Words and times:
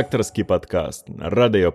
редакторский 0.00 0.44
подкаст 0.44 1.10
на 1.10 1.28
Радио 1.28 1.70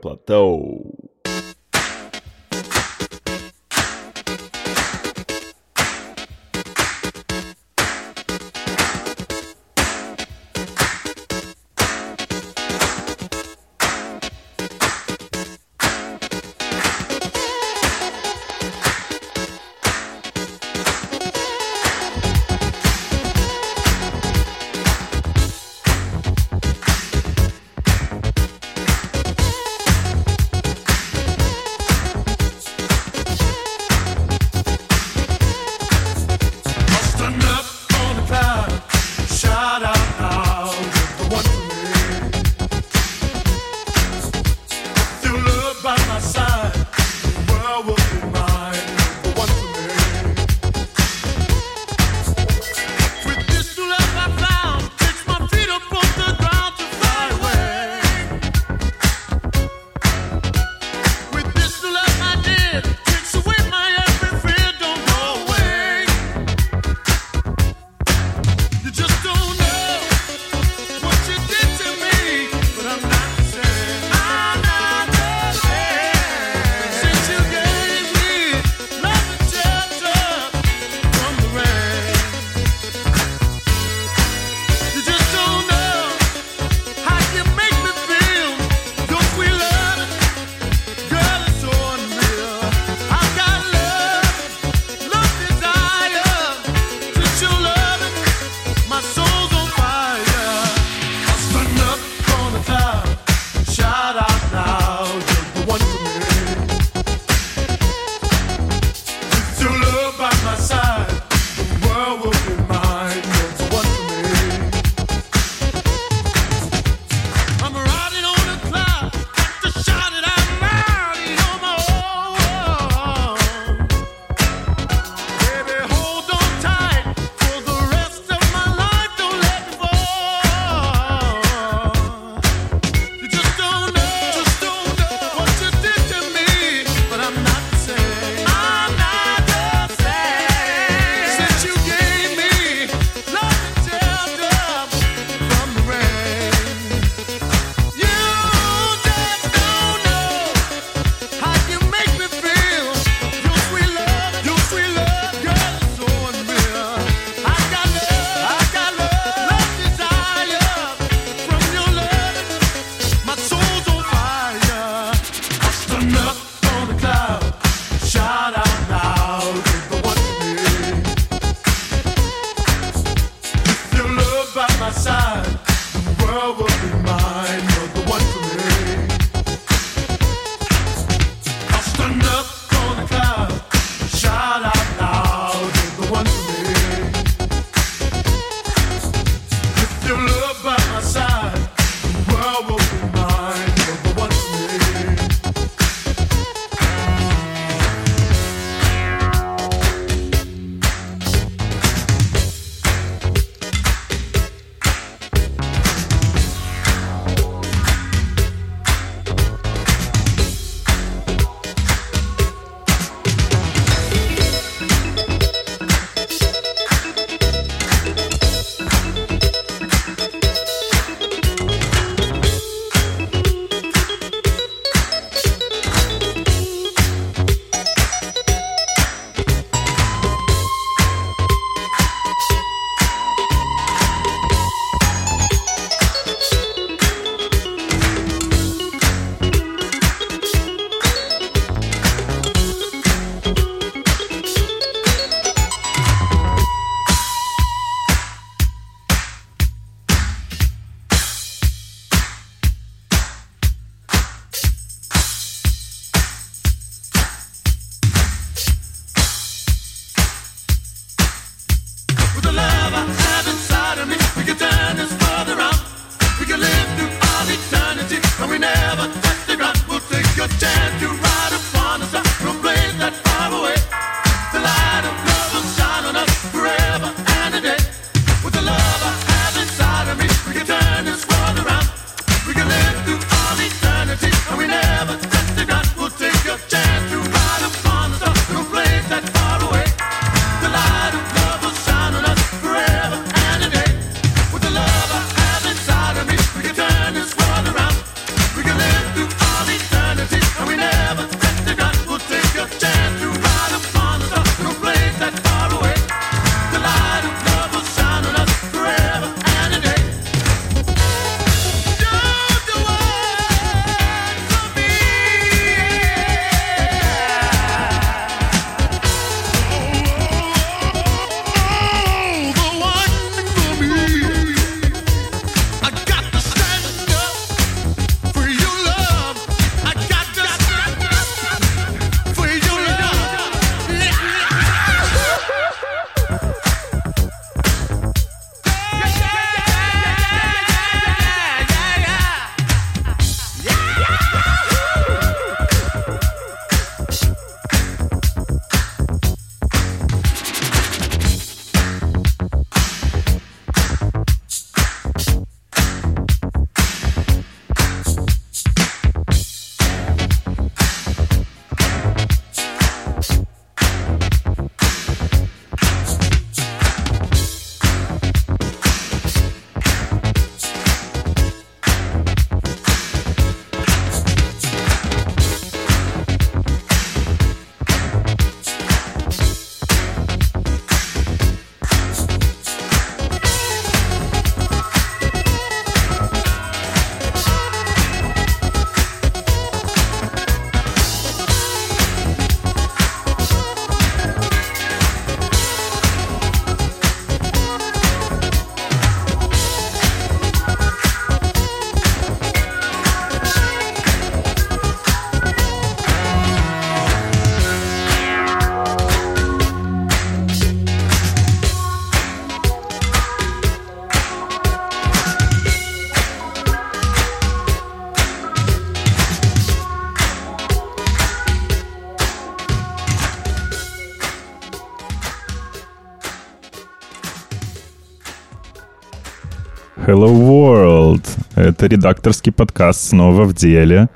Это 431.76 431.88
редакторский 431.88 432.54
подкаст 432.54 433.10
снова 433.10 433.44
в 433.44 433.54
деле 433.54 434.08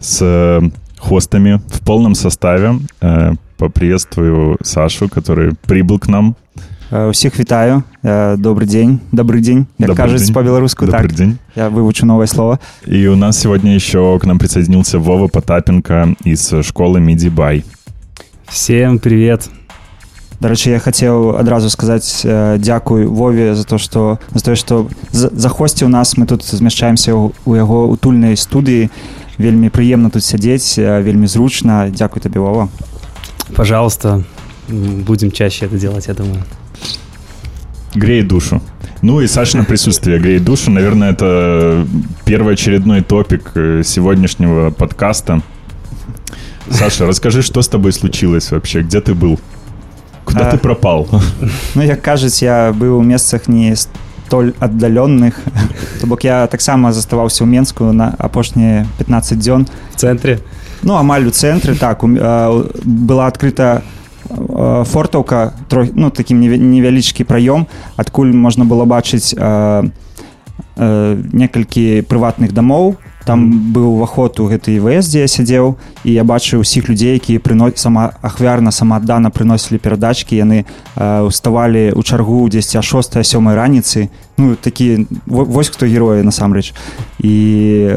с 0.00 0.18
э, 0.22 0.62
хостами 0.96 1.60
в 1.68 1.84
полном 1.84 2.14
составе. 2.14 2.80
Э, 3.02 3.32
поприветствую 3.58 4.56
Сашу, 4.62 5.10
который 5.10 5.52
прибыл 5.66 5.98
к 5.98 6.08
нам. 6.08 6.36
Усіх 6.90 7.38
вітаю 7.38 7.82
добрый 8.02 8.66
день. 8.66 9.00
Добрый 9.12 9.40
день. 9.40 9.66
Як 9.78 9.94
кажуць 9.94 10.30
по-беларуску 10.30 10.86
так. 10.86 11.12
день. 11.12 11.36
Я 11.54 11.68
вывучу 11.68 12.06
новое 12.06 12.26
слово. 12.26 12.58
И 12.86 13.08
у 13.08 13.16
нас 13.16 13.38
сегодня 13.38 13.74
еще 13.74 14.18
к 14.18 14.24
нам 14.24 14.38
присоединился 14.38 14.98
Вова 14.98 15.28
Потапенко 15.28 16.14
из 16.24 16.54
школы 16.62 16.98
Мидибай. 16.98 17.62
Всем 18.48 18.98
привет 18.98 19.50
дарэчы 20.39 20.71
я 20.71 20.79
хацеў 20.79 21.35
адразу 21.35 21.69
сказаць 21.69 22.23
э, 22.23 22.57
дзякуй 22.57 23.05
Вове 23.05 23.55
за 23.55 23.65
то 23.65 23.77
что 23.77 24.19
за 24.31 24.43
тое 24.43 24.55
что 24.55 24.87
захосці 25.11 25.85
у 25.85 25.89
нас 25.89 26.17
мы 26.17 26.25
тут 26.25 26.43
змяшчаемся 26.43 27.13
у 27.13 27.55
яго 27.55 27.87
утульнай 27.91 28.37
студыі 28.37 28.89
вельмі 29.37 29.69
прыемна 29.69 30.09
тут 30.09 30.23
сядзець 30.23 30.77
вельмі 30.77 31.27
зручна 31.27 31.89
дзякуй 31.89 32.21
табе 32.21 32.39
Вова 32.39 32.69
пожалуйста 33.55 34.23
будем 34.69 35.31
чаще 35.31 35.65
это 35.65 35.77
делать 35.77 36.07
я 36.07 36.13
думаю 36.13 36.43
греет 37.95 38.27
душу 38.27 38.61
ну 39.01 39.19
и 39.19 39.27
Сашина 39.27 39.65
присутствие 39.65 40.19
греет 40.19 40.45
душу 40.45 40.71
наверное 40.71 41.11
это 41.11 41.85
первый 42.23 42.53
очередной 42.53 43.01
топик 43.01 43.51
э, 43.55 43.83
сегодняшнего 43.83 44.71
подкаста 44.71 45.41
Саша 46.69 47.05
расскажи 47.05 47.41
что 47.41 47.61
с 47.61 47.67
тобой 47.67 47.91
случилось 47.91 48.51
вообще 48.51 48.83
где 48.83 49.01
ты 49.01 49.13
был 49.13 49.37
Куда 50.24 50.48
а, 50.48 50.50
ты 50.50 50.58
пропал? 50.58 51.08
Ну 51.74 51.82
як 51.82 52.02
кажуць 52.02 52.42
я 52.42 52.72
быў 52.72 52.98
у 52.98 53.02
месцах 53.02 53.48
не 53.48 53.74
столь 53.76 54.52
аддаленных 54.58 55.40
то 56.00 56.06
бок 56.06 56.24
я 56.24 56.46
таксама 56.46 56.92
заставаўся 56.92 57.44
ў 57.44 57.48
менску 57.48 57.92
на 57.92 58.14
апошнія 58.18 58.86
15 58.98 59.38
дзён. 59.38 59.66
В 59.92 59.96
цэнтре 59.96 60.40
ну 60.82 60.96
амаль 60.96 61.26
у 61.26 61.30
цэнтры 61.30 61.74
так. 61.74 62.04
У, 62.04 62.08
а, 62.20 62.64
была 62.84 63.26
адкрыта 63.26 63.82
фортаўка 64.28 65.52
трох 65.68 65.88
ну 65.94 66.10
такім 66.10 66.40
невялічкі 66.40 67.24
праём 67.24 67.66
адкуль 67.96 68.32
можна 68.32 68.64
было 68.64 68.84
бачыць 68.84 69.34
а, 69.36 69.84
а, 70.76 71.20
некалькі 71.32 72.02
прыватных 72.08 72.52
дамоў 72.52 72.96
там 73.24 73.72
быў 73.72 73.96
уваход 73.96 74.38
у 74.40 74.46
гэты 74.46 74.76
ВС 74.80 75.08
дзе 75.08 75.24
я 75.24 75.28
сядзеў 75.28 75.74
і 76.04 76.10
я 76.12 76.24
бачыў 76.24 76.60
усіх 76.60 76.88
людзей 76.88 77.16
якія 77.16 77.40
прыно 77.40 77.72
сама 77.74 78.12
ахвярна 78.20 78.70
самааддана 78.70 79.32
прыносілі 79.32 79.80
перадачкі 79.80 80.36
яны 80.36 80.68
уставалі 80.96 81.96
ў 81.96 82.02
чаргу 82.04 82.44
10 82.48 82.84
6 82.84 83.24
сёмай 83.24 83.56
раніцы 83.56 84.12
ну 84.36 84.54
такі 84.54 85.08
вось 85.26 85.72
хто 85.72 85.86
героі 85.88 86.22
насамрэч 86.22 86.76
і 87.24 87.34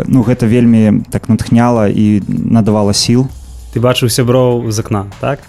ну 0.08 0.24
гэта 0.24 0.48
вельмі 0.48 1.04
так 1.12 1.28
натхняла 1.30 1.92
і 1.92 2.24
надавала 2.28 2.96
сіл 2.96 3.28
ты 3.76 3.84
бачыў 3.84 4.10
сяброў 4.10 4.72
з 4.72 4.80
акна 4.80 5.12
так? 5.20 5.44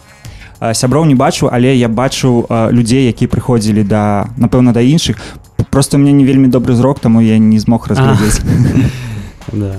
Сяброў 0.59 1.07
не 1.07 1.15
бачу 1.15 1.47
але 1.53 1.77
я 1.79 1.89
бачу 1.89 2.51
людзей 2.51 3.07
які 3.07 3.31
прыходзілі 3.31 3.87
да 3.87 4.27
напэўна 4.37 4.75
да 4.75 4.83
іншых. 4.83 5.23
Просто 5.71 5.99
мне 5.99 6.13
не 6.13 6.25
вельмі 6.25 6.49
добры 6.49 6.75
зрок 6.75 6.99
таму 6.99 7.21
я 7.21 7.39
не 7.39 7.59
змог 7.59 7.87
разглядзець 7.87 8.43
Да. 9.53 9.77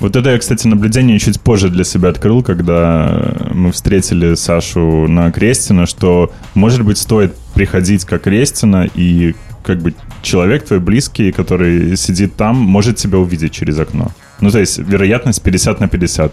Вот 0.00 0.16
это 0.16 0.30
я, 0.30 0.38
кстати, 0.38 0.66
наблюдение 0.66 1.18
чуть 1.18 1.40
позже 1.40 1.68
для 1.68 1.84
себя 1.84 2.10
открыл, 2.10 2.42
когда 2.42 3.34
мы 3.52 3.72
встретили 3.72 4.34
Сашу 4.34 5.08
на 5.08 5.32
Крестина, 5.32 5.86
что, 5.86 6.32
может 6.54 6.82
быть, 6.82 6.98
стоит 6.98 7.34
приходить 7.54 8.04
как 8.04 8.22
Крестина, 8.22 8.88
и 8.94 9.34
как 9.62 9.78
бы 9.78 9.94
человек 10.22 10.64
твой 10.64 10.80
близкий, 10.80 11.32
который 11.32 11.96
сидит 11.96 12.36
там, 12.36 12.56
может 12.56 12.96
тебя 12.96 13.18
увидеть 13.18 13.52
через 13.52 13.78
окно. 13.78 14.10
Ну, 14.40 14.50
то 14.50 14.58
есть 14.58 14.78
вероятность 14.78 15.42
50 15.42 15.80
на 15.80 15.88
50. 15.88 16.32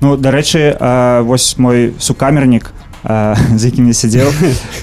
Ну, 0.00 0.16
до 0.16 0.30
речі, 0.30 0.76
а, 0.80 1.20
вось 1.20 1.58
мой 1.58 1.92
сукамернік, 1.98 2.72
а, 3.04 3.34
з 3.56 3.64
якім 3.64 3.88
я 3.88 3.94
сидзеў 3.94 4.32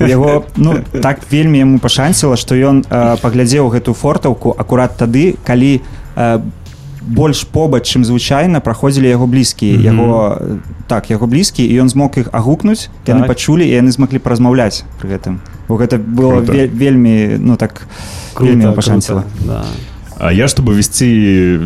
яго 0.07 0.43
ну 0.57 0.79
так 1.01 1.21
вельмі 1.31 1.61
яму 1.61 1.79
пашанціла 1.79 2.37
што 2.37 2.57
ён 2.57 2.81
паглядзеў 3.21 3.69
гэту 3.69 3.93
фортаўку 3.93 4.55
акурат 4.57 4.97
тады 4.97 5.35
калі 5.45 5.81
больш 7.07 7.47
побач 7.47 7.87
чым 7.87 8.03
звычайна 8.03 8.59
праходзілі 8.59 9.07
яго 9.07 9.27
блізкія 9.27 9.77
mm 9.77 9.81
-hmm. 9.81 9.85
яго 9.85 10.41
так 10.87 11.11
яго 11.11 11.27
блізкі 11.27 11.65
і 11.65 11.81
ён 11.81 11.89
змог 11.89 12.11
іх 12.17 12.29
агукнуць 12.31 12.89
так. 13.03 13.15
яны 13.15 13.27
пачулі 13.27 13.67
і 13.67 13.71
яны 13.81 13.91
змаглі 13.91 14.19
паразмаўляць 14.19 14.83
пры 15.01 15.15
гэтым 15.15 15.39
бо 15.67 15.75
гэта 15.75 15.97
было 15.97 16.41
ве 16.41 16.67
вельмі 16.67 17.37
ну 17.39 17.55
так 17.55 17.87
вельмі 18.39 18.75
пашанціла 18.75 19.23
да. 19.45 19.63
А 20.19 20.33
я 20.33 20.47
чтобы 20.47 20.73
вести 20.73 21.59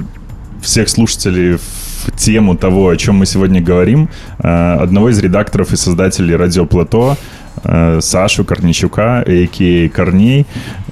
всех 0.61 0.89
слушателей 0.89 1.55
в 1.55 2.11
тему 2.15 2.55
того 2.55 2.89
о 2.89 2.97
чем 2.97 3.15
мы 3.15 3.25
сегодня 3.25 3.61
говорим 3.61 4.09
э, 4.39 4.83
одного 4.83 5.09
из 5.09 5.19
редакторов 5.19 5.73
и 5.73 5.77
создателей 5.77 6.35
радиоплато 6.35 7.17
э, 7.63 8.01
Сашу 8.01 8.43
Корничука, 8.43 9.23
а.к.а. 9.27 9.89
Корней, 9.89 10.45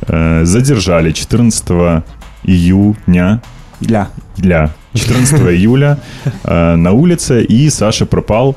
э, 0.07 0.45
задержали 0.45 1.11
14 1.11 2.03
июня 2.43 3.41
для 3.79 4.09
для 4.37 4.71
14 4.93 5.39
июля 5.51 5.97
э, 6.43 6.75
на 6.75 6.91
улице, 6.91 7.43
и 7.43 7.69
Саша 7.69 8.05
пропал. 8.05 8.55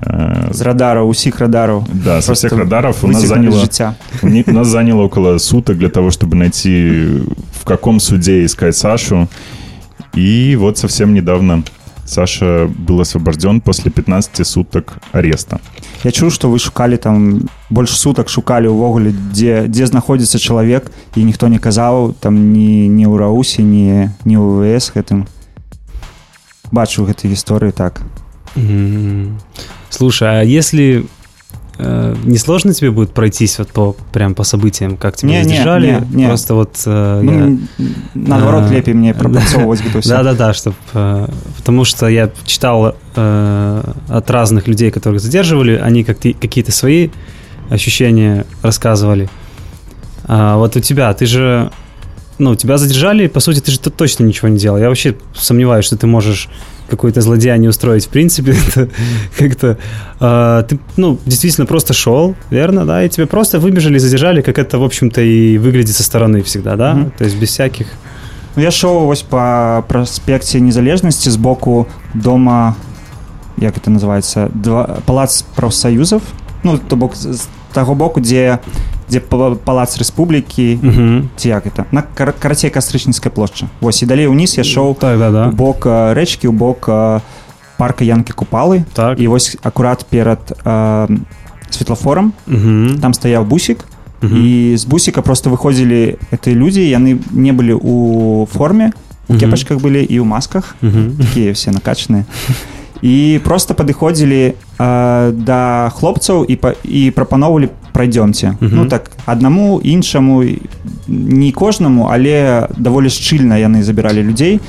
Э, 0.00 0.52
С 0.52 0.60
радара, 0.60 1.02
усих 1.02 1.40
радаров. 1.40 1.84
Да, 2.04 2.20
со 2.22 2.34
всех 2.34 2.52
радаров. 2.52 3.04
У 3.04 3.08
нас, 3.08 3.22
заняло, 3.22 3.64
у 4.22 4.52
нас 4.52 4.66
заняло 4.68 5.02
около 5.02 5.38
суток 5.38 5.78
для 5.78 5.88
того, 5.88 6.10
чтобы 6.10 6.36
найти, 6.36 7.22
в 7.60 7.64
каком 7.64 8.00
суде 8.00 8.44
искать 8.44 8.76
Сашу. 8.76 9.28
И 10.14 10.56
вот 10.56 10.78
совсем 10.78 11.14
недавно 11.14 11.62
Саша 12.08 12.70
был 12.74 13.00
освобожден 13.00 13.60
после 13.60 13.90
15 13.90 14.46
суток 14.46 14.98
ареста. 15.12 15.60
Я 16.04 16.10
чуў, 16.10 16.30
што 16.32 16.48
вы 16.48 16.58
шукалі 16.58 16.96
там 16.96 17.44
больш 17.68 17.92
сутак 17.92 18.32
шукалі 18.32 18.72
ўвогуле, 18.72 19.12
дзе, 19.12 19.68
дзе 19.68 19.84
знаходзіцца 19.84 20.40
чалавек 20.40 20.88
і 21.14 21.24
ніхто 21.28 21.52
не 21.52 21.60
казаў 21.60 22.16
там 22.16 22.56
ні, 22.56 22.88
ні 22.88 23.04
ў 23.04 23.14
раусе, 23.20 23.60
ні, 23.60 24.08
ні 24.24 24.36
ў 24.40 24.72
ВС 24.72 24.88
гэтым. 24.96 25.28
Бачу 26.72 27.04
гэтай 27.04 27.28
гісторыі 27.28 27.76
так. 27.76 28.00
Mm 28.56 28.64
-hmm. 28.64 29.26
Слушай, 29.90 30.40
а 30.40 30.44
если 30.44 31.04
Э, 31.80 32.16
не 32.24 32.38
сложно 32.38 32.74
тебе 32.74 32.90
будет 32.90 33.10
пройтись 33.10 33.58
вот 33.58 33.68
по 33.68 33.96
прям 34.12 34.34
по 34.34 34.42
событиям, 34.42 34.96
как 34.96 35.16
тебя 35.16 35.30
не, 35.30 35.44
задержали? 35.44 35.86
Не, 35.86 36.16
не, 36.16 36.22
не. 36.22 36.26
Просто 36.26 36.54
вот... 36.54 36.82
Э, 36.86 37.20
ну, 37.22 37.58
я, 37.78 37.86
наоборот, 38.14 38.64
э, 38.70 38.74
лепее 38.74 38.96
мне 38.96 39.14
пропорцовывать 39.18 39.80
это 39.86 40.00
все. 40.00 40.10
Да-да-да, 40.10 40.52
чтоб, 40.54 40.74
э, 40.94 41.28
потому 41.56 41.84
что 41.84 42.08
я 42.08 42.30
читал 42.44 42.96
э, 43.14 43.92
от 44.08 44.30
разных 44.30 44.66
людей, 44.66 44.90
которых 44.90 45.20
задерживали, 45.20 45.76
они 45.76 46.02
как 46.02 46.18
какие-то 46.18 46.72
свои 46.72 47.10
ощущения 47.70 48.44
рассказывали. 48.62 49.28
А 50.24 50.56
вот 50.56 50.76
у 50.76 50.80
тебя, 50.80 51.12
ты 51.14 51.26
же... 51.26 51.70
Ну, 52.38 52.54
тебя 52.54 52.78
задержали, 52.78 53.26
по 53.26 53.40
сути, 53.40 53.60
ты 53.60 53.72
же 53.72 53.78
точно 53.80 54.24
ничего 54.24 54.48
не 54.48 54.58
делал. 54.58 54.78
Я 54.78 54.88
вообще 54.88 55.16
сомневаюсь, 55.34 55.84
что 55.84 55.96
ты 55.96 56.06
можешь 56.06 56.48
какое-то 56.88 57.20
злодеяние 57.20 57.70
устроить, 57.70 58.06
в 58.06 58.08
принципе, 58.08 58.56
это 58.68 58.88
как-то... 59.36 59.78
Э, 60.20 60.64
ты, 60.68 60.78
ну, 60.96 61.18
действительно 61.26 61.66
просто 61.66 61.92
шел, 61.92 62.34
верно, 62.50 62.86
да, 62.86 63.04
и 63.04 63.08
тебе 63.08 63.26
просто 63.26 63.58
выбежали, 63.58 63.98
задержали, 63.98 64.40
как 64.40 64.58
это, 64.58 64.78
в 64.78 64.84
общем-то, 64.84 65.20
и 65.20 65.58
выглядит 65.58 65.96
со 65.96 66.02
стороны 66.02 66.42
всегда, 66.42 66.76
да, 66.76 66.94
mm-hmm. 66.94 67.12
то 67.18 67.24
есть 67.24 67.36
без 67.36 67.50
всяких... 67.50 67.88
Ну, 68.56 68.62
я 68.62 68.70
шел 68.70 69.00
вось 69.00 69.22
по 69.22 69.84
проспекте 69.88 70.60
Незалежности 70.60 71.28
сбоку 71.28 71.86
дома, 72.14 72.76
как 73.60 73.76
это 73.76 73.90
называется, 73.90 74.50
два, 74.54 74.98
палац 75.06 75.42
профсоюзов, 75.42 76.22
ну, 76.62 76.78
то 76.78 76.96
бок 76.96 77.14
таго 77.72 77.94
боку, 77.94 78.20
дзе 78.20 78.58
дзе 79.08 79.20
палац 79.64 79.96
рэспублікі 79.98 80.76
uh 80.76 80.82
-huh. 80.82 81.22
ці 81.36 81.48
як 81.48 81.66
это 81.66 81.84
на 81.92 82.02
кар 82.02 82.34
карацей 82.38 82.70
кастрычніцкай 82.70 83.32
плошча 83.32 83.66
Вось 83.80 84.02
і 84.02 84.06
далей 84.06 84.26
уніз 84.26 84.58
я 84.58 84.64
шоў 84.64 84.94
так, 84.94 85.18
да, 85.18 85.30
да. 85.30 85.48
бок 85.48 85.86
рэчкі 85.86 86.48
ў 86.48 86.52
бок 86.52 86.90
парка 87.78 88.04
янкі 88.04 88.32
купалы 88.32 88.84
так. 88.92 89.20
і 89.20 89.28
вось 89.28 89.56
акурат 89.62 90.06
перад 90.10 90.38
э, 90.64 91.18
светлафорам 91.70 92.32
uh 92.48 92.54
-huh. 92.54 93.00
там 93.00 93.14
стаяў 93.14 93.44
бусік 93.44 93.78
uh 94.22 94.28
-huh. 94.28 94.44
і 94.44 94.76
з 94.76 94.84
бусіка 94.84 95.22
просто 95.22 95.50
выходзілі 95.50 96.16
гэтыя 96.32 96.54
людзі 96.54 96.96
яны 96.96 97.18
не 97.30 97.52
былі 97.52 97.72
у 97.72 98.46
форме 98.46 98.92
у 99.28 99.34
кепачках 99.38 99.78
былі 99.78 100.04
і 100.04 100.20
ў 100.20 100.24
масках 100.24 100.76
uh 100.82 100.90
-huh. 100.92 101.26
такія 101.26 101.52
все 101.52 101.70
накачаныя 101.70 102.24
і 102.24 102.74
просто 103.44 103.74
падыходзілі 103.74 104.54
э, 104.78 105.32
да 105.32 105.90
хлопцаў 105.94 106.44
і 106.48 106.56
па, 106.56 106.74
і 106.84 107.10
прапаноўвалі 107.10 107.68
пройдемте 107.92 108.46
uh 108.46 108.62
-huh. 108.62 108.70
ну 108.72 108.86
так 108.86 109.10
аднаму 109.26 109.80
іншаму 109.84 110.44
не 111.08 111.52
кожнаму 111.52 112.08
але 112.10 112.66
даволі 112.76 113.08
шчыльна 113.08 113.56
яны 113.56 113.82
забіралі 113.82 114.22
людзей 114.22 114.60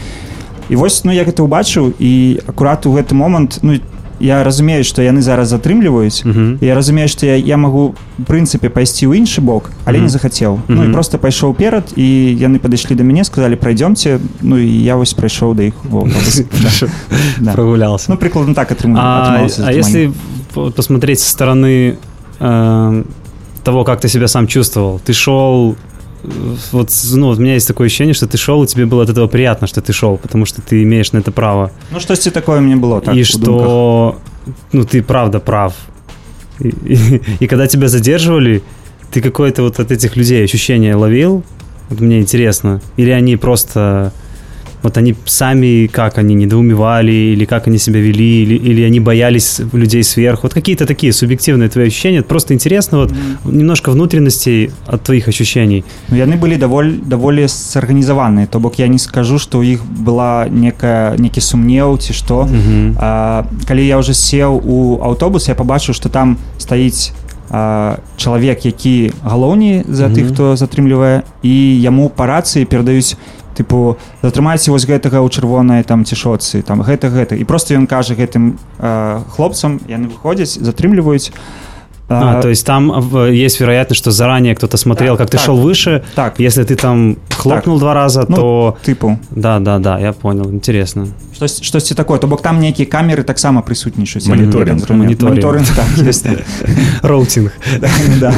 і 0.69 0.75
вось 0.75 1.05
ну 1.05 1.11
як 1.11 1.27
это 1.27 1.43
убачыў 1.43 1.93
і 1.99 2.39
акурат 2.47 2.85
у 2.85 2.93
гэты 2.93 3.13
момант 3.13 3.59
ну 3.61 3.73
я 4.19 4.43
разумею 4.43 4.83
што 4.83 5.01
яны 5.01 5.21
зараз 5.21 5.49
затрымліваюць 5.53 6.25
Мгм. 6.25 6.57
я 6.61 6.75
разумею 6.75 7.07
што 7.07 7.25
я, 7.25 7.35
я 7.35 7.57
магу 7.57 7.95
прынцыпе 8.27 8.69
пайсці 8.69 9.07
ў 9.07 9.17
іншы 9.23 9.41
бок 9.41 9.71
але 9.85 9.97
Мгм. 9.97 10.05
не 10.05 10.09
захацеў 10.09 10.59
ну 10.67 10.83
і 10.83 10.91
просто 10.93 11.17
пайшоў 11.17 11.53
перад 11.55 11.93
і 11.95 12.35
яны 12.39 12.59
падышлі 12.59 12.95
да 12.95 13.03
мяне 13.03 13.23
сказалі 13.23 13.55
прайдёмце 13.55 14.19
ну 14.41 14.57
і 14.57 14.67
я 14.83 14.95
вось 14.95 15.13
прайшоў 15.13 15.55
да 15.55 15.63
іх. 15.63 15.73
Прогулялся. 17.53 18.05
ну 18.11 18.15
прыкладна 18.17 18.53
так 18.53 18.71
атрым- 18.71 18.95
А, 18.97 19.21
атрымалася 19.23 19.61
а 19.63 19.65
затрыманне. 19.65 19.77
если 19.77 20.11
по- 20.53 20.71
посмотреть 20.71 21.19
со 21.19 21.29
стороны 21.29 21.97
э, 22.39 23.03
того, 23.63 23.83
как 23.83 23.99
ты 24.01 24.07
себя 24.07 24.27
сам 24.27 24.47
чувствовал, 24.47 24.99
ты 25.05 25.13
шел, 25.13 25.75
вот, 26.71 26.89
ну, 27.13 27.29
у 27.29 27.35
меня 27.35 27.53
есть 27.53 27.67
такое 27.67 27.87
ощущение, 27.87 28.13
что 28.13 28.27
ты 28.27 28.37
шел, 28.37 28.63
и 28.63 28.67
тебе 28.67 28.85
было 28.85 29.03
от 29.03 29.09
этого 29.09 29.27
приятно, 29.27 29.67
что 29.67 29.81
ты 29.81 29.93
шел, 29.93 30.17
потому 30.17 30.45
что 30.45 30.61
ты 30.61 30.83
имеешь 30.83 31.11
на 31.13 31.19
это 31.19 31.31
право. 31.31 31.71
ну 31.91 31.99
штосьці 31.99 32.31
такое 32.31 32.59
мне 32.61 32.75
было 32.75 33.01
так 33.01 33.15
и 33.15 33.23
что, 33.23 34.15
ну, 34.73 34.83
ты 34.83 35.01
правда 35.01 35.39
прав. 35.39 35.73
И, 36.59 36.67
и- 36.67 37.21
и 37.39 37.47
когда 37.47 37.67
тебя 37.67 37.87
задерживали, 37.87 38.61
ты 39.11 39.21
какое-то 39.21 39.61
вот 39.63 39.79
от 39.79 39.91
этих 39.91 40.17
людей 40.17 40.43
ощущение 40.43 40.95
ловил? 40.95 41.43
Вот 41.89 41.99
мне 42.01 42.19
интересно. 42.19 42.81
Или 42.97 43.11
они 43.11 43.37
просто... 43.37 44.11
Вот 44.81 44.97
они 44.97 45.15
сами, 45.25 45.87
как 45.87 46.17
они 46.17 46.35
недоумевали, 46.35 47.11
или 47.11 47.45
как 47.45 47.67
они 47.67 47.77
себя 47.77 47.99
вели, 47.99 48.43
или, 48.43 48.55
или 48.55 48.81
они 48.83 48.99
боялись 48.99 49.61
людей 49.73 50.03
сверху. 50.03 50.41
Вот 50.43 50.53
какие-то 50.53 50.85
такие 50.85 51.11
субъективные 51.13 51.69
твои 51.69 51.87
ощущения. 51.87 52.21
Просто 52.21 52.53
интересно 52.53 52.97
вот 52.99 53.13
немножко 53.45 53.91
внутренностей 53.91 54.71
от 54.87 55.03
твоих 55.03 55.27
ощущений. 55.27 55.83
Ну, 56.09 56.17
яны 56.17 56.39
былі 56.39 56.57
даволі 56.57 56.93
даволі 57.05 57.47
сарганізаваныя 57.47 58.47
то 58.47 58.59
бок 58.59 58.79
я 58.79 58.87
не 58.87 58.99
скажу 58.99 59.37
што 59.39 59.59
ў 59.59 59.75
іх 59.75 59.79
была 59.83 60.47
некая 60.49 61.15
некі 61.17 61.41
сумнеў 61.41 61.97
ці 61.99 62.13
што 62.13 62.45
Мгм. 62.47 62.95
а, 62.99 63.45
калі 63.67 63.85
я 63.85 63.97
уже 63.97 64.13
сеў 64.13 64.61
у 64.63 64.99
аўтобус 65.03 65.47
я 65.47 65.55
побачыў 65.55 65.93
што 65.93 66.09
там 66.09 66.37
стаіць 66.57 67.11
чалавек 67.49 68.65
які 68.65 69.11
галоўні 69.23 69.83
за 69.87 70.09
тых 70.13 70.33
хто 70.33 70.55
затрымлівае 70.55 71.25
і 71.41 71.53
яму 71.81 72.09
па 72.09 72.29
рацыі 72.29 72.69
перадаюць 72.69 73.17
тыпу 73.57 73.97
затрымайце 74.21 74.71
вось 74.71 74.85
гэтага 74.85 75.19
ў 75.19 75.27
чырвонай 75.33 75.83
там 75.83 76.05
цішоцы 76.05 76.61
там 76.61 76.85
гэта 76.85 77.09
гэта. 77.09 77.35
І 77.35 77.43
просто 77.43 77.75
ён 77.75 77.89
кажа 77.89 78.15
гэтым 78.15 78.55
а, 78.79 79.25
хлопцам 79.33 79.81
яны 79.89 80.07
выходзяць 80.07 80.61
затрымліваюць. 80.61 81.33
А, 81.33 81.68
то 82.09 82.49
есть 82.49 82.65
там 82.65 82.91
э, 83.15 83.33
есть 83.33 83.59
вероятность, 83.59 84.01
что 84.01 84.11
заранее 84.11 84.55
кто-то 84.55 84.77
смотрел, 84.77 85.13
Так, 85.13 85.19
как 85.19 85.29
ты 85.29 85.37
так. 85.37 85.45
шел 85.45 85.57
выше. 85.57 86.03
так 86.15 86.39
Если 86.39 86.63
ты 86.63 86.75
там 86.75 87.17
хлопнул 87.29 87.79
два 87.79 87.93
раза, 87.93 88.25
Ну, 88.27 88.35
то... 88.35 88.77
тыпу 88.83 89.19
Да, 89.29 89.59
да, 89.59 89.79
да, 89.79 89.99
я 89.99 90.13
понял. 90.13 90.49
Интересно. 90.51 91.07
штось 91.35 91.61
штосьці 91.63 91.95
такое 91.95 92.19
то 92.19 92.27
бок 92.27 92.41
там 92.41 92.59
нейкія 92.59 92.87
камеры 92.89 93.23
таксама 93.23 93.61
прысутнічаюць 93.61 94.27
Маніторинг. 94.27 94.89
Маніторинг. 94.89 95.21
Маніторинг, 95.21 95.67
так, 95.75 95.87
ёсць. 95.97 96.25
Роутинг. 97.01 97.51
да. 98.19 98.33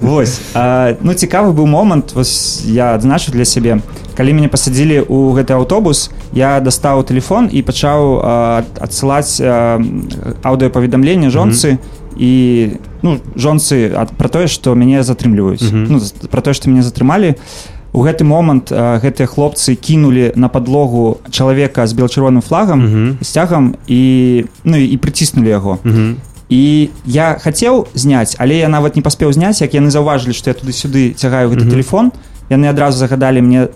Вось 0.00 0.40
а, 0.54 0.96
ну 1.00 1.14
цікавы 1.14 1.52
быў 1.54 1.66
момант 1.66 2.12
вось 2.14 2.62
я 2.66 2.94
адзначу 2.94 3.30
для 3.30 3.44
сябе 3.44 3.78
калі 4.18 4.34
мяне 4.34 4.48
пасадзілі 4.50 5.06
ў 5.06 5.38
гэты 5.38 5.54
аўтобус 5.54 6.10
я 6.34 6.58
дастаў 6.58 7.06
телефон 7.06 7.46
і 7.46 7.62
пачаў 7.62 8.18
а, 8.18 8.64
адсылаць 8.82 9.38
а, 9.38 9.78
аўдыопаведамленне 10.42 11.30
жонцы 11.30 11.78
і 12.16 12.70
ну 13.02 13.18
жонцы 13.36 13.92
ад, 13.94 14.10
пра 14.16 14.28
тое 14.28 14.46
што 14.46 14.74
мяне 14.74 15.02
затрымліваюць 15.02 15.62
Мгм. 15.72 15.86
ну, 15.90 15.98
з- 16.00 16.12
пра 16.30 16.40
тое 16.40 16.54
што 16.54 16.70
мяне 16.70 16.82
затрымалі 16.82 17.34
у 17.92 18.00
гэты 18.04 18.24
момант 18.24 18.70
гэтыя 18.72 19.26
хлопцы 19.28 19.74
кінулі 19.76 20.32
на 20.36 20.48
падлогу 20.48 21.20
чалавека 21.30 21.86
з 21.86 21.92
бел-чырвоным 21.94 22.40
флагам 22.40 22.80
Мгм. 22.80 23.18
сцягам 23.20 23.74
і 23.86 24.44
ну 24.64 24.76
і 24.76 24.96
прыціснулі 24.96 25.48
яго 25.48 25.78
Мгм. 25.84 26.16
і 26.48 26.88
я 27.06 27.36
хацеў 27.40 27.86
зняць 27.94 28.36
але 28.38 28.56
я 28.60 28.68
нават 28.68 28.96
не 28.96 29.02
паспеў 29.02 29.32
зняць 29.32 29.60
як 29.60 29.74
яны 29.74 29.90
заўважылі 29.90 30.32
што 30.32 30.50
я 30.50 30.54
туды-сюды 30.54 31.12
цягаю 31.14 31.48
гэты 31.50 31.64
Мгм. 31.64 31.70
телефон 31.70 32.12
яны 32.50 32.66
адразу 32.68 32.98
загадалі 32.98 33.40
мне 33.42 33.68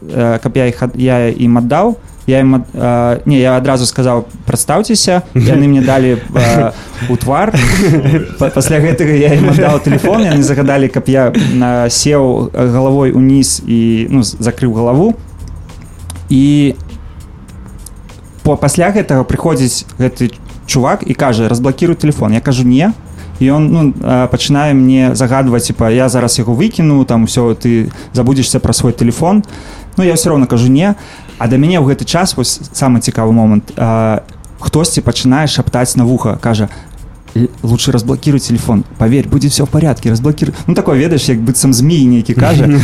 каб 0.42 0.52
я 0.56 0.66
іх 0.66 0.82
я 0.96 1.28
ім 1.28 1.58
аддаў 1.58 1.96
я 2.26 2.40
ім 2.40 2.64
э, 2.74 3.20
не 3.24 3.38
я 3.38 3.56
адразу 3.56 3.86
сказаў 3.86 4.26
прадстаўцеся 4.46 5.22
яны 5.34 5.68
мне 5.70 5.80
далі 5.80 6.18
э, 6.34 6.72
у 7.08 7.16
твар 7.16 7.54
Па- 8.38 8.50
пасля 8.50 8.82
гэтага 8.82 9.14
я 9.14 9.34
ім 9.34 9.50
аддаў 9.54 9.80
телефон 9.80 10.26
яны 10.26 10.42
загадалі 10.42 10.88
каб 10.88 11.08
я 11.08 11.32
на 11.54 11.88
сеў 11.90 12.50
галавой 12.52 13.14
уніз 13.14 13.62
і 13.66 14.10
ну 14.10 14.22
закрыў 14.22 14.74
галаву 14.74 15.14
і 16.28 16.74
по 18.42 18.56
пасля 18.58 18.90
гэтага 18.90 19.22
прыходзіць 19.22 19.86
гэты 19.98 20.34
чувак 20.66 21.06
і 21.06 21.14
кажа 21.14 21.48
разблакіруй 21.48 21.94
телефон 21.94 22.34
я 22.34 22.40
кажу 22.40 22.66
не 22.66 22.92
і 23.38 23.50
он 23.50 23.68
ну, 23.68 23.94
а, 24.02 24.26
пачынае 24.26 24.74
мне 24.74 25.14
загадваць 25.14 25.66
типа 25.66 25.90
я 25.90 26.08
зараз 26.08 26.38
яго 26.38 26.54
выкіну 26.54 27.04
там 27.04 27.26
все 27.26 27.54
ты 27.54 27.92
забудзешься 28.12 28.60
пра 28.60 28.72
свой 28.72 28.92
телефон 28.92 29.44
Ну 29.96 30.04
я 30.04 30.14
все 30.14 30.28
роўно 30.28 30.46
кажу 30.46 30.68
не 30.68 30.88
а 30.88 30.94
да 31.46 31.56
мяне 31.60 31.76
ў 31.76 31.84
гэты 31.92 32.04
час 32.08 32.36
вось 32.36 32.60
самы 32.72 33.00
цікавы 33.04 33.32
момант 33.36 33.72
а, 33.76 34.22
хтосьці 34.60 35.04
пачынае 35.04 35.44
шаптаць 35.46 35.96
на 36.00 36.04
вуха 36.08 36.36
кажа 36.40 36.68
«Л- 36.72 36.95
лучше 37.62 37.92
разблокируй 37.92 38.40
телефон 38.40 38.84
поверь 38.98 39.28
будет 39.28 39.52
все 39.52 39.64
в 39.64 39.68
порядке 39.68 40.10
разблокируй 40.10 40.54
ну 40.66 40.74
такое 40.74 40.98
ведаешь 40.98 41.28
як 41.28 41.38
быццам 41.38 41.72
змей 41.72 42.04
нейкі 42.04 42.34
кажа 42.34 42.64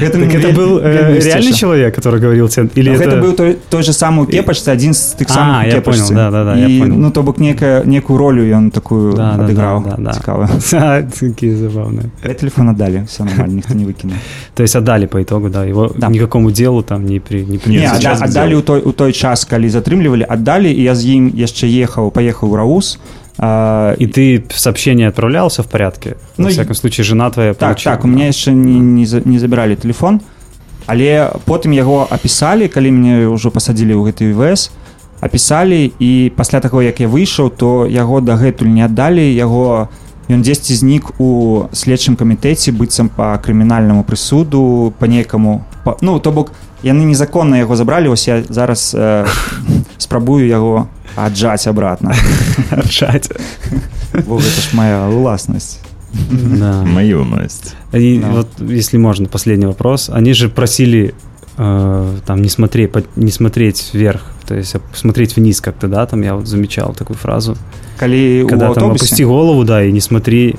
Так 0.00 0.14
это 0.34 0.52
был 0.52 0.78
э, 0.78 1.18
реальный 1.20 1.52
человек, 1.52 1.94
который 1.94 2.20
говорил 2.20 2.48
тебе? 2.48 2.68
Или 2.74 2.90
Ну, 2.90 2.96
это... 2.96 3.04
гэта 3.04 3.20
быў 3.22 3.32
той, 3.34 3.56
той 3.70 3.82
же 3.82 3.92
самы 3.92 4.26
кепачцы 4.26 4.68
адзін 4.70 4.92
з 4.94 5.14
тых 5.18 5.26
А, 5.30 5.34
самых 5.62 5.74
я 5.74 5.80
понял, 5.80 6.08
да-да-да, 6.10 6.56
я 6.56 6.66
і, 6.66 6.80
понял. 6.80 6.96
ну 6.96 7.10
то 7.10 7.22
бок 7.22 7.38
некая 7.38 7.82
некую 7.84 8.18
ролю 8.18 8.42
ён 8.44 8.70
такую 8.70 9.12
Да, 9.14 9.34
да, 9.36 9.44
адыграў 9.44 9.84
да, 9.84 9.96
да, 9.96 10.02
да. 10.02 10.12
цікава 10.12 10.48
А, 10.72 11.02
Такие 11.02 11.56
забавные. 11.56 12.10
я 12.24 12.34
телефон 12.34 12.68
аддалі 12.68 13.02
все 13.06 13.24
нормально 13.24 13.54
ніхто 13.54 13.74
не 13.74 13.84
выкінуў 13.84 14.14
То 14.54 14.62
есть 14.62 14.76
отдали 14.76 15.06
по 15.06 15.22
итогу, 15.22 15.48
да, 15.48 15.64
его 15.64 15.92
Да. 15.96 16.08
никакому 16.08 16.50
делу 16.50 16.82
там 16.82 17.06
не 17.06 17.20
при... 17.20 17.44
Не 17.44 17.58
при... 17.58 17.70
Нет, 17.72 17.92
не 17.92 17.98
сейчас 17.98 18.20
адда- 18.20 18.24
аддалі 18.24 18.54
ў 18.54 18.62
той 18.62 18.80
у 18.80 18.92
той 18.92 19.12
час 19.12 19.44
калі 19.44 19.68
затрымлівалі 19.68 20.26
аддалі 20.28 20.70
і 20.72 20.82
я 20.82 20.94
з 20.94 21.04
ім 21.06 21.30
яшчэ 21.34 21.66
ехаў 21.84 22.10
паехаў 22.10 22.50
у 22.52 22.56
раус 22.56 22.98
а, 23.38 23.94
И 23.98 24.06
ты 24.06 24.44
сообщение 24.54 25.08
отправлял, 25.08 25.48
все 25.48 25.62
в 25.62 25.66
порядке? 25.68 26.16
Ну, 26.36 26.44
Во 26.44 26.50
всяком 26.50 26.74
случае, 26.74 27.04
жена 27.04 27.30
твоя 27.30 27.54
так 27.54 27.68
получила? 27.68 27.94
так 27.94 28.04
у 28.04 28.08
меня 28.08 28.26
яшчэ 28.26 28.52
не, 28.52 28.78
не, 28.78 29.06
за- 29.06 29.22
не 29.24 29.38
забіралі 29.38 29.76
телефон 29.76 30.20
але 30.86 31.30
потым 31.46 31.72
яго 31.72 32.06
апісалі 32.10 32.68
калі 32.68 32.90
мне 32.90 33.28
ўжо 33.30 33.50
пасадзілі 33.50 33.94
ў 33.94 34.02
гэты 34.10 34.34
вс 34.34 34.70
апісалі 35.22 35.92
і 35.98 36.32
пасля 36.34 36.60
таго 36.60 36.82
як 36.82 36.98
я 37.00 37.06
выйшаў 37.06 37.50
то 37.54 37.86
яго 37.86 38.20
дагэтуль 38.20 38.66
не 38.66 38.82
аддалі 38.82 39.22
яго 39.22 39.88
ён 40.26 40.42
дзесьці 40.42 40.74
знік 40.74 41.14
у 41.22 41.66
следчым 41.72 42.16
камітэце 42.18 42.74
быццам 42.74 43.08
па 43.08 43.38
крымінальнаму 43.38 44.02
прысуду 44.02 44.92
нейкаму 44.98 45.62
па, 45.62 45.71
ну 46.00 46.18
то 46.20 46.30
бок 46.32 46.52
яны 46.82 47.04
незаконна 47.04 47.58
яго 47.58 47.76
забралі 47.76 48.08
ось 48.08 48.28
я 48.28 48.42
зараз 48.48 48.94
э, 48.94 49.26
спрабую 49.98 50.46
яго 50.46 50.86
аджаць 51.16 51.66
обратно 51.66 52.14
Ржать. 52.70 53.30
Бо 54.26 54.36
гэта 54.36 54.60
ж 54.60 54.68
моя 54.72 55.08
уласнасць 55.08 55.78
Да. 56.60 56.84
Мою 56.84 57.24
масть. 57.24 57.74
И 57.92 58.18
Да. 58.18 58.28
вот, 58.28 58.48
если 58.60 58.98
можно, 58.98 59.28
последний 59.28 59.66
вопрос. 59.66 60.10
Они 60.10 60.34
же 60.34 60.48
просили 60.48 61.14
э, 61.58 62.16
там 62.26 62.42
не 62.42 62.48
смотреть, 62.48 62.90
не 63.16 63.30
смотреть 63.30 63.90
вверх, 63.94 64.20
то 64.46 64.54
есть 64.54 64.76
смотреть 64.94 65.36
вниз 65.36 65.60
как-то, 65.60 65.88
да, 65.88 66.06
там 66.06 66.22
я 66.22 66.34
вот 66.34 66.46
замечал 66.46 66.94
такую 66.94 67.16
фразу. 67.16 67.56
калі 67.98 68.42
у 68.42 68.48
Когда 68.48 68.74
там 68.74 68.90
опусти 68.90 69.24
голову, 69.24 69.64
да, 69.64 69.82
и 69.82 69.92
не 69.92 70.00
смотри. 70.00 70.56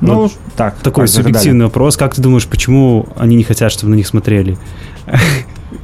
Ну 0.00 0.14
Вот 0.14 0.32
так 0.56 0.74
такой 0.82 1.06
так, 1.06 1.14
субъективный 1.14 1.64
вопрос. 1.66 1.96
Как 1.96 2.14
ты 2.14 2.20
думаешь, 2.20 2.46
почему 2.46 3.06
они 3.16 3.36
не 3.36 3.44
хотят, 3.44 3.72
чтобы 3.72 3.90
на 3.90 3.96
них 3.96 4.06
смотрели? 4.06 4.56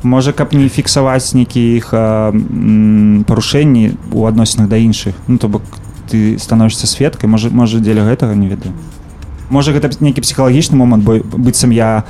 можа 0.03 0.33
каб 0.33 0.55
не 0.55 0.69
фіксаваць 0.69 1.35
нейкія 1.35 1.77
іх 1.77 1.93
м, 1.95 3.25
парушэнні 3.29 3.93
у 4.13 4.25
адносінах 4.25 4.69
да 4.69 4.77
іншых 4.77 5.15
ну 5.29 5.37
то 5.37 5.49
бок 5.49 5.63
ты 6.09 6.39
становішся 6.39 6.87
сведкай 6.87 7.29
можа 7.29 7.51
можа 7.51 7.79
дзеля 7.79 8.07
гэтага 8.07 8.35
не 8.35 8.49
ведаю 8.49 8.73
можа 9.51 9.73
гэта 9.73 9.91
нейкі 10.01 10.23
псіхалагічны 10.23 10.77
момант 10.79 11.05
бо 11.05 11.19
быццам 11.19 11.75
я 11.75 12.05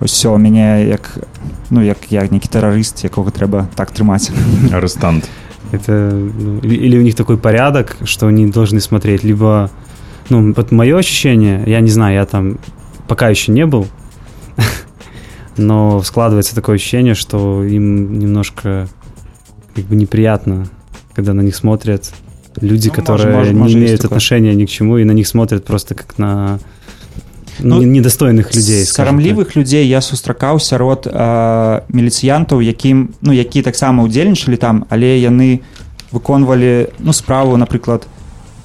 ўсё 0.00 0.34
мяне 0.38 0.88
як 0.88 1.18
ну 1.70 1.84
як 1.84 2.10
я 2.10 2.26
нейкі 2.26 2.48
тэрарыст 2.48 3.04
якога 3.04 3.30
трэба 3.30 3.68
так 3.76 3.92
трымаць 3.92 4.32
Арестант. 4.72 5.28
Это 5.70 5.92
ну, 6.12 6.58
или, 6.62 6.74
или 6.74 6.96
у 6.98 7.02
них 7.02 7.14
такой 7.14 7.36
порядок, 7.36 7.96
что 8.04 8.26
они 8.26 8.46
должны 8.46 8.80
смотреть, 8.80 9.22
либо, 9.22 9.70
ну, 10.30 10.52
вот 10.52 10.70
мое 10.72 10.98
ощущение, 10.98 11.62
я 11.66 11.80
не 11.80 11.90
знаю, 11.90 12.14
я 12.14 12.26
там 12.26 12.58
пока 13.06 13.28
еще 13.28 13.52
не 13.52 13.66
был, 13.66 13.86
но 15.56 16.02
складывается 16.02 16.54
такое 16.54 16.76
ощущение, 16.76 17.14
что 17.14 17.64
им 17.64 18.18
немножко 18.18 18.88
как 19.74 19.84
бы 19.86 19.96
неприятно, 19.96 20.66
когда 21.14 21.32
на 21.34 21.40
них 21.40 21.56
смотрят 21.56 22.12
люди, 22.60 22.88
Ну, 22.88 22.94
которые 22.94 23.34
может, 23.36 23.36
может, 23.36 23.54
не 23.54 23.60
может, 23.60 23.76
имеют 23.76 24.00
такое. 24.00 24.16
отношения 24.16 24.54
ни 24.54 24.64
к 24.66 24.68
чему, 24.70 24.98
и 24.98 25.04
на 25.04 25.12
них 25.12 25.26
смотрят 25.26 25.64
просто 25.64 25.94
как 25.94 26.18
на 26.18 26.58
Ну, 27.60 27.80
не- 27.80 27.86
недостойных 27.86 28.54
людей. 28.54 28.84
скажем 28.84 29.16
так. 29.16 29.24
сарамлівых 29.24 29.56
людзей 29.56 29.88
я 29.88 30.00
сустракаў 30.00 30.60
сярод 30.60 31.08
а, 31.10 31.82
міліцыянтаў 31.88 32.62
якім 32.62 33.14
ну 33.20 33.32
які 33.32 33.62
таксама 33.62 34.04
ўдзельнічалі 34.06 34.56
там 34.56 34.84
але 34.90 35.18
яны 35.18 35.60
выконвалі 36.12 36.86
ну 37.00 37.12
справу 37.12 37.56
напрыклад 37.56 38.06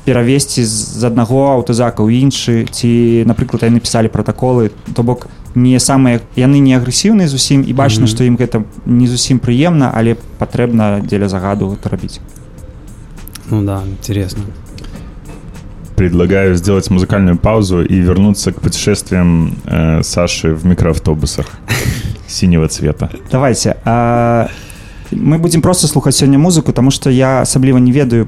перавесці 0.06 0.64
з 0.64 1.04
аднаго 1.04 1.54
аўтазака 1.56 2.04
ў 2.04 2.24
іншы 2.24 2.68
ці 2.72 3.24
напрыклад 3.26 3.64
яны 3.64 3.80
пісалі 3.80 4.12
пратаколы 4.12 4.72
то 4.94 5.04
бок 5.04 5.28
не 5.56 5.80
самыя 5.80 6.22
яны 6.36 6.60
не 6.60 6.76
агрэсіўныя 6.76 7.28
зусім 7.28 7.64
і 7.64 7.74
бачна 7.74 8.08
што 8.08 8.24
ім 8.24 8.36
гэта 8.36 8.64
не 8.86 9.08
зусім 9.08 9.40
прыемна 9.40 9.92
але 9.94 10.18
патрэбна 10.40 11.02
дзеля 11.06 11.30
загаду 11.30 11.70
гэта 11.74 11.90
рабіць 11.90 12.20
Ну 13.50 13.62
да, 13.62 13.84
интересно. 13.86 14.44
Предлагаю 15.96 16.56
сделать 16.56 16.90
музыкальную 16.90 17.38
паузу 17.38 17.84
и 17.84 17.96
вернуться 18.00 18.52
к 18.52 18.62
путешествиям 18.62 19.58
э, 19.66 20.02
Саши 20.02 20.54
в 20.54 20.66
микроавтобусах 20.66 21.46
синего 22.28 22.68
цвета. 22.68 23.12
давайте 23.32 23.78
а, 23.86 24.50
мы 25.12 25.38
будем 25.38 25.62
просто 25.62 25.88
слухаць 25.88 26.16
сёння 26.16 26.40
музыку 26.40 26.74
тому 26.74 26.90
что 26.90 27.12
я 27.12 27.42
асабліва 27.42 27.78
не 27.78 27.92
ведаю 27.92 28.28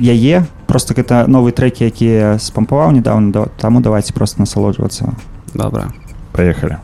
яе 0.00 0.44
просто 0.66 0.94
гэта 0.94 1.26
новыя 1.26 1.52
трекі 1.52 1.86
якія 1.86 2.38
спампаваў 2.38 2.92
недавно 2.92 3.32
да, 3.32 3.46
таму 3.60 3.80
давайте 3.80 4.12
просто 4.12 4.40
насалоджвацца 4.40 5.14
Добро. 5.56 5.84
Поехали. 6.32 6.78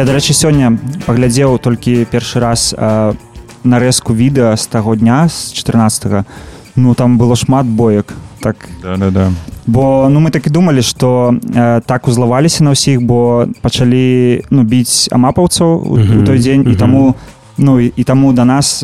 Я 0.00 0.06
дарэчы 0.08 0.32
сёння 0.32 0.80
паглядзеў 1.04 1.60
толькі 1.60 2.08
першы 2.08 2.40
раз 2.40 2.72
э, 2.72 3.12
нарэзку 3.68 4.16
відэа 4.16 4.56
з 4.56 4.64
таго 4.72 4.96
дня 4.96 5.28
з 5.28 5.52
14 5.52 6.24
ну 6.80 6.94
там 6.96 7.18
было 7.20 7.36
шмат 7.36 7.68
боек 7.68 8.16
так 8.40 8.56
Да-да-да. 8.80 9.28
бо 9.66 10.08
ну 10.08 10.24
мы 10.24 10.30
так 10.30 10.46
і 10.46 10.50
думалі 10.56 10.80
што 10.80 11.36
э, 11.36 11.84
так 11.84 12.08
узлаваліся 12.08 12.64
на 12.64 12.72
ўсіх 12.72 13.04
бо 13.04 13.44
пачалі 13.60 14.40
ну 14.48 14.64
біць 14.64 15.12
амапаўцаў 15.12 15.68
у, 15.68 15.92
у 15.92 15.98
Мгм, 16.00 16.24
той 16.24 16.40
дзень 16.40 16.64
і 16.64 16.72
мгм. 16.72 16.80
таму 16.80 17.14
ну 17.60 17.76
і, 17.76 17.92
і 17.92 18.04
таму 18.04 18.32
да 18.32 18.48
нас 18.48 18.80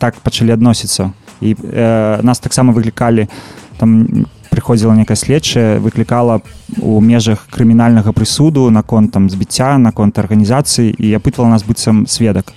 так 0.00 0.16
пачалі 0.24 0.56
адносіцца 0.56 1.12
і 1.44 1.52
э, 1.52 2.24
нас 2.24 2.40
таксама 2.40 2.72
выклікалі 2.72 3.28
там 3.76 4.24
прыходзіла 4.48 4.96
некая 4.96 5.20
следчая 5.20 5.76
выклікала 5.84 6.40
у 6.86 7.00
межах 7.02 7.48
крымінальнага 7.50 8.14
прысуду 8.14 8.70
наконт 8.70 9.10
там 9.10 9.26
збіцця 9.26 9.74
наконт 9.82 10.18
арганізацыі 10.18 10.94
і 10.94 11.06
апытвала 11.18 11.50
нас 11.50 11.66
быццам 11.66 12.06
сведак 12.06 12.54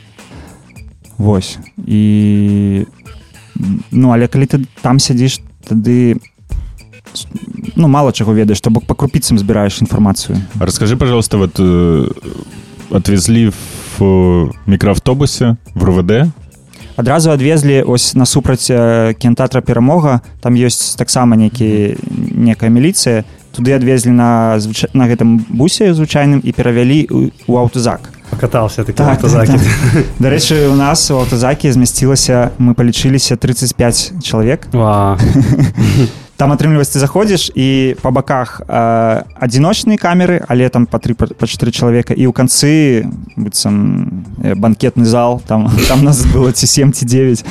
Вось. 1.18 1.60
І 1.86 2.86
ну 3.92 4.13
але 4.15 4.30
калі 4.32 4.46
ты 4.46 4.63
там 4.80 5.00
сядзіш 5.04 5.42
тады 5.68 6.15
ну 7.76 7.89
мало 7.89 8.13
чаго 8.13 8.32
ведаеш 8.32 8.62
то 8.62 8.70
бок 8.70 8.86
па 8.86 8.96
крупіцам 8.96 9.38
збіраеш 9.38 9.82
інфармацыю. 9.82 10.39
А 10.60 10.65
Расскажи, 10.65 10.96
пожалуйста, 10.96 11.38
вот 11.38 11.60
э, 11.60 12.08
отвезли 12.89 13.50
в 13.50 14.02
э, 14.02 14.52
микроавтобусе 14.65 15.58
в 15.74 15.84
РВД. 15.84 16.32
адразу 17.00 17.32
адвезлі 17.32 17.82
ось 17.88 18.15
насупраць 18.15 18.68
э, 18.70 19.13
кінотеатра 19.13 19.62
перамога. 19.62 20.22
Там 20.42 20.56
ёсць 20.60 20.96
таксама 21.00 21.36
некі 21.36 21.96
некая 22.36 22.70
міліцыя 22.70 23.24
туды 23.52 23.74
адвезлі 23.74 24.12
на 24.12 24.60
звыч... 24.60 24.86
на 24.94 25.08
гэтым 25.08 25.40
бусе 25.50 25.94
звычайным 25.94 26.42
і 26.44 26.52
перавялі 26.52 27.32
у 27.48 27.58
аўтозак 27.58 28.14
Покатался 28.30 28.84
таки 28.84 28.98
Так, 28.98 29.08
в 29.08 29.12
автозаке. 29.12 29.54
так, 29.54 30.06
Дарэчы 30.20 30.70
у 30.70 30.76
нас 30.76 31.10
у 31.12 31.18
аўтазакі 31.18 31.72
змясцілася 31.72 32.52
мы 32.60 32.74
палічыліся 32.74 33.36
35 33.36 34.14
чалавек. 34.24 34.68
Там 36.40 36.54
атрымліваць 36.54 36.88
ты 36.88 37.00
заходзіш 37.04 37.52
і 37.52 38.00
па 38.00 38.12
баках 38.16 38.62
э, 38.64 39.24
адзіночныя 39.36 40.00
камеры 40.00 40.40
але 40.48 40.70
там 40.70 40.86
па 40.86 40.96
3 40.96 41.14
па 41.14 41.48
4 41.48 41.72
чалавека. 41.72 42.14
І 42.14 42.30
ў 42.30 42.32
канцы 42.32 43.04
быццам 43.36 44.24
э, 44.40 44.56
банкетны 44.56 45.04
зал 45.04 45.42
там 45.46 45.68
там 45.90 46.06
нас 46.06 46.24
было 46.24 46.54
ці 46.54 46.68
7 46.68 46.94
ці 46.94 47.06
9 47.06 47.44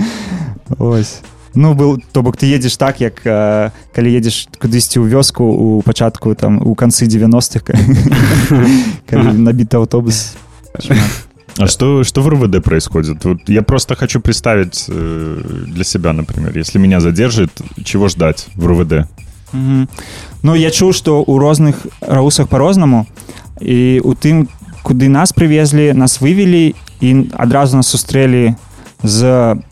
ось 0.78 1.20
ну 1.54 1.74
был 1.74 2.02
то 2.12 2.22
бок 2.22 2.36
ты 2.36 2.46
едзеш 2.46 2.76
так 2.76 3.00
як 3.00 3.20
э, 3.24 3.70
калі 3.94 4.08
едзеш 4.10 4.48
кудысьці 4.58 4.98
ў 4.98 5.08
вёску 5.08 5.44
у 5.44 5.82
пачатку 5.82 6.34
там 6.34 6.62
у 6.62 6.74
канцы 6.74 7.06
90-х 7.06 7.64
калі 9.08 9.38
набіты 9.38 9.76
аўтобус 9.76 10.34
А 11.56 11.68
что, 11.68 12.02
что 12.02 12.20
в 12.20 12.28
РВД 12.28 12.64
происходит? 12.64 13.24
Вот 13.24 13.38
я 13.46 13.62
просто 13.62 13.94
хочу 13.94 14.20
представить 14.20 14.86
э, 14.88 15.40
для 15.68 15.84
себя, 15.84 16.12
например, 16.12 16.50
если 16.58 16.80
меня 16.80 16.98
задержит, 16.98 17.50
чего 17.84 18.08
ждать 18.08 18.48
в 18.56 18.66
РВД? 18.66 19.08
Мгм. 19.52 19.88
Ну 20.42 20.54
я 20.54 20.70
чуў 20.74 20.90
што 20.90 21.22
ў 21.22 21.38
розных 21.38 21.86
раусах 22.02 22.50
по-рознаму 22.50 23.06
і 23.62 24.02
у 24.02 24.18
тым 24.18 24.50
куды 24.82 25.06
нас 25.08 25.30
прывезлі 25.30 25.94
нас 25.94 26.18
вывелі 26.18 26.74
і 27.00 27.30
адразу 27.38 27.78
нас 27.78 27.86
сустрэлі 27.86 28.58
з 29.06 29.22
э, 29.22 29.62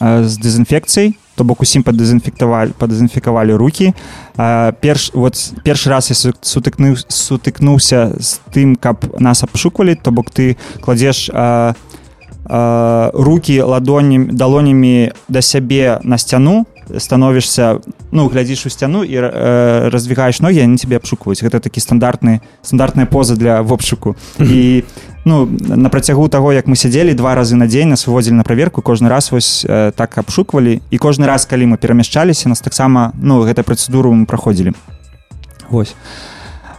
з 0.00 0.38
дэзінфекцыяй 0.38 1.16
то 1.36 1.44
бок 1.44 1.60
усім 1.60 1.82
падэзінфектавалі 1.84 2.72
падэзінфікавалі 2.80 3.52
руки. 3.60 3.92
А, 4.36 4.72
перш 4.72 5.10
вот 5.12 5.36
першы 5.64 5.90
раз 5.90 6.08
я 6.08 6.16
су- 6.16 6.32
сутыкнуў 6.40 6.96
сутыкнуўся 7.12 8.16
з 8.18 8.40
тым 8.52 8.76
каб 8.76 9.04
нас 9.20 9.44
абшуквалі 9.44 9.94
то 10.00 10.10
бок 10.12 10.30
ты 10.32 10.56
кладзеш 10.80 11.28
а, 11.32 11.74
а, 12.44 13.10
руки 13.12 13.60
ладонямі 13.62 14.32
далонямі 14.32 15.12
да 15.28 15.42
сябе 15.42 16.00
на 16.02 16.16
сцяну 16.18 16.64
становішся 16.98 17.78
ну 18.12 18.28
глядзіш 18.28 18.66
у 18.66 18.70
сцяну 18.70 19.04
і 19.04 19.16
э, 19.18 19.88
раздвигаеш 19.90 20.40
ногі 20.40 20.62
они 20.62 20.76
тебе 20.76 20.96
абшукваюць 20.96 21.42
гэта 21.42 21.60
такі 21.60 21.80
стандартны 21.80 22.40
стандартная 22.62 23.06
поза 23.06 23.36
для 23.36 23.62
вобшуку 23.62 24.16
і 24.38 24.84
ну 25.24 25.48
на 25.60 25.88
працягу 25.88 26.28
таго 26.28 26.52
як 26.52 26.66
мы 26.66 26.76
сядзелі 26.76 27.14
два 27.14 27.34
разы 27.34 27.56
на 27.56 27.66
дзень 27.66 27.88
нас 27.88 28.06
выводзілі 28.06 28.34
на 28.34 28.44
праверку 28.44 28.82
кожны 28.82 29.08
раз 29.08 29.32
вось 29.32 29.66
э, 29.68 29.92
так 29.92 30.18
абшуквалі 30.18 30.80
і 30.90 30.98
кожны 30.98 31.26
раз 31.26 31.46
калі 31.46 31.66
мы 31.66 31.76
перамяшчаліся 31.76 32.48
нас 32.48 32.60
таксама 32.60 33.12
ну 33.20 33.42
гэтай 33.42 33.64
працэдуру 33.64 34.12
мы 34.12 34.26
праходзілі 34.26 34.72
Вось 35.70 35.94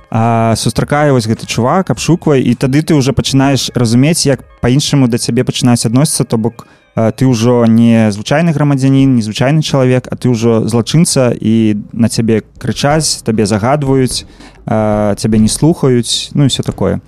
а, 0.09 0.55
сустракае 0.55 1.11
вось 1.11 1.27
гэты 1.27 1.45
чувак 1.45 1.91
абшуквае 1.91 2.41
і 2.41 2.55
тады 2.55 2.81
ты 2.81 2.95
уже 2.95 3.11
пачынаеш 3.11 3.71
разумець 3.75 4.25
як 4.25 4.39
па-іншаму 4.61 5.07
да 5.07 5.17
цябе 5.17 5.43
пачынаюць 5.43 5.85
адносіцца 5.85 6.23
то 6.23 6.37
бок 6.37 6.63
а, 6.63 6.86
ты 6.97 7.29
ўжо 7.29 7.65
не 7.69 8.09
звычайны 8.09 8.49
грамадзянін 8.57 9.21
незвычайны 9.21 9.61
чалавек 9.61 10.09
а 10.09 10.17
ты 10.17 10.33
ўжо 10.33 10.65
злачынца 10.65 11.29
і 11.29 11.77
на 11.93 12.09
цябе 12.09 12.41
крычаць 12.57 13.21
табе 13.21 13.45
загадваюць 13.45 14.25
цябе 14.65 15.37
не 15.37 15.47
слухаюць 15.47 16.33
ну 16.33 16.45
і 16.45 16.47
все 16.49 16.63
такое. 16.63 16.99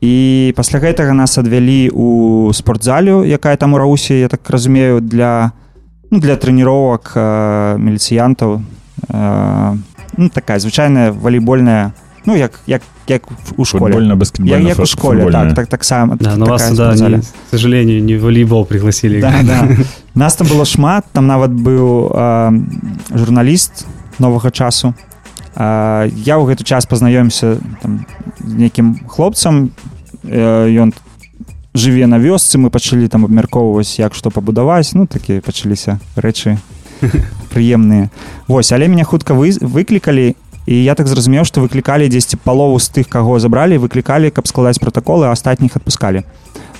І 0.00 0.54
пасля 0.56 0.78
гэтага 0.80 1.12
нас 1.12 1.36
адвялі 1.36 1.90
у 1.92 2.52
спортзалю 2.54 3.26
якая 3.26 3.56
там 3.56 3.74
у 3.74 3.78
раусе 3.78 4.20
я 4.20 4.28
так 4.28 4.48
разумею 4.48 5.00
для 5.00 5.52
ну, 6.10 6.18
для 6.18 6.36
трэніровак 6.36 7.14
міліцыянтаў. 7.78 8.62
А, 9.08 9.76
ну, 10.16 10.28
такая 10.30 10.58
звычайная 10.58 11.12
валейбольная 11.12 11.94
ну 12.26 12.36
як 12.36 12.60
як 12.66 12.82
як 13.08 13.22
у 13.56 13.64
школе 13.64 13.92
Футбольно, 13.92 14.08
як, 14.10 14.18
баскетбольно, 14.18 14.68
як 14.68 14.78
у 14.78 14.86
школе 14.86 15.22
футбольная. 15.24 15.46
так 15.48 15.54
так 15.56 15.66
так 15.66 15.84
само 15.84 16.16
Да, 16.16 16.36
но 16.36 16.46
вас 16.46 16.62
такая 16.62 16.70
туда, 16.76 16.84
спортзаля. 16.86 17.16
не- 17.16 17.22
к 17.22 17.26
сожалению, 17.50 18.02
не 18.04 18.16
в 18.16 18.22
волейбол 18.22 18.64
пригласили. 18.66 19.20
да, 19.20 19.34
да. 19.42 19.68
нас 20.14 20.36
там 20.36 20.46
было 20.46 20.64
шмат 20.64 21.04
там 21.12 21.26
нават 21.26 21.50
быў 21.50 22.10
а, 22.14 22.52
журналіст 23.14 23.86
новага 24.18 24.50
часу 24.50 24.94
а, 25.56 26.06
я 26.24 26.36
ў 26.38 26.46
гэты 26.54 26.62
час 26.64 26.86
пазнаёмся 26.86 27.56
там, 27.82 28.06
з 28.44 28.52
нейкім 28.54 29.00
хлопцам 29.08 29.70
э, 30.24 30.68
ён 30.82 30.92
жыве 31.74 32.06
на 32.06 32.18
вёсцы 32.18 32.58
мы 32.58 32.70
пачалі 32.70 33.08
там 33.08 33.24
абмяркоўваць 33.24 33.98
як 33.98 34.14
што 34.14 34.30
пабудаваць 34.30 34.92
ну 34.94 35.06
такія 35.06 35.40
пачаліся 35.40 35.98
рэчы 36.16 36.58
прыемныя 37.54 38.10
Вось 38.48 38.72
але 38.72 38.88
меня 38.88 39.04
хутка 39.04 39.34
вы 39.34 39.50
выклікалі 39.60 40.36
і 40.66 40.76
я 40.84 40.94
так 40.94 41.08
зразумеў 41.08 41.44
што 41.44 41.60
выклікалі 41.60 42.08
дзесьці 42.08 42.36
палову 42.44 42.78
з 42.78 42.90
тых 42.90 43.08
каго 43.08 43.38
забралі 43.38 43.78
выклікалі 43.78 44.30
каб 44.30 44.46
складаць 44.46 44.78
пратаколы 44.78 45.26
а 45.26 45.32
астатніх 45.32 45.76
адпускалі 45.76 46.24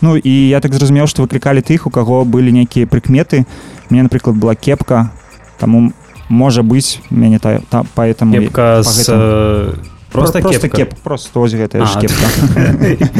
Ну 0.00 0.16
і 0.16 0.48
я 0.48 0.60
так 0.60 0.72
зразумеў 0.72 1.06
што 1.06 1.22
выклікалі 1.22 1.60
тых 1.60 1.86
у 1.86 1.90
каго 1.90 2.24
былі 2.24 2.52
нейкія 2.52 2.86
прыкметы 2.86 3.44
мне 3.90 4.02
напрыклад 4.02 4.36
была 4.36 4.54
кепка 4.54 5.12
таму 5.58 5.92
можа 6.30 6.62
быць 6.62 7.00
мяне 7.10 7.38
та, 7.38 7.60
та 7.68 7.84
поэтому 7.94 8.32
Кепка 8.32 8.82
с... 8.82 8.98
гэтаму. 8.98 9.20
э, 9.20 9.74
Просто 10.12 10.40
просто 10.40 10.68
кепка? 10.68 10.76
кеп 10.76 10.94
просто 11.04 11.40
ось 11.40 11.52
гэтая 11.54 11.84
ж 11.86 11.90
А, 11.96 12.00
кепка 12.00 12.26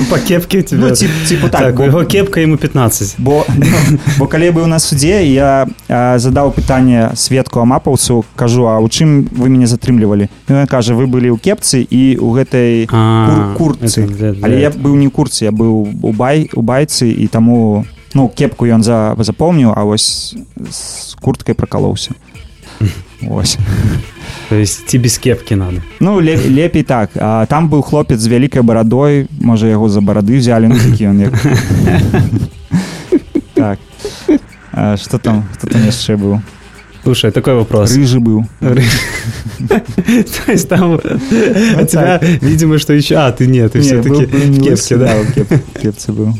По 0.10 0.18
кепке 0.18 0.58
у 0.58 0.62
тебя. 0.62 0.80
ну 0.88 0.94
тип, 0.94 1.10
типу 1.28 1.48
так, 1.48 1.60
Так, 1.60 1.74
бо- 1.76 1.84
его 1.84 2.04
кепка, 2.04 2.40
ему 2.40 2.56
15. 2.56 3.14
бо 3.18 3.44
бо 4.18 4.26
калі 4.26 4.44
я 4.44 4.52
быў 4.52 4.66
на 4.66 4.78
суде 4.78 5.24
я 5.26 5.66
а, 5.88 6.18
задаў 6.18 6.50
пытанне 6.52 7.10
светку 7.14 7.60
амапаўцу 7.60 8.24
кажу 8.36 8.66
а 8.66 8.78
у 8.80 8.88
чым 8.88 9.28
вы 9.30 9.48
мяне 9.48 9.66
затрымлівалі 9.66 10.28
ён 10.48 10.66
кажа 10.66 10.94
вы 10.94 11.06
былі 11.06 11.30
ў 11.30 11.38
кепцы 11.38 11.86
і 11.86 12.16
у 12.18 12.32
гэтай 12.34 12.88
А, 12.92 13.54
кур- 13.56 13.76
куртцы 13.78 14.02
это 14.04 14.12
для- 14.12 14.32
для 14.32 14.46
але 14.46 14.60
я 14.60 14.70
быў 14.70 14.96
не 14.96 15.06
ў 15.06 15.10
курцы 15.10 15.44
я 15.44 15.52
быў 15.52 15.94
у 16.02 16.12
бай 16.12 16.50
у 16.54 16.62
байцы 16.62 17.06
і 17.12 17.26
таму 17.28 17.84
ну 18.14 18.28
кепку 18.28 18.66
ён 18.66 18.82
за 18.82 19.14
запомніў 19.18 19.72
а 19.76 19.84
вось 19.84 20.34
з 20.70 21.14
курткай 21.22 21.54
пракалоўся 21.54 22.10
ось 23.29 23.57
То 24.49 24.55
есть 24.55 24.85
тебе 24.85 25.03
без 25.03 25.17
кепки 25.17 25.53
надо. 25.55 25.81
ну 25.99 26.19
леп, 26.19 26.39
лепей 26.45 26.83
так 26.83 27.09
а, 27.15 27.45
там 27.45 27.69
быў 27.69 27.81
хлопец 27.81 28.19
з 28.19 28.27
вялікай 28.27 28.61
барадой 28.61 29.27
можа 29.41 29.67
яго 29.67 29.89
за 29.89 30.01
барады 30.01 30.37
взяли 30.37 30.67
ну 30.67 30.75
такі 30.75 31.05
ён 31.09 31.19
як 31.21 31.33
так 33.53 33.79
а, 34.71 34.97
что 34.97 35.17
там 35.17 35.45
хто 35.53 35.67
там 35.67 35.85
яшчэ 35.85 36.15
быў 36.17 36.39
Слушай, 37.05 37.31
такой 37.31 37.53
вопрос. 37.53 37.95
рыжы 37.95 38.19
быў 38.19 38.45
То 39.69 40.51
есть 40.51 40.67
там 40.69 40.95
от 40.95 41.89
тебя, 41.89 42.19
видимо, 42.41 42.79
что 42.79 42.93
еще... 42.93 43.15
А, 43.15 43.31
ты 43.31 43.45
нет, 43.45 43.73
ты 43.73 43.77
Не, 43.79 43.83
все-таки 43.85 44.09
быў- 44.09 44.27
быў 44.31 44.45
не 44.47 44.57
в 44.57 44.63
кепке, 44.63 44.71
лысый, 44.71 44.97
да? 44.97 45.15
в 45.21 45.33
кеп- 45.35 45.81
кепцы 45.81 46.11
быў 46.11 46.33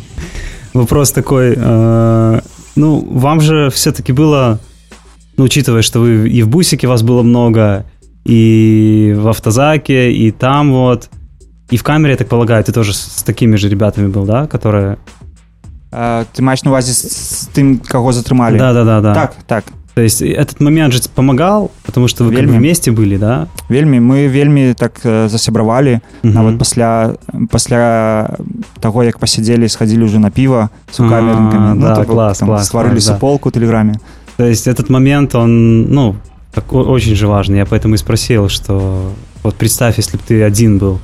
Вопрос 0.74 1.12
такой, 1.12 1.54
э, 1.56 2.42
ну, 2.76 3.00
вам 3.12 3.42
же 3.42 3.70
все-таки 3.70 4.12
было, 4.12 4.60
ну, 5.40 5.44
учитывая, 5.46 5.82
что 5.82 6.00
вы 6.00 6.30
и 6.30 6.42
в 6.44 6.48
бусике 6.48 6.88
вас 6.88 7.02
было 7.04 7.24
много, 7.24 7.86
и 8.24 9.14
в 9.18 9.28
автозаке, 9.28 10.12
и 10.12 10.32
там 10.32 10.72
вот, 10.72 11.10
и 11.70 11.78
в 11.78 11.84
камере, 11.84 12.12
я 12.12 12.18
так 12.18 12.28
полагаю, 12.30 12.64
ты 12.64 12.72
тоже 12.72 12.94
с, 12.94 12.98
с 13.20 13.24
такими 13.24 13.56
же 13.58 13.70
ребятами 13.70 14.08
был, 14.08 14.26
да, 14.26 14.48
которые... 14.48 14.98
а, 15.92 16.26
ты 16.34 16.42
маеш 16.42 16.64
на 16.64 16.72
увазе 16.72 16.92
з, 16.92 17.08
з 17.08 17.50
тым 17.56 17.78
каго 17.80 18.12
затрымалі 18.12 18.58
Да-да-да. 18.58 19.14
так 19.14 19.36
так 19.48 19.64
То 19.96 20.02
есть 20.02 20.22
этот 20.22 20.60
момент 20.60 20.94
же 20.94 21.00
помогал, 21.16 21.72
потому 21.86 22.10
что 22.10 22.26
вы 22.26 22.32
как 22.32 22.42
бы 22.42 22.52
Вельми. 22.52 22.58
вместе 22.58 22.92
были, 22.92 23.18
да? 23.18 23.48
вельмі 23.70 24.00
мы 24.00 24.28
вельмі 24.28 24.74
так 24.74 25.00
э, 25.06 25.30
засябравалі 25.30 26.00
Мгм. 26.24 26.34
нават 26.34 26.58
пасля 26.60 27.16
пасля 27.50 28.30
таго 28.82 29.04
як 29.04 29.20
пасядзелі 29.20 29.70
схадзілі 29.70 30.04
ўжо 30.04 30.20
на 30.20 30.30
піва 30.32 30.70
з 30.92 31.00
А, 31.00 31.10
камернікамі 31.10 31.80
да, 31.80 32.04
класс, 32.04 32.40
класс, 32.40 32.68
стварылі 32.68 33.00
класс, 33.00 33.08
да. 33.08 33.14
суполку 33.14 33.50
у 33.50 33.52
тэлеграме 33.52 33.96
То 34.41 34.47
есть 34.47 34.67
этот 34.67 34.89
момент, 34.89 35.35
он, 35.35 35.83
ну, 35.93 36.17
так, 36.55 36.73
очень 36.73 37.15
же 37.15 37.27
важный. 37.27 37.59
Я 37.59 37.67
поэтому 37.67 37.97
и 37.97 37.99
спросил, 37.99 38.49
что 38.49 39.13
вот 39.43 39.55
представь, 39.55 39.99
если 39.99 40.17
бы 40.17 40.23
ты 40.27 40.43
один 40.43 40.79
был, 40.79 40.99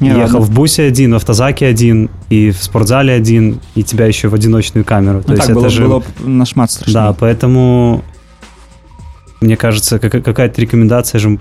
Не, 0.00 0.08
ехал 0.08 0.22
ладно. 0.22 0.40
в 0.40 0.50
бусе 0.50 0.82
один, 0.82 1.12
в 1.12 1.14
автозаке 1.14 1.66
один, 1.66 2.10
и 2.30 2.50
в 2.50 2.60
спортзале 2.60 3.12
один, 3.12 3.60
и 3.76 3.84
тебя 3.84 4.06
еще 4.06 4.26
в 4.26 4.34
одиночную 4.34 4.84
камеру. 4.84 5.20
То 5.22 5.28
Ну, 5.28 5.34
есть 5.34 5.42
так 5.46 5.50
это 5.50 5.60
было, 5.60 5.68
же... 5.70 5.84
было 5.86 6.00
б 6.00 6.04
нашмат 6.24 6.72
страшней. 6.72 6.94
Да, 6.94 7.12
поэтому 7.12 8.02
мне 9.40 9.56
кажется, 9.56 10.00
кака- 10.00 10.20
какая-то 10.20 10.60
рекомендация 10.60 11.20
же 11.20 11.38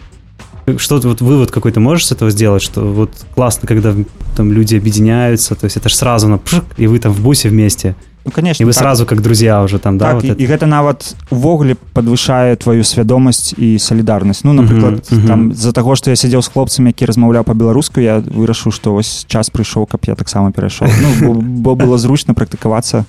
что-то 0.78 1.08
вот 1.08 1.22
вывод 1.22 1.50
какой-то 1.50 1.80
можешь 1.80 2.06
с 2.06 2.12
этого 2.12 2.30
сделать, 2.30 2.62
что 2.62 2.82
вот 2.82 3.10
классно, 3.34 3.68
когда 3.68 3.96
там 4.38 4.52
люди 4.54 4.76
объединяются, 4.76 5.56
то 5.56 5.64
есть 5.66 5.78
это 5.78 5.90
же 5.90 5.96
сразу 5.96 6.28
на 6.28 6.38
пшик, 6.38 6.64
и 6.78 6.86
вы 6.86 7.00
там 7.00 7.12
в 7.12 7.22
бусе 7.22 7.50
вместе, 7.50 7.96
ну, 8.26 8.32
конечно 8.32 8.64
и 8.64 8.66
вы 8.66 8.72
так. 8.72 8.82
сразу 8.82 9.06
как 9.06 9.22
друзья 9.22 9.64
уже 9.64 9.80
там, 9.80 9.98
да, 9.98 10.06
так, 10.06 10.16
вот 10.16 10.24
і, 10.24 10.32
это. 10.32 10.42
і 10.42 10.48
гэта 10.48 10.66
нават 10.66 11.16
увогуле 11.30 11.76
падвышае 11.94 12.56
тваю 12.56 12.84
свядомасць 12.84 13.54
і 13.58 13.80
салідарнасць 13.80 14.44
ну 14.44 14.54
напрыклад 14.54 15.04
Мгм, 15.12 15.20
мгм. 15.20 15.28
там 15.28 15.54
з-за 15.54 15.72
таго 15.72 15.96
што 15.96 16.10
я 16.10 16.16
сядзеў 16.16 16.42
з 16.42 16.48
хлопцамі 16.48 16.90
які 16.90 17.06
размаўляў 17.06 17.44
па-беларуску 17.44 18.00
я 18.00 18.20
вырашыў 18.20 18.72
што 18.72 18.94
вось 18.94 19.26
час 19.28 19.50
прыйшоў 19.50 19.86
каб 19.86 20.02
я 20.08 20.16
таксама 20.16 20.52
перайшоў 20.52 20.88
ну, 20.88 21.34
бо, 21.34 21.76
бо 21.76 21.76
было 21.76 21.98
зручна 21.98 22.34
практыкавацца. 22.34 23.06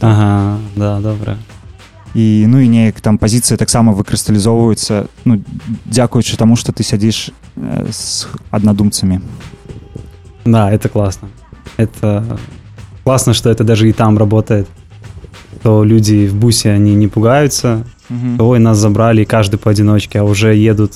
Ага, 0.00 0.58
да, 0.76 1.00
добре. 1.00 1.36
і 2.14 2.46
ну 2.48 2.58
і 2.58 2.68
неяк 2.68 3.00
там 3.00 3.18
пазіцыі 3.18 3.56
таксама 3.56 3.92
выкрысталізоўваюцца 3.92 5.06
ну 5.24 5.38
дзякуючы 5.86 6.36
таму 6.36 6.56
што 6.56 6.72
ты 6.72 6.82
сядзіш 6.82 7.30
э, 7.56 7.86
з 7.90 8.26
аднадумцамі 8.50 9.20
Да, 10.44 10.72
это 10.72 10.88
классно. 10.88 11.28
Это 11.76 12.38
классно, 13.04 13.34
что 13.34 13.50
это 13.50 13.64
даже 13.64 13.88
и 13.88 13.92
там 13.92 14.18
работает. 14.18 14.66
То 15.62 15.84
люди 15.84 16.26
в 16.26 16.34
бусе, 16.34 16.70
они 16.70 16.94
не 16.94 17.08
пугаются. 17.08 17.84
Мгм. 18.08 18.40
Ой, 18.40 18.58
нас 18.58 18.78
забрали, 18.78 19.22
и 19.22 19.24
каждый 19.24 19.58
поодиночке, 19.58 20.20
а 20.20 20.24
уже 20.24 20.54
едут. 20.54 20.92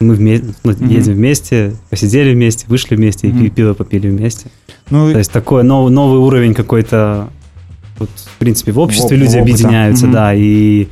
Мы 0.00 0.14
вместе, 0.14 0.46
Мгм. 0.64 0.88
едем 0.88 1.12
вместе, 1.14 1.74
посидели 1.90 2.32
вместе, 2.34 2.66
вышли 2.68 2.96
вместе, 2.96 3.28
и 3.28 3.32
Мгм. 3.32 3.44
пи- 3.44 3.50
пиво 3.50 3.74
попили 3.74 4.08
вместе. 4.08 4.46
Ну, 4.90 5.12
То 5.12 5.18
есть 5.18 5.30
такой 5.30 5.62
нов- 5.62 5.90
новый 5.90 6.18
уровень 6.18 6.54
какой-то, 6.54 7.28
вот, 7.98 8.10
в 8.16 8.38
принципе, 8.38 8.72
в 8.72 8.78
обществе 8.78 9.16
В- 9.16 9.20
люди 9.20 9.36
в 9.36 9.36
опыта. 9.36 9.42
объединяются, 9.42 10.06
Мгм. 10.06 10.12
да, 10.14 10.34
и, 10.34 10.88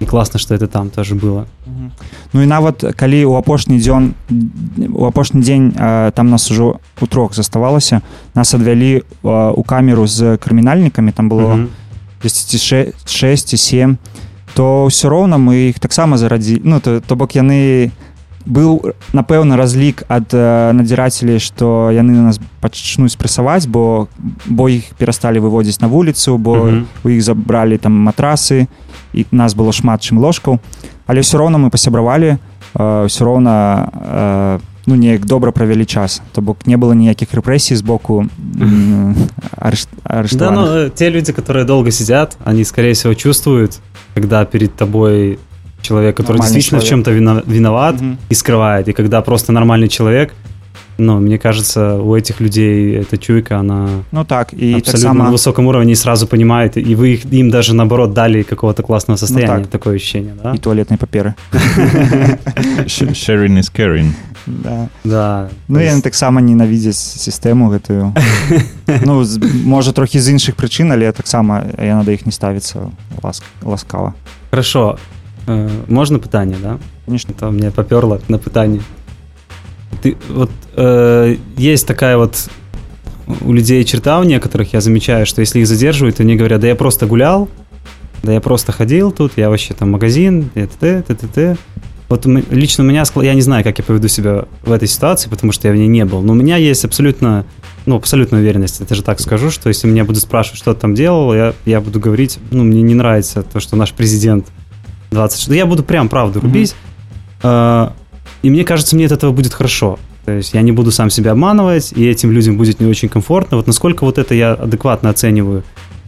и 0.00 0.06
классно, 0.06 0.40
что 0.40 0.54
это 0.54 0.66
там 0.66 0.90
тоже 0.90 1.14
было. 1.14 1.44
Ну 2.32 2.42
і 2.42 2.46
нават 2.46 2.84
калі 2.96 3.24
ў 3.24 3.38
апошні 3.38 3.78
дзён 3.78 4.14
у 4.96 5.04
апошні 5.04 5.42
дзень 5.42 5.72
там 6.14 6.30
нас 6.30 6.50
ужо 6.50 6.80
у 7.00 7.06
трох 7.06 7.34
заставалася 7.34 8.00
нас 8.34 8.54
адвялі 8.54 9.02
у 9.22 9.62
камеру 9.62 10.06
з 10.06 10.36
крымінальнікамі 10.36 11.12
там 11.12 11.28
было 11.28 11.54
Мгм. 11.54 11.68
6 13.04 13.52
і 13.52 13.56
7 13.56 13.98
то 14.54 14.86
ўсё 14.86 15.08
роўна 15.08 15.36
мы 15.38 15.70
іх 15.70 15.78
таксама 15.78 16.16
зарадзі 16.18 16.60
ну 16.64 16.80
то, 16.80 17.00
то 17.00 17.16
бок 17.16 17.36
яны 17.36 17.90
быў 18.46 18.94
напэўна 19.12 19.56
разлік 19.56 20.04
ад 20.08 20.32
э, 20.32 20.72
надзірацелей 20.72 21.38
што 21.38 21.90
яны 21.92 22.12
на 22.12 22.22
нас 22.32 22.40
пачнуць 22.60 23.16
прэсаваць 23.20 23.66
бо 23.68 24.08
бо 24.46 24.68
іх 24.68 24.84
перасталі 24.96 25.40
выводзіць 25.44 25.80
на 25.80 25.88
вуліцу 25.88 26.38
бо 26.38 26.56
Мгм. 26.56 26.86
у 27.04 27.08
іх 27.08 27.22
забралі 27.22 27.76
там 27.78 27.92
матрасы 27.92 28.66
і 29.12 29.26
нас 29.30 29.54
было 29.54 29.72
шмат 29.72 30.00
чым 30.00 30.18
ложкаў. 30.22 30.58
Але 31.06 31.20
ўсё 31.20 31.36
роўна 31.38 31.58
мы 31.58 31.70
пасябравалі 31.70 32.38
э, 32.74 33.04
ўсё 33.06 33.24
роўна 33.24 33.90
э, 33.92 34.58
ну 34.86 34.94
неяк 34.96 35.26
добра 35.26 35.52
правялі 35.52 35.84
час. 35.84 36.22
То 36.32 36.40
бок 36.40 36.66
не 36.66 36.76
было 36.76 36.94
ніякіх 36.94 37.34
рэпрэсій 37.34 37.76
з 37.76 37.82
боку 37.82 38.26
арышт, 39.56 39.88
Да, 40.32 40.50
но 40.50 40.66
э, 40.66 40.90
те 40.90 41.10
люди, 41.10 41.32
которые 41.32 41.64
долго 41.64 41.90
сидят, 41.90 42.36
они, 42.44 42.64
скорее 42.64 42.94
всего, 42.94 43.14
чувствуют, 43.14 43.78
когда 44.14 44.44
перед 44.44 44.74
тобой 44.74 45.38
человек, 45.81 46.15
который 46.17 46.37
Нормальный 46.37 46.53
действительно 46.53 46.81
в 46.81 46.83
человек. 46.83 47.05
чем-то 47.05 47.11
вино- 47.11 47.43
виноват 47.47 47.95
Мгм. 48.01 48.17
и 48.29 48.33
скрывает, 48.35 48.87
и 48.87 48.93
когда 48.93 49.21
просто 49.21 49.51
нормальный 49.53 49.87
человек, 49.87 50.33
ну, 50.97 51.19
мне 51.19 51.37
кажется, 51.37 51.95
у 51.95 52.15
этих 52.15 52.39
людей 52.41 52.97
эта 53.01 53.17
чуйка, 53.17 53.57
она 53.59 53.89
ну 54.11 54.23
так 54.23 54.53
і 54.53 54.55
абсолютно 54.73 54.91
таксама 54.91 55.23
на 55.25 55.31
высоком 55.31 55.65
уровне 55.67 55.91
и 55.91 55.95
сразу 55.95 56.25
понимает, 56.27 56.77
и 56.77 56.95
вы 56.95 57.07
их, 57.13 57.25
им 57.33 57.49
даже, 57.51 57.73
наоборот, 57.75 58.13
дали 58.13 58.43
какого-то 58.43 58.81
классного 58.83 59.17
состояния, 59.17 59.53
Ну 59.57 59.61
так. 59.61 59.71
такое 59.71 59.95
ощущение, 59.95 60.33
да? 60.43 60.53
і 60.53 60.57
туалетнай 60.57 60.97
паперы 60.97 61.33
Sh- 62.85 63.11
Sharing 63.13 63.57
is 63.57 63.69
caring. 63.79 64.11
да. 64.47 64.87
Да. 65.03 65.49
Ну 65.67 65.75
то 65.79 65.81
яны 65.81 65.95
есть- 65.95 66.03
таксама 66.03 66.41
ненавідзяць 66.41 66.97
сістэму 67.17 67.69
гэтую 67.69 68.13
ну 69.05 69.25
з, 69.25 69.37
можа 69.65 69.91
трохі 69.91 70.19
з 70.19 70.29
іншых 70.33 70.55
прычын 70.55 70.93
але 70.93 71.11
таксама 71.11 71.63
яна 71.81 72.03
да 72.03 72.11
іх 72.11 72.25
не 72.25 72.31
ставіцца 72.31 72.91
ласк, 73.23 73.43
ласкава 73.63 74.13
Хорошо. 74.51 74.97
Э, 75.50 75.68
Можно 75.88 76.18
питание, 76.20 76.56
да? 76.62 76.78
конечно 77.06 77.32
Это 77.32 77.50
мне 77.50 77.70
поперло 77.70 78.20
на 78.28 78.38
пытание. 78.38 78.82
Ты, 80.00 80.16
вот 80.28 80.50
э, 80.76 81.36
есть 81.56 81.86
такая 81.86 82.16
вот 82.16 82.48
у 83.40 83.52
людей 83.52 83.82
черта 83.84 84.20
у 84.20 84.22
некоторых, 84.22 84.72
я 84.72 84.80
замечаю, 84.80 85.26
что 85.26 85.40
если 85.40 85.60
их 85.60 85.66
задерживают, 85.66 86.20
они 86.20 86.36
говорят, 86.36 86.60
да 86.60 86.68
я 86.68 86.76
просто 86.76 87.06
гулял, 87.06 87.48
да 88.22 88.32
я 88.32 88.40
просто 88.40 88.70
ходил 88.70 89.10
тут, 89.10 89.32
я 89.36 89.50
вообще 89.50 89.74
там 89.74 89.90
магазин, 89.90 90.50
т 90.50 90.66
т 90.66 91.02
т 91.02 91.14
т 91.14 91.26
т 91.26 91.56
Вот 92.08 92.26
лично 92.26 92.84
у 92.84 92.86
меня, 92.86 93.04
я 93.16 93.34
не 93.34 93.40
знаю, 93.40 93.64
как 93.64 93.78
я 93.78 93.84
поведу 93.84 94.08
себя 94.08 94.44
в 94.62 94.70
этой 94.70 94.88
ситуации, 94.88 95.28
потому 95.28 95.52
что 95.52 95.68
я 95.68 95.74
в 95.74 95.76
ней 95.76 95.88
не 95.88 96.04
был, 96.04 96.22
но 96.22 96.32
у 96.32 96.36
меня 96.36 96.56
есть 96.56 96.84
абсолютно, 96.84 97.44
ну, 97.86 97.96
абсолютная 97.96 98.40
уверенность, 98.40 98.80
это 98.80 98.94
же 98.94 99.02
так 99.02 99.20
скажу, 99.20 99.50
что 99.50 99.68
если 99.68 99.88
меня 99.88 100.04
будут 100.04 100.22
спрашивать, 100.22 100.60
что 100.60 100.74
ты 100.74 100.80
там 100.80 100.94
делал, 100.94 101.34
я, 101.34 101.54
я 101.66 101.80
буду 101.80 101.98
говорить, 101.98 102.38
ну, 102.52 102.62
мне 102.62 102.82
не 102.82 102.94
нравится 102.94 103.42
то, 103.42 103.58
что 103.58 103.76
наш 103.76 103.92
президент 103.92 104.46
26... 105.10 105.48
Да 105.48 105.54
я 105.54 105.66
буду 105.66 105.82
прям 105.82 106.08
правду 106.08 106.40
рубить, 106.40 106.74
а, 107.42 107.92
и 108.42 108.50
мне 108.50 108.64
кажется, 108.64 108.96
мне 108.96 109.06
от 109.06 109.12
этого 109.12 109.32
будет 109.32 109.52
хорошо. 109.52 109.98
То 110.24 110.32
есть 110.32 110.54
я 110.54 110.62
не 110.62 110.72
буду 110.72 110.90
сам 110.90 111.10
себя 111.10 111.32
обманывать, 111.32 111.92
и 111.92 112.06
этим 112.06 112.30
людям 112.30 112.56
будет 112.56 112.80
не 112.80 112.86
очень 112.86 113.08
комфортно. 113.08 113.56
Вот 113.56 113.66
насколько 113.66 114.04
вот 114.04 114.18
это 114.18 114.34
я 114.34 114.52
адекватно 114.52 115.10
оцениваю, 115.10 115.64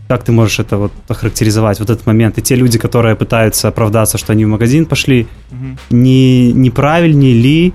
как 0.09 0.25
ты 0.25 0.33
можешь 0.33 0.59
это 0.59 0.77
вот 0.77 0.93
охарактеризовать, 1.09 1.81
вот 1.81 1.91
этот 1.91 2.07
момент. 2.07 2.39
И 2.39 2.43
те 2.43 2.55
люди, 2.55 2.79
которые 2.79 3.17
пытаются 3.17 3.69
оправдаться, 3.69 4.19
что 4.19 4.33
они 4.33 4.45
в 4.45 4.49
магазин 4.49 4.85
пошли, 4.87 5.27
не, 5.91 6.53
неправильнее 6.53 7.35
ли, 7.35 7.73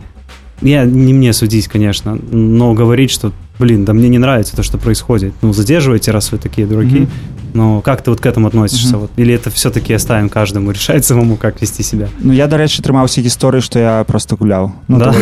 я, 0.62 0.86
не 0.86 1.13
мне 1.13 1.34
судить, 1.34 1.68
конечно, 1.68 2.16
но 2.32 2.74
говорить, 2.74 3.12
что, 3.12 3.32
блин, 3.60 3.86
да 3.86 3.94
мне 3.94 4.08
не 4.10 4.18
нравится 4.18 4.56
то, 4.56 4.63
что 4.63 4.78
происходит. 4.78 5.34
Ну, 5.42 5.54
задерживайте, 5.54 6.12
раз 6.12 6.32
вы 6.32 6.38
такие 6.38 6.66
дураки. 6.66 7.00
Мгм. 7.00 7.10
Но 7.58 7.82
как 7.82 8.04
ты 8.04 8.12
вот 8.12 8.22
к 8.22 8.26
этому 8.28 8.48
относишься? 8.48 8.89
Мгм. 8.89 9.00
Вот? 9.00 9.12
Или 9.15 9.34
это 9.34 9.50
все-таки 9.50 9.91
оставим 9.91 10.30
каждому 10.30 10.70
решать 10.78 11.04
самому, 11.06 11.38
как 11.38 11.60
вести 11.60 11.82
себя? 11.82 12.08
Ну 12.20 12.32
я 12.32 12.46
дарэчы 12.46 12.84
трымаўся 12.86 13.22
гісторыі 13.26 13.65
што 13.65 13.80
я 13.80 14.04
просто 14.06 14.36
гуляў 14.38 14.72
ну, 14.88 15.00
Да? 15.00 15.13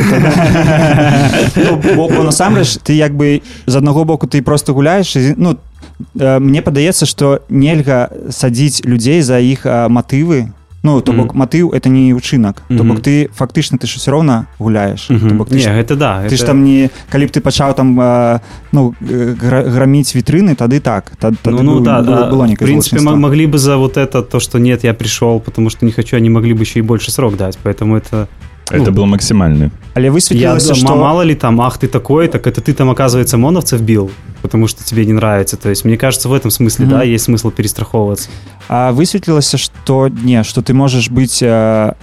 ну, 1.55 2.23
насамрэч 2.23 2.83
ты 2.83 2.93
як 2.93 3.15
бы 3.15 3.41
з 3.65 3.75
аднаго 3.75 4.03
боку 4.03 4.27
ты 4.27 4.41
просто 4.41 4.73
гуляеш 4.73 5.15
і, 5.15 5.33
ну 5.37 5.55
э, 6.19 6.39
мне 6.39 6.61
падаецца 6.61 7.05
што 7.07 7.39
нельга 7.47 8.11
садзіць 8.29 8.83
людзей 8.83 9.21
за 9.21 9.39
іх 9.39 9.63
матывы 9.65 10.51
ну 10.85 11.01
то 11.01 11.11
бок 11.11 11.33
Мгм. 11.33 11.41
матыў 11.41 11.73
это 11.73 11.89
не 11.89 12.13
ўчынак 12.13 12.61
то 12.69 12.83
Мгм. 12.83 12.87
бок 12.93 12.99
ты 13.01 13.27
фактычна 13.33 13.77
ты 13.81 13.87
ж 13.89 13.97
усё 13.97 14.11
роўна 14.13 14.45
гуляеш 14.59 15.07
то 15.09 15.13
Мгм. 15.17 15.37
бок 15.41 15.49
ты 15.49 15.55
Не, 15.57 15.65
ж 15.65 15.67
это 15.81 15.95
да. 15.97 16.21
Ты 16.21 16.27
это... 16.29 16.37
ж 16.37 16.45
там 16.45 16.63
не 16.63 16.89
калі 17.09 17.25
б 17.25 17.29
ты 17.33 17.41
пачаў 17.41 17.73
там 17.75 17.99
э, 17.99 18.39
ну 18.71 18.93
э, 19.01 19.33
гра- 19.33 19.65
граміць 19.65 20.13
вітрыны 20.15 20.53
тады 20.55 20.79
так 20.79 21.11
тады, 21.19 21.37
Ну, 21.45 21.63
ну 21.63 21.79
быў- 21.79 21.83
да, 21.83 22.01
было, 22.01 22.27
а, 22.27 22.31
было 22.31 22.45
в 22.45 22.49
некае 22.49 22.67
принципе, 22.67 23.01
могли 23.01 23.47
бы 23.47 23.57
за 23.57 23.77
вот 23.77 23.97
это, 23.97 24.21
то, 24.21 24.39
что 24.39 24.59
нет, 24.59 24.83
я 24.83 24.93
пришел, 24.93 25.39
потому 25.39 25.69
что 25.69 25.85
не 25.85 25.91
хочу, 25.91 26.17
они 26.17 26.29
могли 26.29 26.53
бы 26.53 26.61
еще 26.61 26.79
и 26.79 26.81
больше 26.83 27.11
срок 27.11 27.35
дать, 27.37 27.57
поэтому 27.63 27.97
это... 27.97 28.27
Это 28.71 28.91
Ну, 28.91 28.91
был 28.91 29.05
максимальный. 29.05 29.69
але 29.93 30.11
Я, 30.31 30.53
м- 30.53 30.59
што 30.59 30.95
мало 30.95 31.21
ли 31.21 31.35
там, 31.35 31.61
ах 31.61 31.77
ты 31.77 31.87
такой, 31.87 32.27
так 32.27 32.47
это 32.47 32.61
ты 32.61 32.73
там, 32.73 32.89
оказывается, 32.89 33.37
моновцев 33.37 33.81
бил, 33.81 34.09
потому 34.41 34.67
что 34.67 34.83
тебе 34.83 35.05
не 35.05 35.13
нравится. 35.13 35.55
То 35.57 35.69
есть, 35.69 35.85
мне 35.85 35.97
кажется, 35.97 36.29
в 36.29 36.33
этом 36.33 36.49
смысле, 36.51 36.85
Мгм. 36.85 36.93
да, 36.95 37.03
есть 37.03 37.25
смысл 37.25 37.51
перестраховываться. 37.51 38.29
А 38.67 38.91
высветлілася 38.91 39.57
што 39.57 40.09
не 40.23 40.43
што 40.43 40.61
ты 40.61 40.73
можаш 40.73 41.09
быць 41.09 41.43
э, 41.43 41.93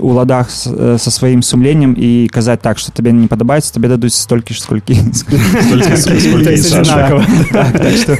у 0.00 0.08
ладах 0.12 0.50
с- 0.50 0.66
э, 0.66 0.98
со 0.98 1.10
сваім 1.10 1.42
сумленнем 1.42 1.94
і 1.98 2.28
казаць 2.32 2.58
так 2.60 2.78
што 2.78 2.90
табе 2.92 3.12
не 3.12 3.28
падабаецца 3.28 3.72
табе 3.72 3.88
дадуць 3.88 4.14
столькі 4.14 4.54
ж 4.54 4.60
сколькі 4.62 4.94
Сколько, 5.14 5.96
сколько 5.96 6.50
и 6.50 6.56
Саша. 6.56 7.22
так, 7.52 7.72
так 7.78 7.94
што 7.96 8.16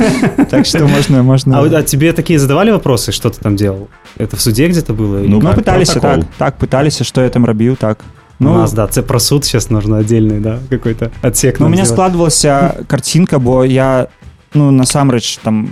так 0.50 0.66
што 0.66 0.86
можна 0.86 1.22
можна 1.22 1.58
А, 1.58 1.62
вот- 1.62 1.74
а 1.74 1.82
тебе 1.82 2.12
такие 2.12 2.38
задавали 2.38 2.70
вопросы, 2.70 3.10
что 3.12 3.28
ты 3.28 3.40
там 3.42 3.56
делал? 3.56 3.88
Это 4.18 4.36
в 4.36 4.40
суде 4.40 4.68
где-то 4.68 4.94
было? 4.94 5.18
или 5.20 5.28
Ну, 5.28 5.40
ну 5.40 5.48
как? 5.50 5.58
пыталіся 5.58 6.00
протакол. 6.00 6.24
так 6.38 6.54
так 6.58 6.58
пыталіся 6.70 7.04
што 7.04 7.22
я 7.22 7.28
там 7.28 7.44
рабіў 7.44 7.76
так 7.76 7.98
У 8.40 8.44
ну 8.44 8.54
нас, 8.54 8.72
да, 8.72 8.86
це 8.86 9.02
про 9.02 9.20
суд 9.20 9.44
сейчас 9.44 9.70
нужно 9.70 9.96
отдельный, 9.98 10.40
да, 10.40 10.58
какой-то 10.70 11.10
отсек 11.22 11.60
Ну, 11.60 11.66
у 11.66 11.68
нам 11.68 11.72
меня 11.72 11.84
сделать. 11.84 12.12
складывалася 12.12 12.74
картинка, 12.86 13.38
бо 13.38 13.64
я, 13.64 14.06
ну, 14.54 14.70
насамрэч, 14.72 15.38
там, 15.42 15.68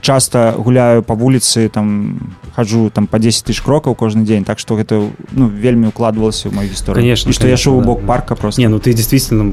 часто 0.00 0.54
гуляю 0.56 1.02
по 1.02 1.14
вуліцы, 1.14 1.68
там, 1.68 2.18
хожу 2.56 2.90
там 2.90 3.06
по 3.06 3.18
10 3.18 3.44
тысяч 3.44 3.62
крокаў 3.62 3.94
кожны 3.94 4.24
дзень, 4.24 4.44
так 4.44 4.58
што 4.58 4.74
гэта, 4.76 5.08
ну, 5.32 5.48
вельмі 5.48 5.86
укладывалася 5.88 6.48
ў 6.48 6.54
мою 6.54 6.68
гісторыю. 6.68 6.94
Конечно, 7.02 7.30
І 7.30 7.32
што 7.32 7.42
я 7.46 7.56
конечно, 7.56 7.64
шоу 7.72 7.78
у 7.78 7.80
да, 7.80 7.86
бок 7.86 8.00
да. 8.00 8.06
парка 8.06 8.34
просто. 8.34 8.60
Не, 8.60 8.68
ну 8.68 8.78
ты 8.78 8.92
действительно 8.92 9.52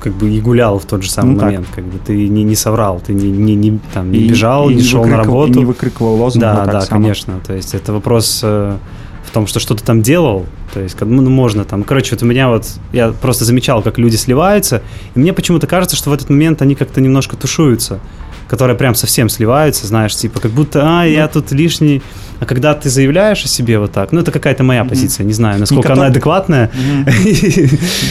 как 0.00 0.12
бы 0.14 0.28
и 0.30 0.40
гулял 0.40 0.78
в 0.78 0.84
тот 0.84 1.02
же 1.02 1.10
самый 1.10 1.32
Ну, 1.32 1.38
так. 1.40 1.44
момент, 1.46 1.66
как 1.74 1.84
бы 1.84 1.98
ты 2.04 2.28
не, 2.28 2.44
не 2.44 2.54
соврал, 2.56 3.00
ты 3.06 3.12
не, 3.14 3.30
не, 3.30 3.54
не, 3.54 3.78
там, 3.94 4.10
не 4.10 4.18
І- 4.18 4.28
бежал, 4.28 4.70
і 4.70 4.74
не 4.76 4.82
шел 4.82 5.00
на 5.06 5.16
выкрикав- 5.16 5.24
работу. 5.24 5.52
і 5.60 5.64
не 5.64 5.64
выкрикивал 5.64 6.16
лозунг. 6.16 6.40
Да, 6.44 6.52
ну, 6.54 6.60
так 6.64 6.72
да, 6.72 6.80
само. 6.82 7.00
конечно. 7.02 7.34
То 7.46 7.54
есть 7.54 7.74
это 7.74 7.92
вопрос 7.92 8.42
э, 8.44 8.76
в 9.24 9.30
том, 9.32 9.46
что 9.46 9.58
что 9.60 9.74
ты 9.74 9.82
там 9.84 10.02
делал. 10.02 10.44
То 10.74 10.80
есть, 10.80 10.94
как- 10.94 11.08
ну, 11.08 11.22
можно 11.30 11.64
там. 11.64 11.82
Короче, 11.84 12.14
вот 12.14 12.22
у 12.22 12.26
меня 12.26 12.48
вот 12.48 12.66
я 12.92 13.08
просто 13.12 13.44
замечал, 13.44 13.82
как 13.82 13.98
люди 13.98 14.16
сливаются, 14.16 14.82
и 15.14 15.18
мне 15.20 15.32
почему-то 15.32 15.66
кажется, 15.66 15.96
что 15.96 16.10
в 16.10 16.12
этот 16.12 16.28
момент 16.28 16.60
они 16.62 16.74
как-то 16.74 17.00
немножко 17.00 17.36
тушуются, 17.36 17.98
которые 18.50 18.76
прям 18.76 18.94
совсем 18.94 19.28
сливаются, 19.28 19.86
знаешь, 19.86 20.14
типа 20.16 20.40
как 20.40 20.50
будто, 20.52 20.80
а, 20.84 21.04
я 21.04 21.28
тут 21.28 21.52
лишний. 21.52 22.02
А 22.40 22.44
когда 22.44 22.74
ты 22.74 22.90
заявляешь 22.90 23.44
о 23.44 23.48
себе 23.48 23.78
вот 23.78 23.92
так, 23.92 24.12
ну 24.12 24.20
это 24.20 24.30
какая-то 24.30 24.62
моя 24.62 24.80
Мгм. 24.82 24.90
позиция, 24.90 25.24
не 25.26 25.32
знаю, 25.32 25.58
насколько 25.58 25.88
Некотор- 25.88 25.92
она 25.98 26.06
адекватная. 26.06 26.68
Мгм. 26.74 27.06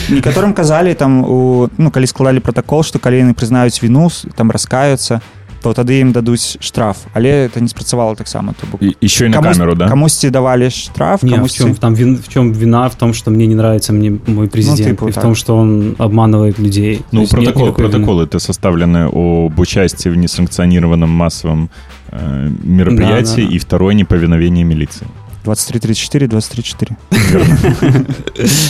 Некаторым 0.09 0.53
казалі 0.53 0.93
там 0.93 1.23
у 1.23 1.69
ну 1.77 1.91
калі 1.91 2.07
складалі 2.07 2.39
протакол 2.39 2.83
што 2.83 2.99
калі 2.99 3.21
яны 3.23 3.33
прызнаюць 3.33 3.83
віну 3.83 4.09
с- 4.09 4.25
там 4.35 4.51
раскаюцца 4.51 5.21
то 5.61 5.73
тады 5.73 5.97
ім 5.99 6.11
дадуць 6.11 6.57
штраф 6.61 6.97
але 7.13 7.29
это 7.49 7.59
не 7.61 7.67
спрацавала 7.67 8.13
таксама 8.15 8.53
то 8.53 8.67
бок 8.71 8.81
И- 8.83 8.95
Еще 9.01 9.25
и 9.25 9.29
на 9.29 9.37
камусь- 9.37 9.57
камеру, 9.57 9.75
да? 9.75 9.87
камусьці 9.89 10.29
давалі 10.29 10.69
штраф 10.69 11.23
Не, 11.23 11.29
в 11.31 11.33
камусьці 11.35 11.57
чем, 11.57 11.75
там 11.75 11.95
вин- 11.95 12.17
в 12.21 12.27
чем 12.27 12.53
вина 12.53 12.87
в 12.87 12.95
том, 12.95 13.13
что 13.13 13.31
мне 13.31 13.47
не 13.47 13.55
нравится 13.55 13.93
мне 13.93 14.11
мой 14.27 14.47
президент, 14.47 14.89
типа 14.89 15.07
и 15.07 15.11
в 15.11 15.15
так. 15.15 15.23
том, 15.23 15.35
что 15.35 15.57
он 15.57 15.95
обманывает 15.97 16.59
людей. 16.59 16.97
То 16.97 17.03
Ну, 17.11 17.21
есть 17.21 17.33
нет 17.33 17.41
протокол, 17.45 17.67
никакой 17.67 17.83
вины. 17.85 17.91
протоколы 17.93 18.23
это 18.25 18.39
составлены 18.39 19.09
об 19.11 19.59
участии 19.59 20.09
в 20.09 20.17
несанкционированном 20.17 21.09
массовом 21.09 21.69
э, 22.11 22.51
мероприятии 22.63 23.41
Да, 23.41 23.47
да, 23.47 23.49
да. 23.49 23.55
и 23.55 23.57
второе 23.59 23.95
неповиновение 23.95 24.63
милиции. 24.65 25.07
2334 25.45 26.27
23 26.27 26.63
4 26.63 26.95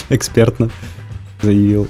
Экспертно 0.10 0.70
заявил. 1.42 1.88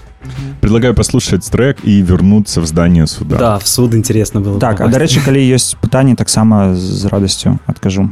Предлагаю 0.60 0.94
послушать 0.94 1.50
трек 1.50 1.78
и 1.84 2.02
вернуться 2.02 2.60
в 2.60 2.66
здание 2.66 3.06
суда. 3.06 3.36
Да, 3.38 3.58
в 3.58 3.66
суд 3.66 3.94
интересно 3.94 4.40
было. 4.40 4.58
Так, 4.58 4.74
а 4.74 4.76
попасть. 4.76 4.92
до 4.92 4.98
речі, 4.98 5.20
калі 5.24 5.52
ёсць 5.54 5.76
пытанні 5.80 6.14
таксама 6.14 6.74
з 6.74 7.04
радасцю 7.04 7.58
адкажу 7.66 8.10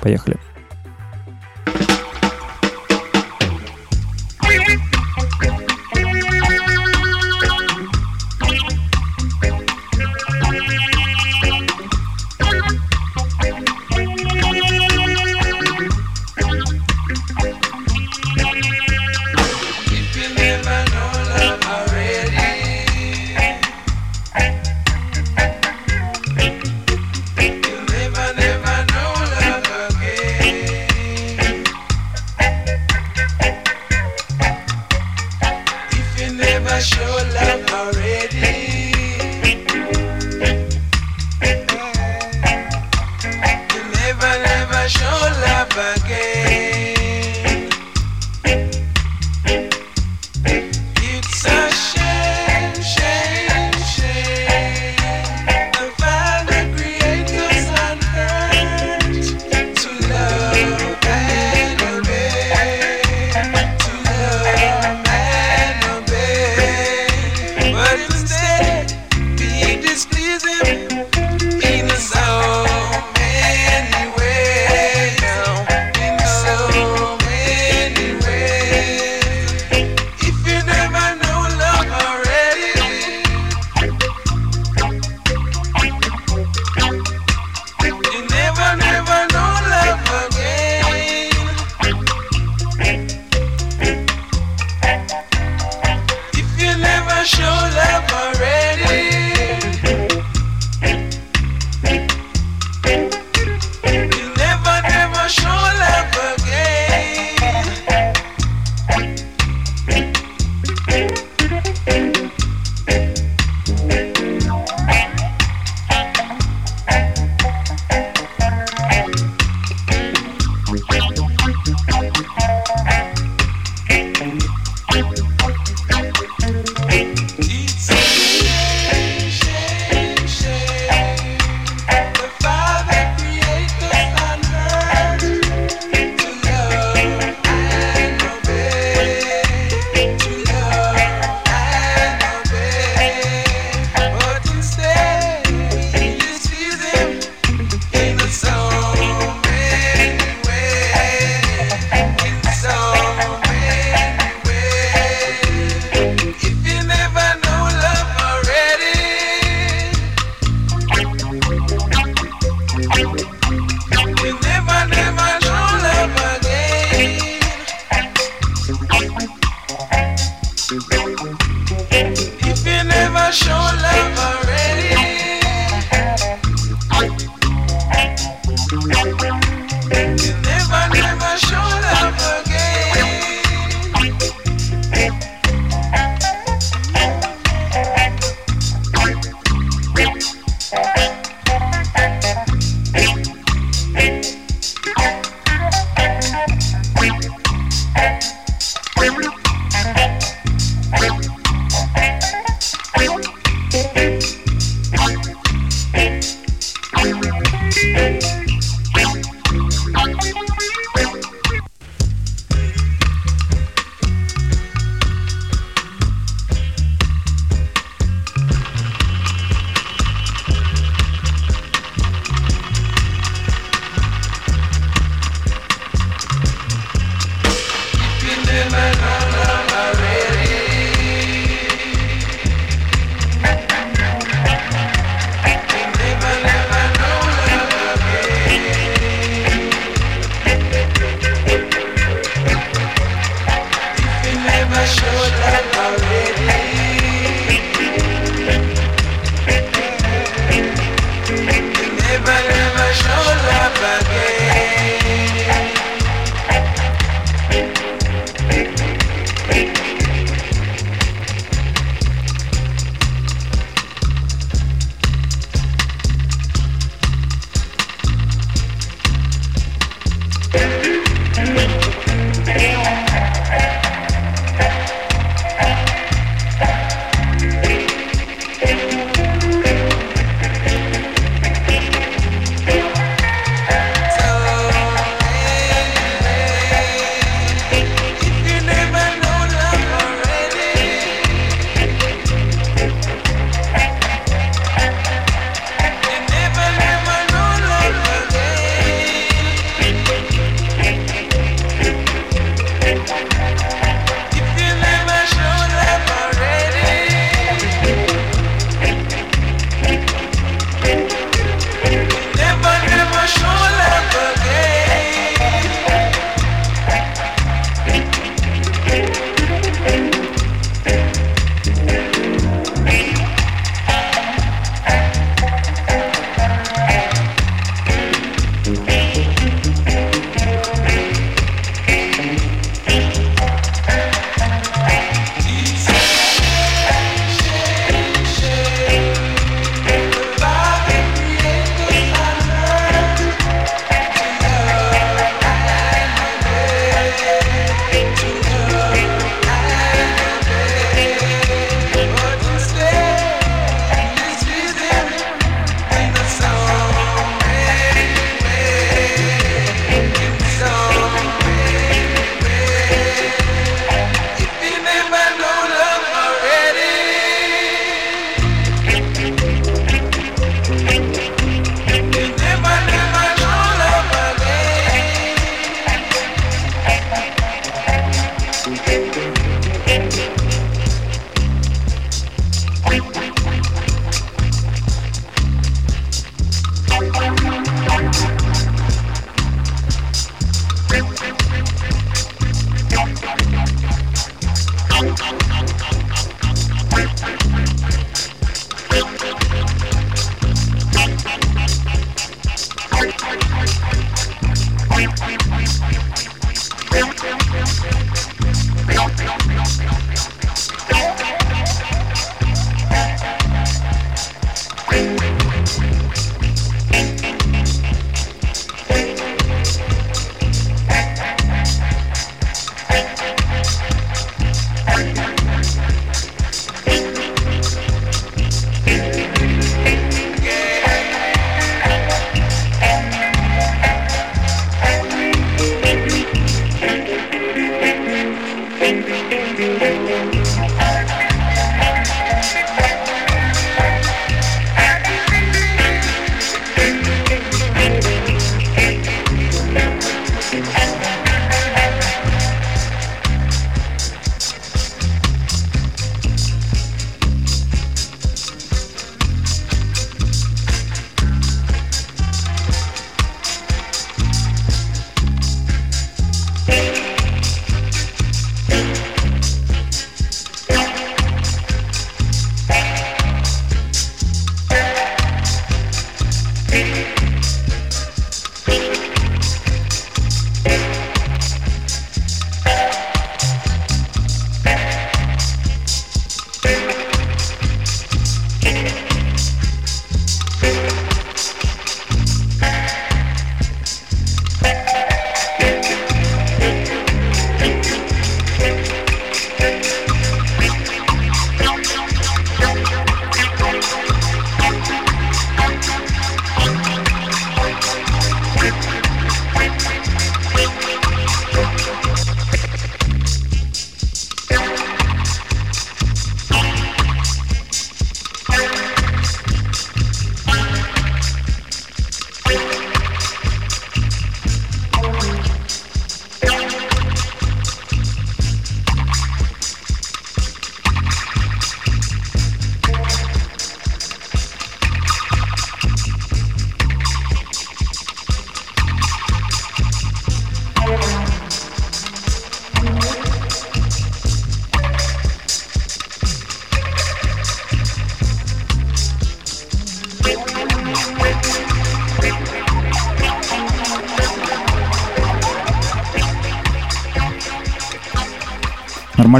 поехали 0.00 0.36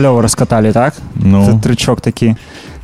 Нормалёва 0.00 0.22
раскатали, 0.22 0.72
так? 0.72 0.94
Ну. 1.14 1.46
Це 1.46 1.68
трючок 1.68 2.00
такий. 2.00 2.34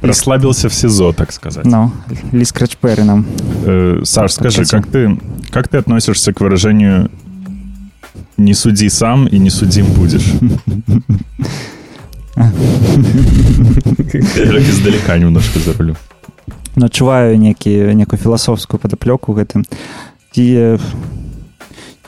Расслабился 0.02 0.68
в 0.68 0.72
СИЗО, 0.72 1.12
так 1.12 1.32
сказать. 1.32 1.66
Ну, 1.66 1.90
Лі 2.34 2.44
Скретч 2.44 2.74
Перри 2.74 3.04
нам. 3.04 3.24
Э, 3.64 4.04
Саш, 4.04 4.34
скажи, 4.34 4.62
Подкатил. 4.62 4.80
как 4.80 4.92
ты, 4.92 5.18
как 5.50 5.68
ты 5.68 5.78
относишься 5.78 6.32
к 6.32 6.40
выражению 6.40 7.10
«не 8.36 8.54
суди 8.54 8.90
сам 8.90 9.26
и 9.26 9.38
не 9.38 9.50
судим 9.50 9.86
будешь»? 9.86 10.26
Так 12.34 12.52
издалека 14.68 15.18
немножко 15.18 15.58
зарулю. 15.58 15.96
Ну, 16.76 16.86
адчуваю 16.86 17.38
некую 17.38 18.18
філасофскую 18.22 18.78
падаплёку 18.78 19.32
гэтым. 19.32 19.64
І, 20.34 20.76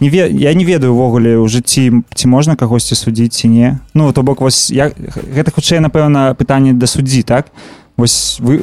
не 0.00 0.08
ве, 0.08 0.28
я 0.30 0.54
не 0.54 0.64
ведаю 0.64 0.92
увогуле 0.92 1.36
ў 1.38 1.48
жыцці 1.48 2.04
ці 2.14 2.24
можна 2.28 2.56
кагосьці 2.56 2.94
судзіць 2.94 3.34
ці 3.34 3.48
не. 3.48 3.78
Ну 3.94 4.12
то 4.12 4.22
бок 4.22 4.40
вось 4.40 4.70
я 4.70 4.90
гэта 4.90 5.50
хутчэй 5.50 5.80
напэўна 5.80 6.34
пытанне 6.34 6.72
да 6.72 6.86
суддзі 6.86 7.22
так? 7.22 7.50
Вось 7.96 8.38
вы 8.40 8.62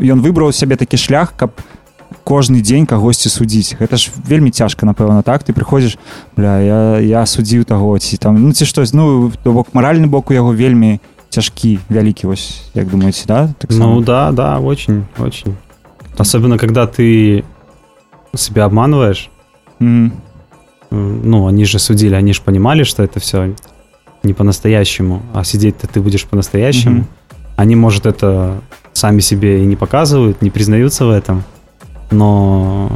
ён 0.00 0.20
выбраў 0.24 0.52
сябе 0.52 0.76
такі 0.76 0.96
шлях 0.96 1.34
каб 1.36 1.60
кожны 2.24 2.62
дзень 2.62 2.86
кагосьці 2.86 3.28
судзіць. 3.28 3.76
Гэта 3.76 3.96
ж 3.96 4.10
вельмі 4.24 4.50
цяжка 4.50 4.86
напэўна 4.86 5.22
так? 5.22 5.44
Ты 5.44 5.52
прыходзіш 5.52 5.98
бля 6.36 6.60
я 6.60 6.80
я 7.00 7.26
судзіў 7.26 7.64
таго 7.64 7.98
ці 7.98 8.16
там 8.16 8.40
ну 8.40 8.52
ці 8.52 8.64
штось. 8.64 8.92
Ну 8.92 9.32
то 9.44 9.52
бок 9.52 9.74
маральны 9.74 10.06
бок 10.06 10.30
у 10.30 10.34
яго 10.34 10.54
вельмі 10.54 11.00
цяжкі 11.28 11.78
вялікі 11.88 12.26
вось 12.26 12.72
як 12.74 12.88
думаеце 12.88 13.24
да? 13.26 13.48
Так 13.58 13.70
Ну 13.72 14.00
да, 14.00 14.32
да, 14.32 14.60
очень, 14.60 15.04
очень. 15.18 15.56
Особенно, 16.18 16.58
когда 16.58 16.86
ты 16.86 17.44
себя 18.34 18.66
обманываешь. 18.66 19.30
М, 19.80 19.88
М, 19.88 20.12
Ну, 20.91 21.47
они 21.47 21.65
же 21.65 21.79
судили, 21.79 22.15
они 22.15 22.33
же 22.33 22.41
понимали, 22.41 22.83
что 22.83 23.03
это 23.03 23.19
все 23.19 23.53
не 24.23 24.33
по-настоящему, 24.33 25.21
а 25.33 25.43
сидеть-то 25.43 25.87
ты 25.87 25.99
будешь 26.01 26.23
по-настоящему. 26.25 26.95
Мгм. 26.95 27.07
Они, 27.57 27.75
может, 27.75 28.05
это 28.05 28.61
сами 28.93 29.19
себе 29.21 29.63
и 29.63 29.65
не 29.65 29.75
показывают, 29.75 30.41
не 30.41 30.49
признаются 30.49 31.05
в 31.05 31.09
этом, 31.09 31.43
но 32.11 32.89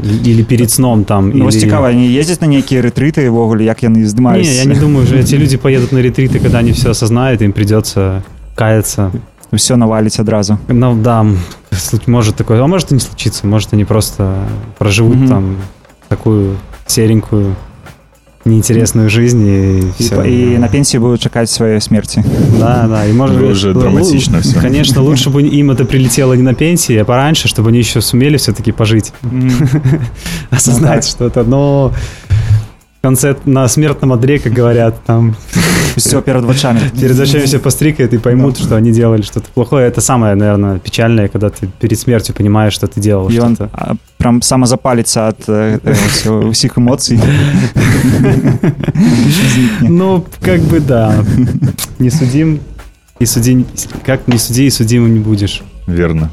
или 0.00 0.42
перед 0.42 0.70
сном 0.70 1.04
там. 1.04 1.30
Ну, 1.30 1.44
вось 1.44 1.54
или... 1.54 1.60
цікава 1.64 1.92
не 1.92 2.06
ездзяць 2.08 2.40
на 2.40 2.46
нейкія 2.48 2.82
рэтрыты 2.82 3.28
ўвогуле 3.30 3.64
як 3.64 3.82
яны 3.82 3.98
Не, 4.02 4.06
здымаюць 4.08 4.46
я 4.46 4.64
не 4.64 4.74
думаю, 4.80 5.06
что 5.06 5.16
эти 5.16 5.36
люди 5.36 5.56
поедут 5.56 5.92
на 5.92 5.98
ретриты, 6.02 6.38
когда 6.40 6.58
они 6.58 6.72
все 6.72 6.90
осознают, 6.90 7.42
им 7.42 7.52
придется 7.52 8.22
каяться. 8.54 9.12
все 9.52 9.76
наваліць 9.76 10.18
адразу 10.20 10.58
Ну 10.68 10.94
да, 10.94 11.20
м, 11.20 11.38
слу- 11.70 12.02
может 12.10 12.34
такое, 12.36 12.60
а 12.62 12.66
может 12.66 12.90
и 12.90 12.94
не 12.94 13.00
случиться, 13.00 13.46
может 13.46 13.72
они 13.74 13.84
просто 13.84 14.34
проживут 14.78 15.16
Мгм. 15.16 15.28
там 15.28 15.56
такую 16.08 16.56
серенькую, 16.88 17.54
неинтересную 18.46 19.08
жизнь 19.10 19.46
и, 19.46 19.78
і, 19.98 20.02
все. 20.02 20.16
па- 20.16 20.26
і 20.26 20.58
на 20.58 20.68
пенсіі 20.68 21.00
будуць 21.00 21.20
чакаць 21.20 21.60
сваёй 21.60 21.80
смерці 21.80 22.22
Да, 22.58 22.86
да, 22.88 23.06
и 23.06 23.12
может 23.12 23.36
Вы 23.36 23.42
быть, 23.42 23.50
уже 23.52 23.68
л- 23.70 23.80
драматично 23.80 24.36
л- 24.36 24.42
всё. 24.42 24.60
Конечно, 24.60 25.02
лучше 25.02 25.30
бы 25.30 25.40
им 25.60 25.70
это 25.70 25.84
прилетело 25.84 26.34
не 26.36 26.42
на 26.42 26.54
пенсии, 26.54 26.96
а 26.98 27.04
пораньше, 27.04 27.48
чтобы 27.48 27.68
они 27.70 27.78
еще 27.78 28.00
сумели 28.02 28.36
все-таки 28.36 28.72
пожить, 28.72 29.12
осознать 30.50 31.00
так. 31.00 31.10
что-то, 31.10 31.44
но 31.44 31.92
в 32.27 32.27
конце 33.02 33.36
на 33.44 33.68
смертном 33.68 34.12
одре, 34.12 34.38
как 34.38 34.52
говорят, 34.52 34.94
там 35.04 35.36
все 35.96 36.22
перад 36.22 36.44
вачами 36.44 36.80
перед 37.00 37.20
очами 37.20 37.44
все 37.44 37.58
пострикают 37.58 38.14
и 38.14 38.18
поймут, 38.18 38.58
что 38.58 38.76
они 38.76 38.92
делали 38.92 39.22
что-то 39.22 39.46
плохое. 39.54 39.86
Это 39.86 40.00
самое, 40.00 40.34
наверное, 40.34 40.78
печальное, 40.78 41.28
когда 41.28 41.50
ты 41.50 41.68
перед 41.80 41.98
смертью 41.98 42.34
понимаешь, 42.34 42.72
что 42.72 42.86
ты 42.86 43.00
делал 43.00 43.28
і 43.30 43.38
он 43.40 43.54
что-то. 43.54 43.70
а, 43.72 43.94
прям 44.16 44.40
самазапаліцца 44.42 45.20
ад 45.28 45.36
э, 45.48 45.78
гэтага 45.84 46.06
ўсё- 46.08 46.48
усіх 46.48 46.78
эмоцый 46.78 47.20
Ну, 49.80 50.24
как 50.40 50.60
бы 50.60 50.80
да. 50.80 51.14
Не 51.98 52.10
судим 52.10 52.60
и 53.20 53.26
суди... 53.26 53.64
Как 54.06 54.26
не 54.28 54.38
суди 54.38 54.66
и 54.66 54.70
судимым 54.70 55.12
не 55.12 55.20
будешь. 55.20 55.62
Верно. 55.86 56.30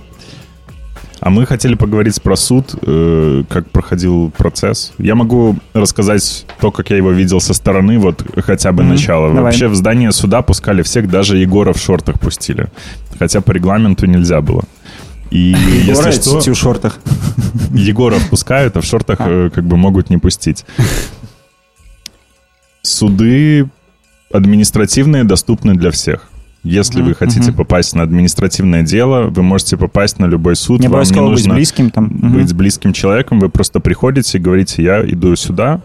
А 1.26 1.30
мы 1.30 1.44
хотели 1.44 1.74
поговорить 1.74 2.22
про 2.22 2.36
суд, 2.36 2.76
э, 2.82 3.42
как 3.48 3.68
проходил 3.68 4.30
процесс. 4.30 4.92
Я 4.96 5.16
могу 5.16 5.56
рассказать 5.74 6.46
то, 6.60 6.70
как 6.70 6.90
я 6.90 6.98
его 6.98 7.10
видел 7.10 7.40
со 7.40 7.52
стороны, 7.52 7.98
вот 7.98 8.24
хотя 8.44 8.70
бы 8.70 8.84
Мгм. 8.84 8.92
начало. 8.92 9.28
Давай. 9.30 9.42
Вообще 9.42 9.66
в 9.66 9.74
здание 9.74 10.12
суда 10.12 10.42
пускали 10.42 10.82
всех, 10.82 11.10
даже 11.10 11.36
Егора 11.36 11.72
в 11.72 11.78
шортах 11.78 12.20
пустили. 12.20 12.68
Хотя 13.18 13.40
по 13.40 13.50
регламенту 13.50 14.06
нельзя 14.06 14.40
было. 14.40 14.62
И 15.32 15.56
если 15.84 16.12
что, 16.12 16.38
ў 16.38 16.54
шортах 16.54 17.00
Егора 17.74 18.20
впускают, 18.20 18.76
а 18.76 18.80
в 18.80 18.84
шортах 18.84 19.20
А. 19.20 19.28
э, 19.28 19.50
как 19.50 19.64
бы 19.64 19.76
могут 19.76 20.10
не 20.10 20.18
пустить. 20.18 20.64
суды 22.82 23.68
административные 24.32 25.24
доступны 25.24 25.74
для 25.74 25.90
всех. 25.90 26.28
Если 26.66 27.00
вы 27.00 27.14
хотите 27.14 27.52
попасть 27.52 27.94
на 27.94 28.02
административное 28.02 28.82
дело, 28.82 29.28
вы 29.28 29.42
можете 29.42 29.76
попасть 29.76 30.18
на 30.18 30.26
любой 30.26 30.56
суд. 30.56 30.80
Не 30.80 30.88
Вам 30.88 31.02
не 31.02 31.20
нужно 31.20 31.54
близьким 31.54 31.90
там. 31.90 32.04
Мгм. 32.06 32.32
быть 32.34 32.48
с 32.48 32.52
близким 32.52 32.92
человеком. 32.92 33.38
Вы 33.38 33.48
просто 33.48 33.78
приходите 33.80 34.38
и 34.38 34.40
говорите, 34.40 34.82
я 34.82 35.00
иду 35.08 35.34
сюда. 35.36 35.80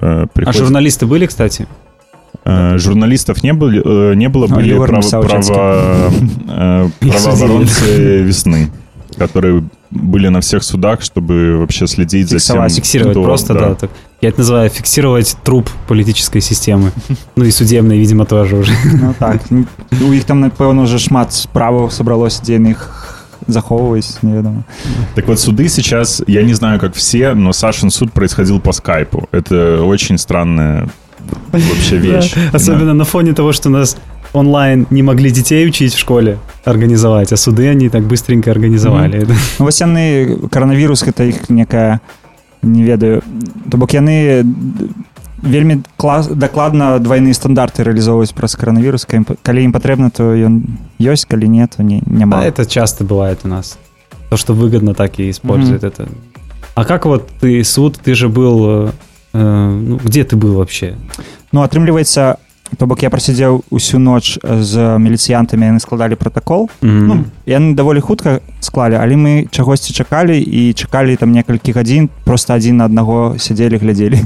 Э, 0.00 0.26
А 0.46 0.52
журналисты 0.52 1.06
были, 1.06 1.26
кстати? 1.26 1.66
Э, 2.44 2.78
Журналистов 2.78 3.42
не, 3.42 3.52
были, 3.52 3.82
э, 3.84 4.14
не 4.14 4.28
было, 4.28 4.46
А, 4.50 4.54
были 4.54 4.74
право- 4.74 5.20
право- 5.20 6.10
э, 6.48 6.88
правооборонцы 7.00 8.22
весны, 8.22 8.70
которые 9.18 9.64
были 9.91 10.27
на 10.29 10.39
всех 10.41 10.63
судах, 10.63 11.01
чтобы 11.01 11.57
вообще 11.57 11.87
следить 11.87 12.27
за 12.29 12.37
тем, 12.39 12.39
Фиксовать. 12.39 12.75
Фиксировать 12.75 13.13
кто- 13.13 13.23
просто, 13.23 13.53
да. 13.53 13.75
так. 13.75 13.89
Я 14.21 14.29
это 14.29 14.39
называю 14.39 14.69
фиксировать 14.69 15.37
труп 15.43 15.69
политической 15.87 16.41
системы. 16.41 16.91
Ну 17.35 17.45
и 17.45 17.51
судебной, 17.51 17.97
видимо, 17.99 18.25
тоже 18.25 18.55
уже. 18.57 18.73
Ну 18.93 19.13
так. 19.19 19.41
Н- 19.51 19.67
У 20.01 20.13
іх 20.13 20.23
там, 20.23 20.39
напевно, 20.39 20.83
вже 20.83 20.99
шмат 20.99 21.31
справаў 21.33 21.91
сабралося, 21.91 22.41
дзе 22.43 22.53
яны 22.57 22.71
іх 22.71 22.89
захоўваюць, 23.47 24.17
невядома. 24.23 24.63
Так 25.15 25.27
вот, 25.27 25.39
суды 25.39 25.67
сейчас, 25.69 26.21
я 26.27 26.43
не 26.43 26.53
знаю, 26.53 26.79
как 26.79 26.95
все, 26.95 27.33
но 27.35 27.53
Сашин 27.53 27.91
суд 27.91 28.11
происходил 28.11 28.59
по 28.59 28.73
скайпу. 28.73 29.27
Это 29.31 29.83
очень 29.83 30.17
странная 30.17 30.89
вообще 31.51 31.97
вещь. 31.97 32.33
Да, 32.35 32.57
Особенно 32.57 32.93
на 32.93 33.03
фоне 33.05 33.33
того, 33.33 33.53
что 33.53 33.69
нас 33.69 33.97
онлайн 34.33 34.85
не 34.89 35.03
могли 35.03 35.31
детей 35.31 35.67
учить 35.67 35.93
в 35.93 35.99
школе 35.99 36.37
организовать, 36.65 37.31
а 37.33 37.37
суды 37.37 37.67
они 37.69 37.89
так 37.89 38.03
быстренько 38.03 38.51
организовали. 38.51 39.19
Это- 39.23 39.35
Ну, 39.59 39.65
вось 39.65 39.81
яны 39.81 40.47
каранавірус 40.49 41.03
гэта 41.03 41.23
іх 41.29 41.49
некая 41.49 41.99
не 42.61 42.83
ведаю 42.83 43.21
то 43.71 43.77
бок 43.77 43.93
яны 43.93 44.43
д- 44.43 44.85
вельмі 45.43 45.83
клас 45.97 46.27
дакладна 46.27 46.97
двойныя 46.99 47.33
стандарты 47.33 47.83
рэалізоўваюць 47.83 48.33
праз 48.33 48.55
каранавірус 48.55 49.05
калі 49.05 49.17
ім 49.17 49.23
па- 49.25 49.35
калі 49.43 49.63
ім 49.63 49.71
патрэбна 49.71 50.09
то 50.11 50.23
ён 50.33 50.63
ёсць 50.99 51.25
калі 51.29 51.47
не 51.47 51.67
то 51.67 51.83
не 51.83 52.01
няма 52.07 52.39
А 52.41 52.45
это 52.45 52.65
часто 52.65 53.03
бывает 53.05 53.37
у 53.45 53.47
нас. 53.47 53.77
То, 54.29 54.37
что 54.37 54.53
выгодно, 54.53 54.93
так 54.95 55.19
и 55.19 55.29
используют 55.29 55.83
это. 55.83 56.07
А 56.73 56.83
как 56.83 57.05
вот 57.05 57.29
ты 57.39 57.63
суд, 57.63 57.99
ты 58.03 58.15
же 58.15 58.27
был... 58.27 58.65
э, 58.65 58.91
э, 59.33 59.69
ну, 59.87 59.99
где 60.03 60.23
ты 60.23 60.35
был 60.35 60.55
вообще? 60.55 60.95
ну 61.51 61.61
атрымліваецца 61.61 62.35
то 62.78 62.86
бок 62.86 63.02
я 63.02 63.10
прасядзеў 63.10 63.62
усю 63.70 63.98
ноч 63.98 64.38
з 64.42 64.98
міліцыянтамі 64.98 65.66
яны 65.66 65.80
складалі 65.80 66.14
протакол 66.14 66.70
Мгм. 66.82 67.06
ну 67.06 67.24
яны 67.46 67.74
даволі 67.74 68.00
хутка 68.00 68.40
склалі 68.60 68.94
але 69.00 69.16
мы 69.16 69.46
чагосьці 69.50 69.92
чакалі 69.92 70.38
і 70.40 70.72
чакалі 70.72 71.16
там 71.16 71.32
некалькі 71.32 71.72
гадзін 71.72 72.08
просто 72.24 72.54
адзін 72.54 72.76
на 72.76 72.84
аднаго 72.84 73.34
сядзелі 73.38 73.76
глядзелі 73.76 74.20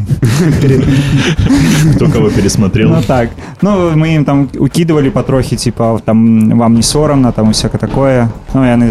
Кто 1.96 2.08
кого 2.08 2.30
пересмотрел. 2.30 2.88
Ну 2.90 3.02
так. 3.06 3.30
Ну, 3.62 3.90
мы 3.96 4.14
им 4.16 4.24
там 4.24 4.48
укидывали 4.58 5.10
потрохи, 5.10 5.56
типа, 5.56 6.00
там, 6.04 6.50
вам 6.58 6.74
не 6.74 6.82
соромно, 6.82 7.32
там, 7.32 7.52
всякое 7.52 7.78
такое. 7.78 8.28
Ну, 8.54 8.64
и 8.64 8.68
они, 8.68 8.90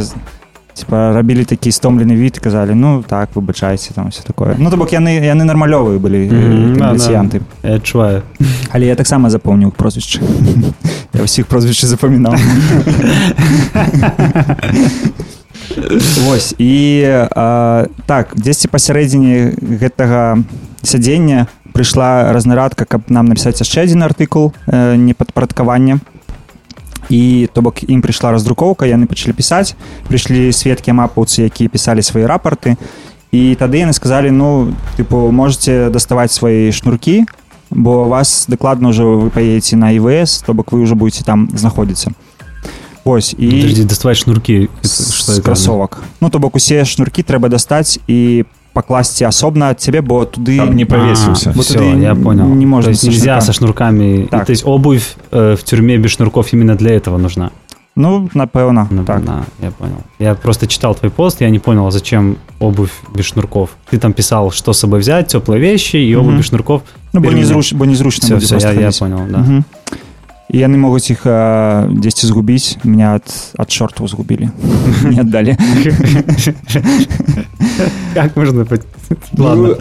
типа, 0.74 1.14
робили 1.14 1.44
такие 1.44 1.72
стомленный 1.72 2.16
вид, 2.16 2.40
казали, 2.40 2.74
ну, 2.74 3.04
так, 3.04 3.30
выбачайте, 3.36 3.94
там, 3.94 4.10
все 4.10 4.24
такое. 4.24 4.56
Ну, 4.58 4.70
то 4.70 4.78
бок, 4.78 4.92
яны, 4.92 5.10
яны 5.10 5.44
нормалёвые 5.44 6.00
были, 6.00 6.30
Мгм, 6.30 6.78
да, 6.78 6.94
міліцыянты. 6.94 7.42
Я 7.64 7.76
отчуваю. 7.76 8.22
Але 8.72 8.86
я 8.86 8.96
таксама 8.96 9.30
запомнил 9.30 9.72
прозвище. 9.72 10.22
Я 11.14 11.24
всіх 11.24 11.46
прозвище 11.46 11.88
запамінаў. 11.88 12.36
Вось 16.26 16.56
і 16.58 17.04
а, 17.36 17.86
так 18.06 18.34
дзесьці 18.36 18.68
пасярэдзіне 18.68 19.54
гэтага 19.58 20.44
сядзення 20.84 21.48
прыйшла 21.74 22.34
разнарадка 22.34 22.86
каб 22.86 23.10
нам 23.10 23.26
напісаць 23.32 23.58
яшчэ 23.58 23.88
адзін 23.88 24.06
артыкул 24.06 24.54
э, 24.68 24.96
непадпарадкавання 24.96 26.00
і 27.10 27.50
то 27.54 27.62
бок 27.62 27.84
ім 27.84 28.02
прыйшла 28.02 28.32
раздрукоўка 28.32 28.86
яны 28.86 29.06
пачалі 29.08 29.34
пісаць 29.34 29.76
прыйшлі 30.08 30.52
сведкі 30.54 30.96
мапаўцы 30.96 31.48
якія 31.48 31.70
пісалі 31.70 32.02
свае 32.04 32.28
рапарты 32.28 32.78
і 33.32 33.56
тады 33.60 33.82
яны 33.82 33.94
сказалі 33.94 34.32
ну 34.32 34.74
тыпу 34.98 35.32
можете 35.32 35.90
даставаць 35.90 36.32
свае 36.32 36.72
шнуркі 36.72 37.26
бо 37.70 38.06
вас 38.06 38.46
дакладна 38.48 38.94
ўжо 38.94 39.28
вы 39.28 39.30
паедеце 39.30 39.76
на 39.76 39.92
івс 39.92 40.44
то 40.46 40.54
бок 40.54 40.72
вы 40.72 40.86
ўжо 40.86 40.96
будете 40.96 41.24
там 41.24 41.50
знаходзіцца 41.54 42.14
ось 43.04 43.36
і 43.38 43.86
шнурки. 44.16 44.70
Это 44.70 44.88
з 44.88 45.40
это? 45.40 45.42
красовак 45.42 46.04
ну 46.22 46.30
то 46.30 46.40
бок 46.40 46.56
усе 46.56 46.86
шнуркі 46.86 47.24
трэба 47.24 47.50
дастаць 47.50 48.00
і 48.08 48.46
пакласці 48.73 49.25
асобна 49.25 49.71
ад 49.71 49.81
цябе 49.81 50.01
бо 50.03 50.25
туды 50.25 50.59
Каб 50.59 50.75
не 50.75 50.85
повесился. 50.85 51.51
А, 51.51 51.53
Вот 51.53 51.67
всё, 51.67 51.81
это 51.81 51.99
я 52.01 52.15
понял. 52.15 52.47
не 52.47 52.67
можно 52.67 52.85
То 52.85 52.91
есть 52.91 53.01
со 53.03 53.09
нельзя 53.09 53.41
шнурками. 53.41 53.47
со 53.47 53.53
шнурками. 53.53 54.27
Так. 54.31 54.47
То 54.47 54.51
есть 54.53 54.63
обувь 54.67 55.17
э, 55.33 55.57
в 55.59 55.63
тюрьме 55.65 55.97
без 55.99 56.11
шнурков 56.13 56.53
именно 56.53 56.75
для 56.77 56.91
этого 56.95 57.19
нужна. 57.19 57.51
ну 57.97 58.29
напэўна 58.35 58.87
Ну, 58.91 59.05
так 59.05 59.25
да, 59.25 59.43
я 59.61 59.71
понял. 59.73 59.97
Я 60.21 60.35
просто 60.35 60.67
читал 60.69 60.95
твой 60.95 61.11
пост, 61.11 61.41
я 61.41 61.51
не 61.51 61.59
понял, 61.59 61.87
а 61.87 61.91
зачем 61.91 62.37
обувь 62.61 62.93
без 63.15 63.25
шнурков. 63.25 63.71
Ты 63.91 63.99
там 63.99 64.13
писал, 64.13 64.53
что 64.53 64.73
с 64.73 64.79
собой 64.79 65.01
взять, 65.01 65.27
теплые 65.27 65.61
вещи 65.61 65.97
и 65.97 66.15
обувь 66.15 66.29
Мгм. 66.33 66.39
без 66.39 66.47
шнурков. 66.47 66.83
ну 67.13 67.21
бо 67.21 67.27
Теперь 67.27 67.41
незруч 67.41 67.73
бо 67.73 67.85
незручна 67.87 68.25
Все, 68.27 68.35
будзе 68.35 68.47
все, 68.47 68.55
просто 68.55 68.69
я, 68.69 68.75
я 68.75 68.87
хадзіць. 68.87 68.99
понял, 69.01 69.21
да. 69.29 69.39
Мгм. 69.39 69.65
І 70.54 70.62
яны 70.62 70.78
могуць 70.78 71.10
іх 71.10 71.26
дзесьці 71.26 72.30
згубіць 72.30 72.78
меня 72.86 73.18
ад 73.18 73.26
ад 73.58 73.70
чорту 73.74 74.08
згубілі 74.08 74.50
не 75.10 75.20
аддалі 75.26 75.58
Как 78.14 78.36
можно... 78.38 78.66
пот- 78.66 78.86
Ну, 79.38 79.76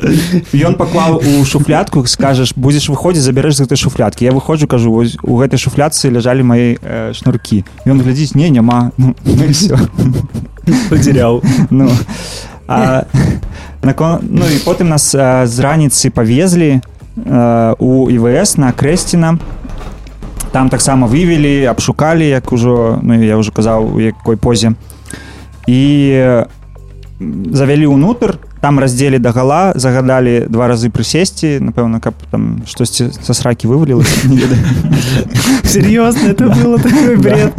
ён 0.52 0.74
паклаў 0.76 1.20
у 1.20 1.44
шуфлятку 1.44 2.04
скажаш 2.06 2.52
будзеш 2.56 2.88
выходзіць 2.88 3.24
забярэш 3.24 3.56
з 3.56 3.64
гэтай 3.64 3.76
шуфляткі 3.76 4.24
я 4.24 4.32
выходжу 4.32 4.66
кажу 4.66 4.92
вось 4.92 5.16
у 5.22 5.36
гэтай 5.40 5.56
шуфляцы 5.60 6.10
ляжалі 6.10 6.42
мае 6.42 6.76
э, 6.80 7.12
шнуркі 7.12 7.64
ён 7.86 8.00
глядзіць 8.02 8.34
не 8.34 8.50
няма 8.50 8.92
ну, 8.98 9.14
Потерял. 10.90 11.42
ну, 11.70 11.90
а, 12.68 13.04
након, 13.82 14.20
ну 14.22 14.44
і 14.44 14.58
потым 14.64 14.88
нас 14.88 15.14
а, 15.14 15.46
з 15.46 15.58
раніцы 15.60 16.10
павезлі 16.10 16.80
а, 17.26 17.74
у 17.78 18.08
івс 18.10 18.56
на 18.56 18.72
крэсціна 18.72 19.38
там 20.52 20.68
таксама 20.68 21.08
вывелі 21.08 21.64
абшукалі 21.64 22.28
як 22.28 22.52
ужо 22.52 23.00
ну 23.02 23.16
я 23.16 23.40
ўжо 23.40 23.52
казаў 23.52 23.96
у 23.96 24.00
якой 24.00 24.36
позе. 24.36 24.76
І 25.66 25.80
завялі 27.52 27.88
ўнутр 27.88 28.36
там 28.62 28.78
раздзелі 28.78 29.18
да 29.18 29.32
гала 29.34 29.72
загадалі 29.74 30.46
два 30.46 30.70
разы 30.70 30.86
прысесці 30.86 31.58
напэўна 31.58 31.98
каб 31.98 32.14
там 32.30 32.62
штосьці 32.62 33.10
са 33.10 33.34
сракі 33.34 33.66
вывалілася 33.66 34.30
не 34.30 34.38
ведаю. 34.38 34.62
Серьезно, 35.66 36.30
это 36.30 36.46
было 36.46 36.78
такой 36.78 37.16
бред. 37.16 37.50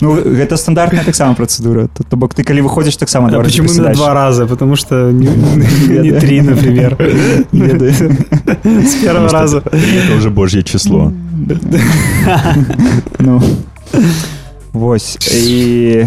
ну 0.00 0.14
гэта 0.14 0.56
стандартная 0.56 1.02
таксама 1.02 1.34
працэдура 1.34 1.88
то, 1.90 2.16
бок 2.16 2.34
ты 2.34 2.46
калі 2.46 2.62
выходзіш 2.62 2.94
таксама 2.96 3.42
почему 3.42 3.66
два 3.92 4.14
раза? 4.14 4.46
Потому 4.46 4.76
что 4.76 5.10
не, 5.10 5.26
не 5.26 5.66
ведаю. 5.66 6.20
три, 6.20 6.42
например. 6.42 6.96
Не 7.50 7.60
ведаю. 7.60 8.16
С 8.64 8.94
первого 9.02 9.28
раза. 9.28 9.62
уже 10.16 10.30
божье 10.30 10.62
число. 10.62 11.12
ну 13.18 13.42
вось 14.72 15.18
і 15.34 16.06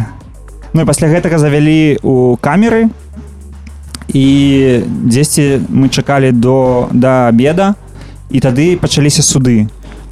ну 0.74 0.82
і 0.82 0.86
пасля 0.86 1.08
гэтага 1.08 1.38
завялі 1.38 2.00
у 2.04 2.38
камеры 2.40 2.88
і 4.14 4.84
дзесьці 5.08 5.64
мы 5.70 5.90
чакалі 5.90 6.32
до 6.32 6.90
да 6.92 7.28
обеда 7.30 7.76
і 8.30 8.40
тады 8.40 8.78
пачаліся 8.78 9.24
суды. 9.24 9.68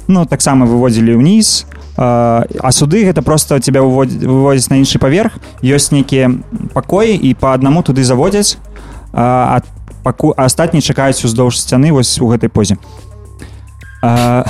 Ну 0.08 0.24
таксама 0.26 0.66
выводзілі 0.66 1.20
ўніз. 1.20 1.66
А, 1.96 2.44
а 2.60 2.72
суды 2.72 3.04
гэта 3.04 3.22
просто 3.22 3.60
тебя 3.60 3.82
выводзяць 3.82 4.24
выводзяць 4.24 4.70
на 4.70 4.80
іншы 4.80 4.98
паверх. 4.98 5.36
Ёсць 5.62 5.92
нейкія 5.92 6.32
пакоі 6.72 7.12
і 7.12 7.34
по 7.34 7.52
аднаму 7.52 7.82
туды 7.82 8.04
заводзяць. 8.04 8.56
А, 9.12 9.60
а 9.60 9.80
паку 10.02 10.32
астатнія 10.36 10.80
чакаюць 10.80 11.24
уздоўж 11.24 11.60
сцяны 11.60 11.92
вось 11.92 12.18
у 12.20 12.26
гэтай 12.32 12.48
позе. 12.48 12.78
А, 14.02 14.46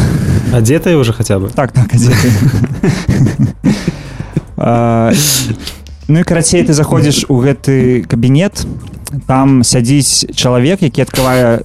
Одетые 0.55 0.97
уже 0.97 1.13
хотя 1.13 1.39
бы? 1.39 1.51
так 1.51 1.73
так. 1.73 1.91
А, 4.63 5.11
ну 6.07 6.21
і 6.21 6.23
карацей 6.23 6.61
ты 6.61 6.75
заходзіш 6.77 7.25
у 7.33 7.41
гэты 7.41 8.05
кабінет 8.05 8.67
там 9.27 9.65
сядзіць 9.65 10.35
чалавек 10.35 10.83
які 10.83 11.03
адкрывае 11.03 11.61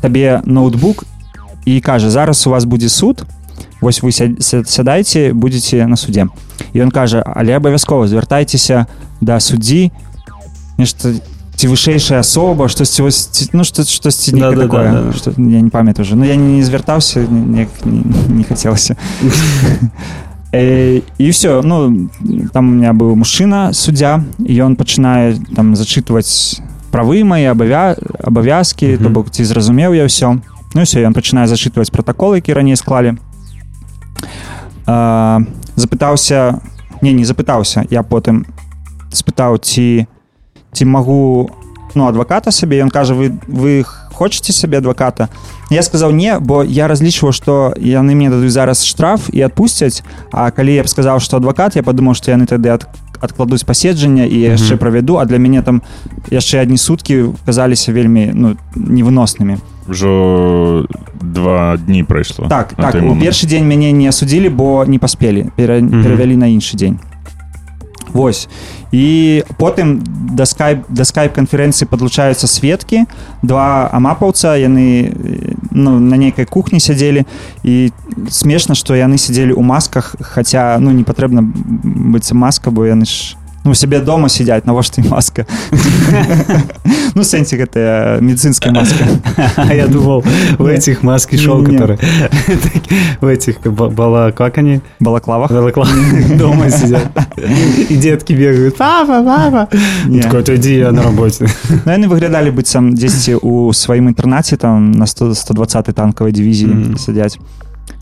табе 0.00 0.40
ноутбук 0.44 1.04
і 1.64 1.80
кажа 1.80 2.10
зараз 2.10 2.46
у 2.46 2.50
вас 2.50 2.64
будзе 2.64 2.88
суд 2.88 3.24
вось 3.80 4.02
вы 4.02 4.12
ся- 4.12 4.36
ся- 4.40 4.64
сядайце 4.64 5.32
будете 5.32 5.86
на 5.86 5.96
суде 5.96 6.26
і 6.72 6.80
ён 6.80 6.90
кажа 6.90 7.22
але 7.26 7.56
абавязкова 7.56 8.08
звяртайцеся 8.08 8.86
да 9.20 9.40
суддзі 9.40 9.90
нешта 10.78 11.12
ці 11.56 11.68
вышэйшая 11.68 12.20
асоба 12.20 12.68
штосьці 12.68 13.02
вось 13.02 13.50
ну 13.52 13.64
што 13.64 13.84
штосьці 13.84 14.32
не 14.32 14.40
Да-да-да, 14.40 14.62
такое? 14.62 14.90
Да. 14.92 15.12
што 15.12 15.30
я 15.36 15.60
не 15.60 15.68
памятаю 15.70 16.06
уже. 16.06 16.16
Ну 16.16 16.24
я 16.24 16.36
не 16.36 16.62
звяртаўся 16.64 17.20
не, 17.20 17.68
не, 17.84 18.02
не 18.28 18.44
хацелася 18.44 18.96
Э, 20.52 21.00
і 21.18 21.30
все 21.30 21.62
ну 21.62 22.10
там 22.52 22.68
у 22.68 22.72
меня 22.74 22.90
быў 22.92 23.14
мужчына 23.14 23.70
суддзя 23.72 24.18
ён 24.42 24.74
пачынае 24.74 25.38
там 25.54 25.76
зачытваць 25.78 26.58
правы 26.90 27.24
мае 27.24 27.50
абавя 27.50 27.96
абавязкі 28.22 28.94
Мгм. 28.94 29.04
то 29.04 29.10
бок 29.10 29.30
ці 29.30 29.44
зразумеў 29.44 29.94
я 29.94 30.04
ўсё. 30.04 30.40
Ну 30.74 30.82
все 30.82 31.02
ён 31.06 31.14
пачынае 31.14 31.46
зачытваць 31.46 31.90
пратаколы 31.90 32.36
які 32.36 32.52
раней 32.54 32.76
склалі. 32.76 33.18
А, 34.86 35.40
запытаўся 35.76 36.60
не 37.02 37.12
не 37.12 37.24
запытаўся 37.24 37.86
я 37.90 38.02
потым 38.02 38.46
спытаў 39.10 39.58
ці 39.58 40.06
ці 40.72 40.84
магу 40.84 41.50
ну 41.94 42.06
адваката 42.06 42.50
сабе. 42.50 42.82
Ён 42.82 42.90
кажа 42.90 43.14
вы 43.14 43.34
вы 43.46 43.84
хочаце 44.14 44.52
сабе 44.52 44.78
адваката? 44.78 45.28
Я 45.70 45.82
сказаў 45.82 46.12
не 46.12 46.38
бо 46.38 46.62
я 46.62 46.86
разлічваў 46.88 47.32
што 47.32 47.74
яны 47.78 48.14
мне 48.14 48.30
дадуць 48.30 48.52
зараз 48.52 48.84
штраф 48.84 49.30
і 49.32 49.42
адпусцяць 49.42 50.02
А 50.32 50.50
калі 50.50 50.74
я 50.74 50.82
б 50.82 50.88
сказаў 50.88 51.20
што 51.20 51.38
адвакат 51.38 51.76
я 51.76 51.82
падумаў 51.82 52.14
што 52.14 52.30
яны 52.30 52.46
тады 52.46 52.68
ад 52.68 52.86
адкладуць 53.20 53.64
паседжання 53.64 54.24
і 54.24 54.36
яшчэ 54.56 54.76
правяду 54.76 55.18
а 55.20 55.24
для 55.24 55.38
мяне 55.38 55.62
там 55.62 55.82
яшчэ 56.30 56.62
адні 56.62 56.78
суткі 56.78 57.36
казаліся 57.46 57.92
вельмі 57.92 58.32
ну 58.34 58.56
невыноснымі 58.74 59.60
Ужо 59.88 60.86
два 61.20 61.76
дні 61.76 62.04
прайшло. 62.04 62.48
так 62.48 62.74
так 62.74 62.94
у 62.94 63.16
першы 63.16 63.46
дзень 63.46 63.66
мяне 63.66 63.92
не 63.92 64.08
асудзілі 64.08 64.48
бо 64.48 64.84
не 64.86 64.98
паспелі 64.98 65.50
пера, 65.56 65.80
перавялі 65.80 66.36
на 66.36 66.46
іншы 66.46 66.76
дзень 66.76 66.98
Вось. 68.12 68.48
І 68.92 69.44
потым 69.56 70.02
да 70.34 70.46
скайп 70.46 70.82
да 70.88 71.04
скайп 71.06 71.34
канферэнцыі 71.38 71.86
падлучаюцца 71.86 72.50
сведкі 72.50 73.06
два 73.42 73.86
амапаўца 73.94 74.58
яны 74.58 75.14
ну, 75.70 75.98
на 76.00 76.16
нейкай 76.16 76.46
кухні 76.46 76.80
сядзелі 76.80 77.24
і 77.64 77.92
смешна 78.30 78.74
што 78.74 78.94
яны 78.94 79.18
сядзелі 79.18 79.54
ў 79.54 79.62
масках 79.62 80.14
хаця 80.20 80.78
ну 80.80 80.90
не 80.90 81.04
патрэбна 81.04 81.42
быць 81.44 82.32
маска 82.32 82.70
бо 82.70 82.86
яны 82.86 83.04
ж 83.04 83.39
ну, 83.64 83.70
у 83.70 83.74
сябе 83.74 84.00
дома 84.00 84.28
сядзяць 84.28 84.66
навошта 84.66 85.02
і 85.02 85.08
маска 85.08 85.46
ну 87.14 87.24
сэнсе 87.24 87.56
гэтая 87.56 88.20
медицинская 88.20 88.72
маска 88.72 89.04
А 89.56 89.74
я 89.74 89.86
думал, 89.86 90.24
в 90.58 90.66
этих 90.66 91.02
маски 91.02 91.36
шел, 91.36 91.62
Не. 91.62 91.72
которые... 91.72 91.98
В 93.20 93.26
этих 93.26 93.60
ба- 93.62 93.88
бала... 93.88 94.32
Как 94.32 94.58
они? 94.58 94.80
балаклавах 95.00 95.50
Балаклава. 95.50 95.90
Дома. 96.36 96.66
И 97.88 97.96
детки 97.96 98.32
бегают. 98.32 98.76
Иди, 100.48 100.76
я 100.76 100.92
на 100.92 101.02
работе. 101.02 101.46
Ну, 101.84 101.92
яны 101.92 102.08
выглядалі 102.08 102.50
быццам 102.50 102.94
дзесьці 102.94 103.38
у 103.42 103.72
сваім 103.72 104.10
інтэрнаце 104.10 104.56
там 104.56 104.92
на 104.92 105.06
100, 105.06 105.34
120 105.34 105.94
танкавай 105.94 106.32
дывізіі 106.32 106.96
сядзяць 106.98 107.38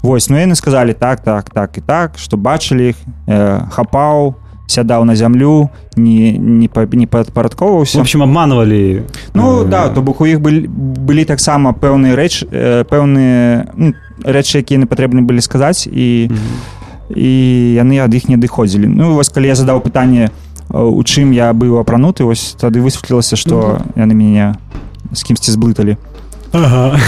Вось 0.02 0.28
ну 0.28 0.36
яны 0.36 0.54
сказалі 0.54 0.92
так 0.92 1.20
так 1.20 1.50
так 1.50 1.78
і 1.78 1.80
так 1.80 2.18
што 2.18 2.36
бачылі 2.36 2.90
іх 2.90 2.96
э, 3.26 3.66
хапаў 3.70 4.36
сядаў 4.68 5.04
на 5.04 5.16
зямлю 5.16 5.70
не 5.96 6.32
не, 6.38 6.68
па- 6.68 6.86
не 6.86 7.06
В 7.06 7.10
падпарадковаўся 7.10 8.00
общем, 8.00 8.22
обманывали. 8.22 9.02
Ну 9.34 9.64
э, 9.64 9.68
да 9.68 9.88
то 9.88 10.02
бок 10.02 10.20
у 10.20 10.26
іх 10.26 10.40
былі, 10.40 10.68
былі 10.68 11.24
таксама 11.24 11.72
пэўныя 11.72 12.14
рэч 12.14 12.44
э, 12.52 12.84
пэўныя 12.84 13.72
ну, 13.74 13.94
рэчы 14.22 14.60
якія 14.60 14.78
не 14.78 14.86
патрэбны 14.86 15.24
былі 15.24 15.40
сказаць 15.40 15.88
і 15.88 16.28
мгм. 16.30 17.16
і 17.16 17.30
яны 17.80 17.98
ад 18.04 18.14
іх 18.14 18.28
не 18.28 18.36
адыходзілі 18.36 18.86
Ну 18.86 19.14
вось 19.16 19.32
калі 19.32 19.48
я 19.48 19.56
задаў 19.56 19.80
пытанне 19.80 20.28
э, 20.28 20.76
у 20.76 21.02
чым 21.02 21.32
я 21.32 21.52
быў 21.56 21.80
апрануты 21.80 22.24
вось 22.28 22.54
тады 22.60 22.84
высветлілася 22.84 23.36
што 23.40 23.80
яны 23.96 24.12
мяне 24.14 24.54
з 25.12 25.24
кімсьці 25.24 25.50
зблыталі 25.50 25.96
Ага. 26.52 27.00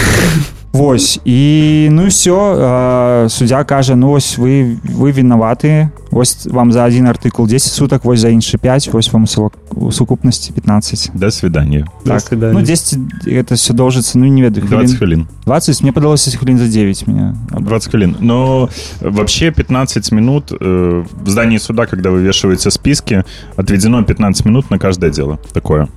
Вось 0.72 1.20
і 1.24 1.88
ну 1.90 2.02
і 2.04 2.08
все 2.08 3.26
суддзя 3.30 3.64
кажа 3.64 3.96
ну 3.96 4.08
вось 4.08 4.38
вы 4.38 4.76
вы 4.84 5.10
вінаваты 5.12 5.88
вось 6.10 6.46
вам 6.46 6.72
за 6.72 6.84
один 6.84 7.06
артыкул 7.08 7.46
10 7.46 7.72
сутак 7.72 8.04
вось 8.04 8.20
за 8.20 8.28
іншы 8.28 8.58
5 8.58 8.92
вось 8.92 9.12
вам 9.12 9.22
у 9.22 9.26
сувак- 9.26 9.56
у 9.70 9.92
сукупнасці 9.92 10.52
15 10.52 11.10
До 11.14 11.30
свидания. 11.30 11.86
До 12.04 12.20
свидания. 12.20 12.52
ну 12.52 12.60
10 12.60 12.98
это 13.26 13.54
все 13.54 13.72
доўжыцца 13.72 14.18
ну 14.18 14.26
не 14.26 14.42
ведаю 14.42 14.66
20 14.66 14.96
хвілін 14.96 14.96
хвилин. 14.98 15.26
20 15.46 15.82
мне 15.82 15.92
падалося 15.92 16.38
хвілін 16.38 16.58
за 16.58 16.66
9 16.68 17.06
меня 17.08 17.34
20 17.60 17.90
хвилин. 17.90 18.16
Но 18.20 18.68
вообще 19.00 19.50
15 19.50 20.12
минут 20.12 20.52
э, 20.52 21.04
в 21.24 21.28
здании 21.28 21.58
суда, 21.58 21.86
когда 21.86 22.10
вывешиваются 22.10 22.70
списки, 22.70 23.24
отведено 23.56 24.04
15 24.04 24.44
минут 24.46 24.70
на 24.70 24.78
каждое 24.78 25.10
дело. 25.10 25.38
Такое. 25.52 25.88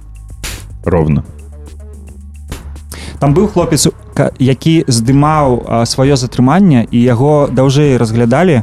Ровно. 0.85 1.23
Там 3.24 3.32
быў 3.32 3.48
хлопец 3.48 3.88
які 4.36 4.84
здымаў 4.84 5.64
а, 5.64 5.88
сваё 5.88 6.12
затрыманне 6.12 6.84
і 6.92 6.98
яго 7.00 7.48
даўжэй 7.48 7.96
разглядалі 7.96 8.60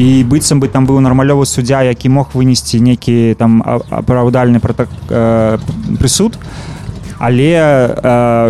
і 0.00 0.24
быццам 0.24 0.64
бы 0.64 0.72
там 0.72 0.88
быў 0.88 1.04
нармалёвы 1.04 1.44
суддзя 1.44 1.84
які 1.84 2.08
мог 2.08 2.32
вынесці 2.32 2.80
нейкі 2.80 3.36
там 3.36 3.60
а- 3.60 3.84
апраўдальны 4.00 4.64
протак 4.64 4.88
э, 5.12 5.60
прысуд 6.00 6.40
але 7.20 7.52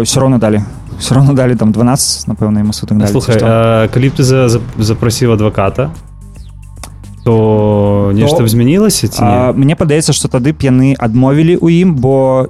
ўсё 0.07 0.21
роўна 0.23 0.39
далі 0.39 0.63
все 1.03 1.19
роўно 1.19 1.35
далі 1.35 1.59
там 1.59 1.75
12 1.75 2.31
напэўна 2.31 2.63
яму 2.63 2.73
сутак 2.73 3.03
Слухай, 3.11 3.43
а 3.43 3.89
калі 3.91 4.15
б 4.15 4.15
ты 4.15 4.23
за, 4.23 4.49
за, 4.49 4.63
запросіў 4.79 5.35
адваката, 5.35 5.91
то 7.25 8.13
нешта 8.15 8.47
б 8.47 8.49
змянілася 8.49 9.09
ці 9.09 9.23
А, 9.27 9.51
не? 9.51 9.67
мне 9.67 9.75
падаецца 9.75 10.15
што 10.15 10.31
тады 10.31 10.55
б 10.55 10.63
яны 10.63 10.95
адмовілі 10.95 11.59
ў 11.59 11.83
ім 11.83 11.99
бо 11.99 12.47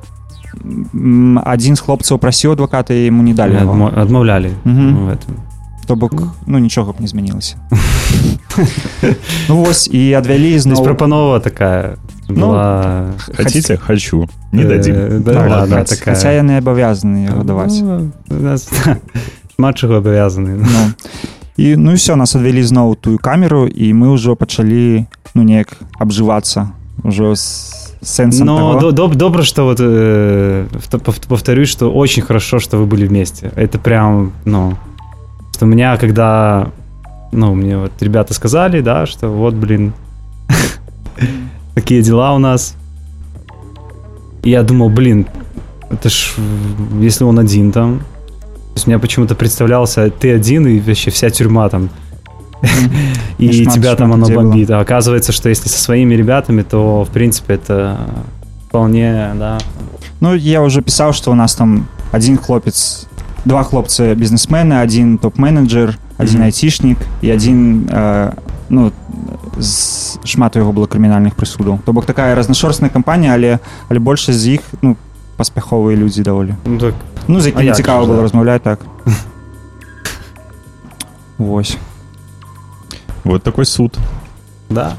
адзін 1.44 1.76
з 1.76 1.80
хлопцаў 1.80 2.18
прасіў 2.18 2.53
адваката 2.53 2.94
і 2.94 3.05
яму 3.05 3.22
не 3.22 3.34
далі. 3.34 3.57
Адмо- 3.61 3.92
Адмаўлялі 3.94 4.51
Мгм. 4.64 4.94
в 4.96 5.09
этом. 5.11 5.34
то 5.88 5.96
бок 5.96 6.12
ну 6.46 6.59
нічога 6.59 6.92
б 6.92 7.01
не 7.01 7.07
змянілася 7.09 7.57
ну 9.49 9.62
вось 9.62 9.88
і 9.92 10.12
адвялі 10.12 10.59
зноў 10.59 10.84
прапанова 10.84 11.40
такая 11.40 11.96
Ну, 12.28 12.34
была... 12.53 13.14
Хотите? 13.36 13.78
Хочу. 13.78 14.28
Не 14.53 14.62
Э, 14.64 14.68
дадим. 14.68 15.22
Да, 15.22 15.64
да, 15.66 15.84
такая. 15.84 16.14
хаця 16.14 16.28
яны 16.36 16.61
абавязаны 16.61 17.42
даваць 17.44 17.80
Ну, 17.80 18.57
шмат 19.57 19.76
чаго 19.78 19.94
абавязаны. 19.96 20.61
ну 20.61 20.92
і 21.57 21.76
ну 21.76 21.92
і 21.92 21.94
все 21.94 22.16
нас 22.16 22.36
адвялі 22.36 22.62
зноў 22.62 22.96
тую 23.01 23.16
камеру 23.18 23.64
і 23.66 23.94
мы 23.94 24.12
ўжо 24.12 24.36
пачалі 24.36 25.07
ну 25.34 25.42
неяк 25.42 25.72
абжывацца 25.99 26.68
ўжо 27.03 27.32
з 27.34 27.72
сэнсам 28.03 28.46
Но 28.46 28.74
таго. 28.74 28.90
до- 28.92 29.05
доб- 29.07 29.14
добро, 29.16 29.42
что 29.42 29.64
вот 29.64 29.78
э, 29.80 30.66
вто- 30.72 31.01
пов- 31.03 31.26
повторюсь, 31.28 31.68
что 31.68 31.90
очень 31.92 32.22
хорошо, 32.22 32.59
что 32.59 32.76
вы 32.78 32.86
были 32.86 33.07
вместе. 33.07 33.51
Это 33.57 33.78
прям, 33.78 34.32
ну, 34.44 34.74
что 35.55 35.66
меня, 35.66 35.96
когда, 35.96 36.70
ну, 37.32 37.55
мне 37.55 37.76
вот 37.78 37.92
ребята 38.01 38.34
сказали, 38.34 38.80
да, 38.80 39.07
что 39.07 39.28
вот, 39.28 39.55
блин, 39.55 39.92
такие 41.74 42.03
дела 42.03 42.34
у 42.34 42.38
нас. 42.38 42.74
И 44.42 44.51
я 44.51 44.62
думал, 44.62 44.88
блин, 44.88 45.26
это 45.90 46.09
ж, 46.09 46.34
если 47.01 47.24
он 47.24 47.38
один 47.38 47.72
там, 47.72 47.99
то 47.99 48.74
есть 48.74 48.86
мне 48.86 48.99
почему-то 48.99 49.34
представлялся, 49.34 50.11
ты 50.11 50.32
один 50.32 50.66
и 50.66 50.78
вообще 50.78 51.11
вся 51.11 51.30
тюрьма 51.30 51.68
там. 51.68 51.90
И 53.39 53.67
тебя 53.67 53.95
там 53.95 54.13
оно 54.13 54.29
бомбит. 54.29 54.71
А 54.71 54.81
оказывается, 54.81 55.33
что 55.33 55.49
если 55.49 55.69
со 55.69 55.79
своими 55.79 56.15
ребятами, 56.15 56.63
то, 56.63 57.05
в 57.05 57.11
принципе, 57.11 57.55
это 57.55 57.97
вполне, 58.69 59.31
да. 59.35 59.59
Ну 60.21 60.35
я 60.35 60.63
уже 60.63 60.83
пісаў 60.83 61.13
што 61.15 61.31
у 61.31 61.35
нас 61.35 61.55
там 61.55 61.87
один 62.13 62.37
хлопец 62.39 63.07
два 63.45 63.63
хлопцы 63.63 64.15
бізнесмены 64.15 64.81
один 64.81 65.17
топ-менеджер 65.19 65.97
один 66.19 66.35
Мгм. 66.35 66.43
айцішнік 66.45 66.99
і 67.23 67.33
один 67.33 67.89
э, 67.93 68.33
ну 68.69 68.93
з 69.59 70.19
шмат 70.25 70.57
у 70.57 70.59
яго 70.59 70.73
было 70.73 70.87
крымінальных 70.87 71.37
прысудаў 71.39 71.79
то 71.87 71.93
бок 71.93 72.05
такая 72.07 72.35
разнашорстная 72.35 72.91
кампанія 72.91 73.35
але 73.35 73.59
але 73.89 74.01
большасць 74.01 74.39
з 74.39 74.59
іх 74.59 74.61
ну 74.83 74.97
паспяховыя 75.37 75.97
людзі 75.97 76.23
даволі 76.23 76.55
Ну, 76.67 76.79
так, 76.79 76.95
ну 77.29 77.39
А 77.39 77.43
якімі 77.47 77.67
як 77.67 77.77
цікава 77.77 78.05
было 78.05 78.17
да. 78.17 78.23
размаўляць 78.23 78.63
так 78.63 78.81
Вось 81.39 81.79
Вот 83.29 83.43
такой 83.43 83.66
суд. 83.66 83.97
да. 84.70 84.97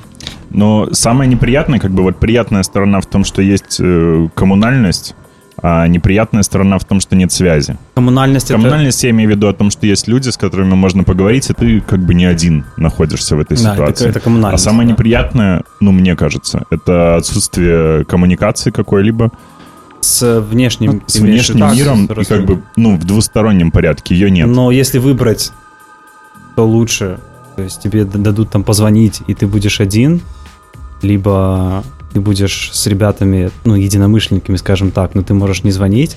Но 0.52 0.90
самое 0.94 1.30
неприятное, 1.30 1.80
как 1.80 1.92
бы 1.92 2.02
вот 2.02 2.18
приятная 2.18 2.64
сторона 2.64 3.02
в 3.02 3.06
том, 3.06 3.24
что 3.24 3.42
есть 3.42 3.78
э, 3.80 4.28
коммунальность, 4.34 5.16
а 5.62 5.88
неприятная 5.88 6.42
сторона 6.42 6.80
в 6.80 6.86
том, 6.86 7.00
что 7.02 7.16
нет 7.16 7.32
связи. 7.32 7.78
Коммунальность 7.94 8.46
это... 8.46 8.54
Коммунальность 8.54 9.04
я 9.04 9.12
имею 9.12 9.30
в 9.30 9.34
виду 9.34 9.48
о 9.48 9.54
том, 9.54 9.70
что 9.70 9.86
есть 9.86 10.08
люди, 10.08 10.30
с 10.30 10.38
которыми 10.38 10.74
можно 10.74 11.04
поговорить, 11.04 11.50
и 11.52 11.54
ты 11.54 11.82
как 11.82 12.00
бы 12.00 12.16
не 12.16 12.26
один 12.26 12.66
находишься 12.78 13.36
в 13.36 13.40
этой 13.40 13.58
Да, 13.58 13.62
это, 13.64 13.74
ситуации. 13.74 14.10
это 14.10 14.20
а 14.20 14.22
коммунальность. 14.22 14.64
самое 14.64 14.88
да. 14.88 14.94
неприятное, 14.94 15.64
ну, 15.80 15.92
мне 15.92 16.16
кажется, 16.16 16.66
это 16.72 17.16
отсутствие 17.18 18.06
коммуникации 18.06 18.72
какой-либо 18.72 19.32
С 20.02 20.40
внешним, 20.42 20.92
Ну, 20.94 21.02
с 21.06 21.16
внешним 21.18 21.68
виду, 21.68 21.76
миром, 21.76 22.06
и 22.06 22.26
как 22.26 22.46
бы, 22.46 22.64
ну, 22.76 22.96
в 22.96 23.06
двустороннем 23.06 23.70
порядке 23.72 24.16
ее 24.16 24.32
нет. 24.32 24.48
Но 24.48 24.72
если 24.72 24.98
выбрать, 24.98 25.52
то 26.56 26.66
лучше. 26.66 27.20
То 27.59 27.63
есть 27.63 27.81
тебе 27.83 28.05
д- 28.05 28.19
дадут 28.19 28.51
там 28.51 28.63
позвонить, 28.65 29.23
и 29.27 29.35
ты 29.35 29.47
будешь 29.47 29.81
один, 29.81 30.21
либо 31.03 31.85
ты 32.13 32.21
будешь 32.21 32.71
с 32.73 32.87
ребятами, 32.87 33.51
ну, 33.65 33.75
единомышленниками, 33.75 34.57
скажем 34.57 34.91
так, 34.91 35.15
но 35.15 35.23
ты 35.23 35.35
можешь 35.35 35.65
не 35.65 35.71
звонить. 35.73 36.17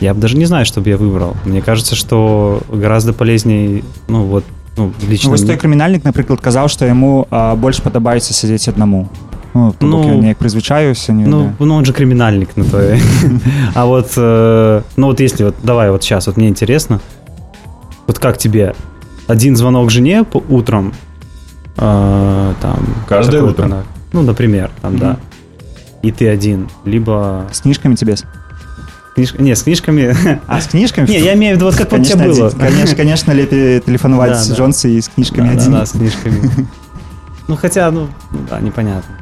Я 0.00 0.14
бы 0.14 0.20
даже 0.20 0.36
не 0.36 0.44
знаю, 0.46 0.64
что 0.66 0.80
бы 0.80 0.90
я 0.90 0.96
выбрал. 0.96 1.34
Мне 1.44 1.60
кажется, 1.62 1.96
что 1.96 2.62
гораздо 2.72 3.12
полезнее, 3.12 3.82
ну, 4.08 4.24
вот, 4.24 4.44
ну, 4.76 4.92
лично... 5.08 5.28
ну, 5.28 5.30
вось 5.32 5.42
мне- 5.42 5.56
той 5.56 5.56
крымінальнік 5.56 6.04
напрыклад 6.04 6.40
казаў 6.40 6.68
што 6.68 6.84
яму 6.86 7.26
а, 7.30 7.54
больш 7.56 7.80
падабаецца 7.82 8.32
сядзець 8.32 8.68
аднаму 8.68 9.08
ну, 9.54 9.72
то 9.76 9.86
бок 9.86 10.04
Ну, 10.06 10.08
ён 10.14 10.20
неяк 10.22 10.38
прызвычаюся 10.38 11.12
не 11.12 11.24
Ну, 11.26 11.38
ведаю. 11.38 11.56
ну, 11.58 11.74
он 11.74 11.84
же 11.84 11.92
криминальник, 11.92 12.50
ну 12.54 12.64
то 12.64 12.78
и- 12.80 13.00
А 13.74 13.86
вот, 13.86 14.12
э, 14.16 14.82
ну 14.96 15.06
вот 15.08 15.18
если 15.20 15.42
вот, 15.44 15.56
давай 15.64 15.90
вот 15.90 16.04
сейчас, 16.04 16.26
вот 16.28 16.36
мне 16.36 16.46
интересно, 16.48 17.00
Вот 18.06 18.18
как 18.20 18.38
тебе? 18.38 18.74
один 19.27 19.55
звонок 19.55 19.89
жене 19.89 20.23
по 20.23 20.37
утром, 20.49 20.93
э, 21.77 22.53
там... 22.61 22.85
Каждое 23.07 23.41
утро? 23.43 23.63
канал. 23.63 23.83
Ну, 24.11 24.21
например, 24.21 24.69
там, 24.81 24.97
да. 24.97 25.17
И 26.01 26.11
ты 26.11 26.27
один, 26.27 26.69
либо... 26.85 27.47
С 27.51 27.61
книжками 27.61 27.95
тебе? 27.95 28.17
с- 28.17 28.25
Книж... 29.15 29.33
Не, 29.35 29.55
с 29.55 29.63
книжками... 29.63 30.15
А, 30.47 30.59
с 30.59 30.67
книжками? 30.67 31.07
Не, 31.07 31.19
я 31.19 31.35
имею 31.35 31.53
в 31.53 31.57
виду, 31.57 31.65
вот 31.67 31.75
как 31.75 31.91
вот 31.91 32.01
у 32.01 32.03
тебя 32.03 32.17
Конечно, 32.17 32.39
было. 32.41 32.47
один- 32.49 32.59
конечно, 32.59 32.95
конечно, 32.95 33.31
лепее 33.31 33.79
телефоновать 33.79 34.31
Да, 34.31 34.37
с 34.43 34.47
да. 34.49 34.55
Джонса 34.55 34.87
и 34.89 34.99
с 34.99 35.07
книжками 35.07 35.47
Да, 35.49 35.53
да, 35.53 35.59
один. 35.61 35.71
да, 35.73 35.85
с 35.85 35.91
книжками. 35.91 36.41
Ну, 37.49 37.57
хотя, 37.57 37.91
ну, 37.91 38.07
да, 38.49 38.61
непонятно. 38.61 39.15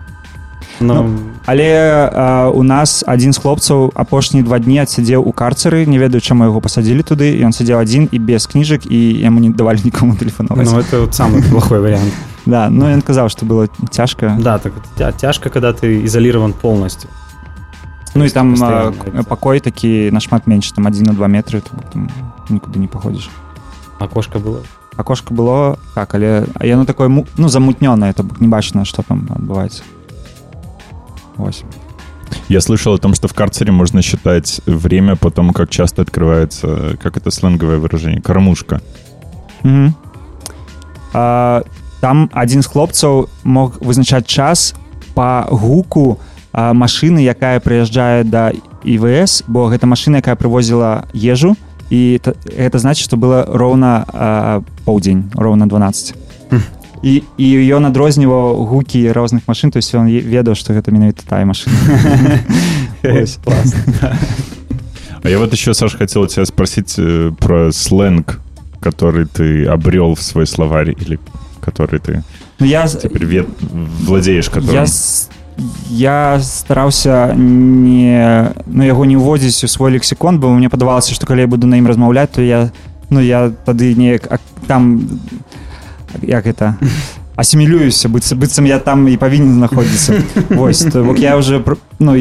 Но... 0.80 0.94
Ну, 1.02 1.18
Але 1.46 2.10
а, 2.12 2.50
у 2.50 2.62
нас 2.62 3.04
адзін 3.06 3.32
з 3.32 3.38
хлопцаў 3.38 3.92
апошнія 3.94 4.42
два 4.44 4.58
дні 4.58 4.78
адсядзеў 4.82 5.22
у 5.22 5.32
карцеры 5.32 5.86
не 5.86 5.96
ведаю 5.98 6.20
чаму 6.20 6.44
яго 6.44 6.60
пасадзілі 6.60 7.02
туды 7.06 7.38
і 7.38 7.44
он 7.46 7.52
сядзеў 7.54 7.78
адзін 7.78 8.08
і 8.12 8.18
без 8.18 8.46
кніжак 8.50 8.82
і 8.90 8.98
яму 9.22 9.38
не 9.40 9.50
давалі 9.50 9.80
нікому 9.84 10.16
тэлефанаваць 10.18 10.66
Ну, 10.72 10.78
это 10.80 11.00
вот 11.06 11.14
самый 11.14 11.42
плохой 11.48 11.78
вариант. 11.80 12.12
да 12.46 12.68
ну 12.68 12.86
ён 12.90 13.00
казаў 13.00 13.28
што 13.30 13.46
было 13.46 13.68
цяжка 13.90 14.36
Да, 14.40 14.58
так 14.58 14.72
тя- 14.98 15.12
тяжко, 15.12 15.50
когда 15.50 15.70
ты 15.72 16.04
изолирован 16.04 16.52
полностью. 16.52 17.10
ну 18.14 18.24
і 18.24 18.30
там 18.30 18.48
а, 18.48 18.56
Постоянно 18.58 18.92
к- 18.92 19.10
это. 19.20 19.24
пакой 19.24 19.60
такі 19.60 20.10
нашмат 20.10 20.46
менш 20.46 20.72
там 20.72 20.86
адзін 20.86 21.06
на 21.06 21.12
два 21.12 21.26
метры 21.28 21.60
то 21.62 21.70
там 21.92 22.10
нікуды 22.50 22.78
не 22.78 22.86
паходзіш 22.88 23.30
Окошко 24.00 24.38
было. 24.38 24.58
акошка 24.96 25.32
было 25.34 25.76
так 25.94 26.14
але 26.14 26.44
а 26.58 26.66
яно 26.66 26.84
такое 26.84 27.08
му- 27.08 27.26
ну 27.36 27.48
замутнёнае 27.48 28.12
то 28.14 28.22
бок 28.24 28.40
не 28.40 28.48
бачна 28.48 28.84
што 28.84 29.02
там 29.02 29.28
адбываецца 29.30 29.82
Вось. 31.41 31.63
Я 32.49 32.61
слышал 32.61 32.93
о 32.93 32.97
том, 32.97 33.13
что 33.13 33.27
в 33.27 33.33
карцере 33.33 33.71
можно 33.71 34.01
считать 34.01 34.61
время 34.65 35.15
по 35.15 35.31
тому, 35.31 35.53
как 35.53 35.69
часто 35.69 36.01
открывается, 36.01 36.97
как 37.01 37.17
это 37.17 37.31
сленговое 37.31 37.77
выражение, 37.77 38.21
кормушка. 38.21 38.81
Мгм. 39.63 39.95
А, 41.13 41.63
там 41.99 42.29
адзін 42.33 42.61
з 42.61 42.67
хлопцаў 42.67 43.27
мог 43.43 43.77
вызначаць 43.81 44.25
час 44.25 44.73
па 45.13 45.45
гуку 45.51 46.17
а, 46.53 46.73
машыны 46.73 47.19
якая 47.19 47.59
прыязджае 47.59 48.23
да 48.23 48.51
івс 48.83 49.43
бо 49.47 49.67
гэта 49.67 49.85
машына 49.85 50.23
якая 50.23 50.35
прывозіла 50.35 51.03
ежу 51.13 51.55
і 51.91 52.17
т- 52.23 52.33
гэта 52.47 52.79
значит 52.79 53.03
что 53.03 53.17
было 53.17 53.43
роўна 53.45 54.05
а, 54.07 54.61
поўдзень 54.85 55.29
роўна 55.35 55.67
12 55.67 56.15
і 57.03 57.23
і 57.37 57.47
ён 57.75 57.85
адрозніваў 57.89 58.65
гукі 58.65 59.11
розных 59.11 59.41
машын 59.47 59.71
то 59.71 59.77
есть 59.77 59.93
ён 59.95 60.07
е- 60.07 60.21
ведаў 60.21 60.55
што 60.55 60.73
гэта 60.73 60.91
менавіта 60.91 61.23
тая 61.27 61.45
машина. 61.45 61.75
А 65.23 65.29
я 65.29 65.37
вот 65.37 65.53
еще, 65.53 65.73
Саш, 65.75 65.95
хотел 65.95 66.25
тебя 66.25 66.45
спросить 66.45 66.95
э, 66.97 67.31
про 67.37 67.71
сленг, 67.71 68.39
который 68.79 69.25
ты 69.25 69.65
обрел 69.65 70.15
в 70.15 70.21
свой 70.21 70.47
словарь 70.47 70.95
или 70.99 71.19
который 71.61 71.99
ты 71.99 72.23
ну 72.59 72.65
я 72.65 72.87
теперь 72.87 73.25
ве- 73.25 73.47
владеешь 74.01 74.49
которым. 74.49 74.73
Я, 74.73 74.85
я 75.89 76.39
стараўся 76.41 77.33
не 77.35 78.49
ну 78.65 78.83
яго 78.83 79.05
не 79.05 79.15
ўводзіць 79.17 79.63
у 79.63 79.67
свой 79.67 79.91
лексікон 79.93 80.39
бо 80.39 80.49
мне 80.49 80.69
падавалася 80.69 81.13
што 81.13 81.27
калі 81.29 81.45
я 81.45 81.47
буду 81.47 81.67
на 81.67 81.77
ім 81.77 81.85
размаўляць 81.85 82.33
то 82.33 82.41
я 82.41 82.71
ну 83.09 83.21
я 83.21 83.53
тады 83.65 83.93
неяк 83.93 84.25
там 84.65 85.05
як 86.21 86.45
это? 86.47 86.73
Асімілююся 87.35 88.09
быццам 88.09 88.37
быццам 88.39 88.65
я 88.67 88.79
там 88.79 89.07
і 89.07 89.17
павінен 89.17 89.55
знаходзіцца 89.55 90.21
Вось 90.49 90.83
то 90.83 91.03
бок 91.03 91.19
я 91.19 91.37
уже 91.37 91.63
ну 91.99 92.15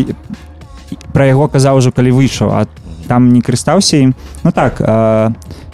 пра 1.13 1.27
яго 1.27 1.49
казаў 1.49 1.77
ужо 1.79 1.91
калі 1.93 2.11
выйшаў 2.13 2.51
а 2.55 2.67
там 3.07 3.29
не 3.33 3.41
карыстаўся 3.41 3.97
ім 3.99 4.15
ну 4.45 4.53
так 4.53 4.81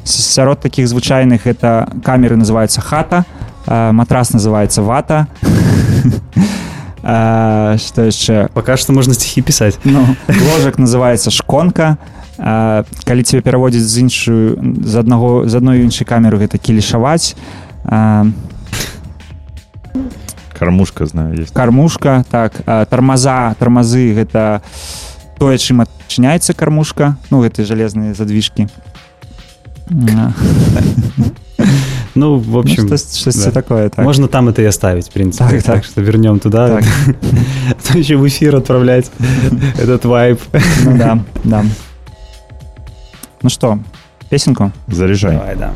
с- 0.05 0.33
сярод 0.35 0.61
такіх 0.61 0.89
звычайных 0.89 1.47
это 1.47 1.87
камеры 2.03 2.37
называются 2.37 2.81
хата 2.81 3.25
а, 3.67 3.93
матрас 3.93 4.33
называется 4.33 4.83
вата. 4.83 5.27
А, 7.09 7.77
что 7.79 8.03
яшчэ 8.07 8.49
Пока 8.53 8.77
что 8.77 8.93
можно 8.93 9.15
стихи 9.15 9.41
писать. 9.41 9.79
ну, 9.85 10.05
ложак 10.29 10.77
называется 10.79 11.31
шконка. 11.31 11.99
А, 12.39 12.83
калі 13.05 13.23
тебе 13.23 13.43
пераводзіць 13.43 13.87
з 13.87 13.99
іншую 13.99 14.59
з 14.85 14.95
аднаго 14.97 15.49
з 15.49 15.55
адной 15.55 15.81
іншай 15.87 16.05
камеры 16.05 16.37
гэта 16.37 16.59
кілішаваць 16.59 17.37
Кормушка, 20.59 21.05
знаю, 21.07 21.35
есть. 21.37 21.53
кармушка 21.53 22.25
так 22.31 22.53
а, 22.67 22.85
тармаза 22.87 23.55
тармазы 23.59 24.15
гэта 24.15 24.63
тое 25.39 25.59
чым 25.59 25.83
адчыняецца 25.83 26.55
кармушка 26.55 27.17
ну 27.31 27.43
гэты 27.43 27.65
жалезныя 27.65 28.15
задвижкі 28.15 28.69
А, 29.89 30.33
Ну, 32.15 32.39
в 32.39 32.49
ну, 32.49 32.59
общем, 32.59 32.87
штось- 32.89 33.19
штосьці 33.21 33.45
да. 33.45 33.51
такое 33.51 33.89
так 33.91 34.05
можно 34.05 34.27
там 34.29 34.49
это 34.49 34.63
и 34.63 34.65
оставить, 34.65 35.09
в 35.09 35.13
принципе. 35.13 35.51
Так, 35.51 35.63
так. 35.63 35.85
что 35.85 36.01
вернем 36.01 36.39
туда. 36.41 36.69
Так. 36.81 36.85
То 37.93 37.99
еще 37.99 38.17
в 38.17 38.27
эфир 38.27 38.57
отправлять 38.57 39.11
этот 39.79 40.05
вайп. 40.07 40.41
ну 40.85 40.97
да 40.97 41.19
да 41.45 41.63
ну 43.43 43.51
что 43.51 43.79
песенку 44.31 44.73
Заряжай. 44.89 45.37
Давай, 45.37 45.57
да. 45.57 45.73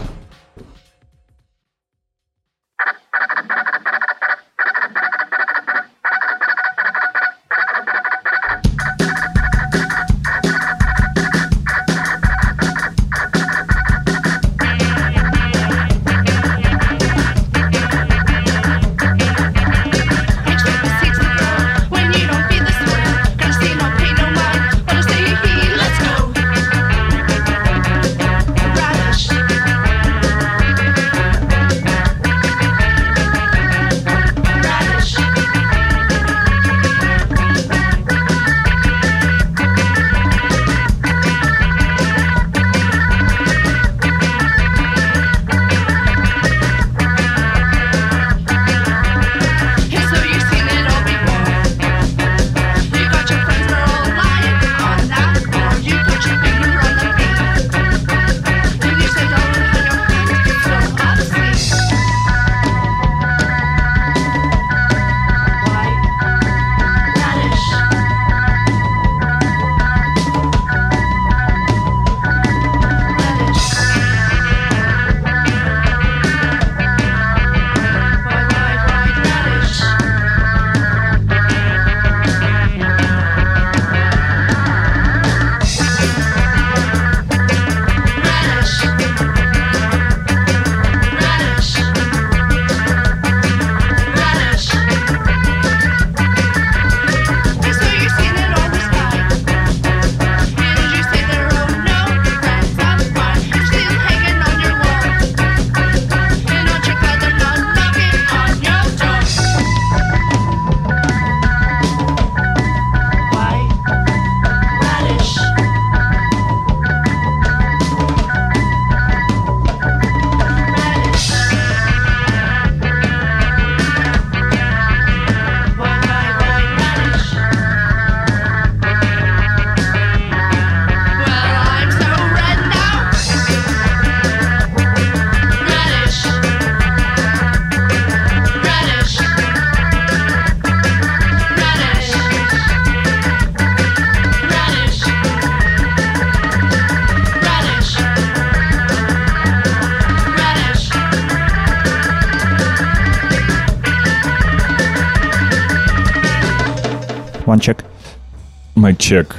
Майк-чек. 158.90 159.36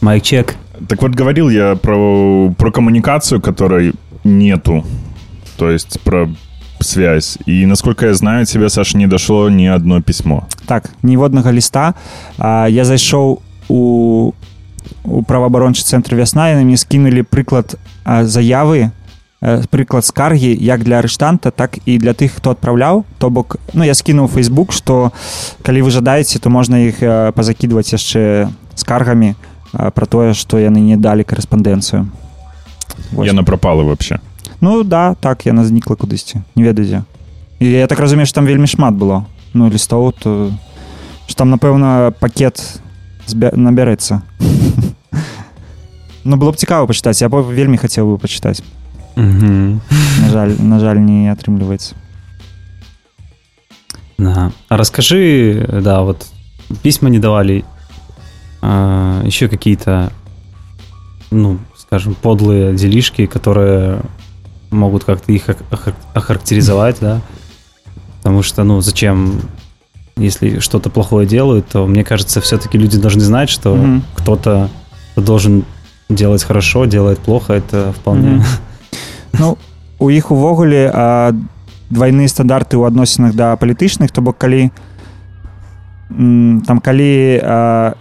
Майк-чек. 0.00 0.56
Так 0.88 1.02
вот, 1.02 1.12
говорил 1.12 1.48
я 1.50 1.76
про, 1.76 2.54
про 2.56 2.70
коммуникацию, 2.70 3.40
которой 3.40 3.92
нету. 4.24 4.84
То 5.56 5.70
есть 5.70 6.00
про 6.00 6.28
связь. 6.80 7.38
И, 7.46 7.66
насколько 7.66 8.06
я 8.06 8.14
знаю, 8.14 8.46
тебе, 8.46 8.68
Саша, 8.68 8.98
не 8.98 9.06
дошло 9.06 9.50
ни 9.50 9.66
одно 9.66 10.02
письмо. 10.02 10.46
Так, 10.66 10.90
ніводнага 11.02 11.52
ліста. 11.52 11.94
А, 12.38 12.68
я 12.68 12.84
зайшоў 12.84 13.40
у, 13.68 14.32
у 15.04 15.22
праваабарончы 15.22 15.82
цэнтр 15.82 16.14
вясна, 16.14 16.50
яны 16.52 16.64
мне 16.64 16.76
скінулі 16.76 17.22
прыклад 17.22 17.76
а, 18.04 18.24
заявы, 18.24 18.90
э, 19.40 19.64
прыклад 19.70 20.04
скаргі 20.04 20.52
як 20.52 20.84
для 20.84 20.98
арыштанта, 20.98 21.50
так 21.50 21.78
і 21.86 21.98
для 21.98 22.12
тых, 22.12 22.36
хто 22.36 22.50
адпраўляў. 22.50 23.04
То 23.18 23.30
бок 23.30 23.56
ну, 23.72 23.84
я 23.84 23.94
скінуў 23.94 24.26
у 24.26 24.32
Facebook, 24.32 24.72
што 24.72 25.12
калі 25.62 25.82
вы 25.82 25.90
жадаеце, 25.90 26.38
то 26.38 26.50
можна 26.50 26.86
іх 26.86 27.02
э, 27.02 27.32
пазакідваць 27.32 27.92
яшчэ 27.92 28.48
скаргамі 28.74 29.34
э, 29.34 29.90
пра 29.90 30.06
тое, 30.06 30.34
што 30.34 30.58
яны 30.58 30.80
не 30.80 30.96
далі 30.96 31.22
карэспандэнцыю. 31.22 32.06
Вось. 33.12 33.26
Яна 33.26 33.42
пропала 33.44 33.82
вообще. 33.82 34.20
Ну 34.60 34.84
да, 34.84 35.14
так 35.14 35.46
яна 35.46 35.64
знікла 35.64 35.96
кудысьці 35.96 36.42
не 36.54 36.62
ведаю 36.62 36.86
дзе 36.86 37.02
і 37.60 37.66
я 37.66 37.86
так 37.86 38.00
разумею 38.00 38.26
што 38.26 38.40
там 38.40 38.46
вельмі 38.46 38.66
шмат 38.66 38.94
было 38.94 39.24
ну 39.54 39.68
лістоў 39.68 40.12
то 40.12 40.50
што 41.26 41.44
там 41.44 41.50
напэўна 41.50 42.12
пакет 42.20 42.80
збя... 43.26 43.52
набярэцца 43.52 44.22
Ну 46.26 46.36
было 46.36 46.50
б 46.50 46.56
цікава 46.56 46.86
пачытаць 46.86 47.20
я 47.22 47.28
б 47.28 47.40
вельмі 47.40 47.76
хацеў 47.76 48.16
бы 48.16 48.18
пачытаць 48.18 48.62
Мгм. 49.16 49.80
на 50.22 50.28
жаль 50.30 50.56
на 50.58 50.80
жаль 50.80 51.00
не 51.00 51.28
атрымліваецца 51.32 51.94
Да. 54.18 54.50
А 54.68 54.78
расскажи, 54.78 55.68
да, 55.82 56.00
вот 56.00 56.26
письма 56.82 57.10
не 57.10 57.18
давали, 57.18 57.66
а, 58.62 59.22
еще 59.24 59.48
какие-то, 59.48 60.12
ну, 61.30 61.58
скажем, 61.76 62.14
подлые 62.14 62.74
делишки, 62.74 63.26
которые 63.26 64.00
могут 64.70 65.04
как-то 65.04 65.32
их 65.32 65.48
ох- 65.48 65.56
ох- 65.70 65.94
охарактеризовать, 66.14 66.98
да? 67.00 67.20
Потому 68.18 68.42
что, 68.42 68.64
ну, 68.64 68.80
зачем, 68.80 69.40
если 70.16 70.58
что-то 70.58 70.90
плохое 70.90 71.26
делают, 71.26 71.66
то, 71.68 71.86
мне 71.86 72.02
кажется, 72.04 72.40
все-таки 72.40 72.78
люди 72.78 72.98
должны 72.98 73.20
знать, 73.20 73.48
что 73.50 73.74
Мгм. 73.76 74.02
кто-то 74.16 74.68
должен 75.16 75.64
делать 76.08 76.42
хорошо, 76.44 76.84
делает 76.86 77.18
плохо, 77.18 77.52
это 77.54 77.92
вполне... 77.92 78.30
Мгм. 78.30 78.44
Ну 79.38 79.58
у 79.98 80.10
іх 80.10 80.30
увогуле 80.30 80.90
а, 80.92 81.32
двайныя 81.90 82.26
стандарты 82.28 82.76
ў 82.76 82.86
адносінах 82.88 83.34
да 83.34 83.56
палітычных 83.56 84.10
то 84.10 84.20
бок 84.20 84.38
калі 84.38 84.70
м, 86.10 86.62
там 86.66 86.78
калі 86.80 87.40
а, 87.42 87.94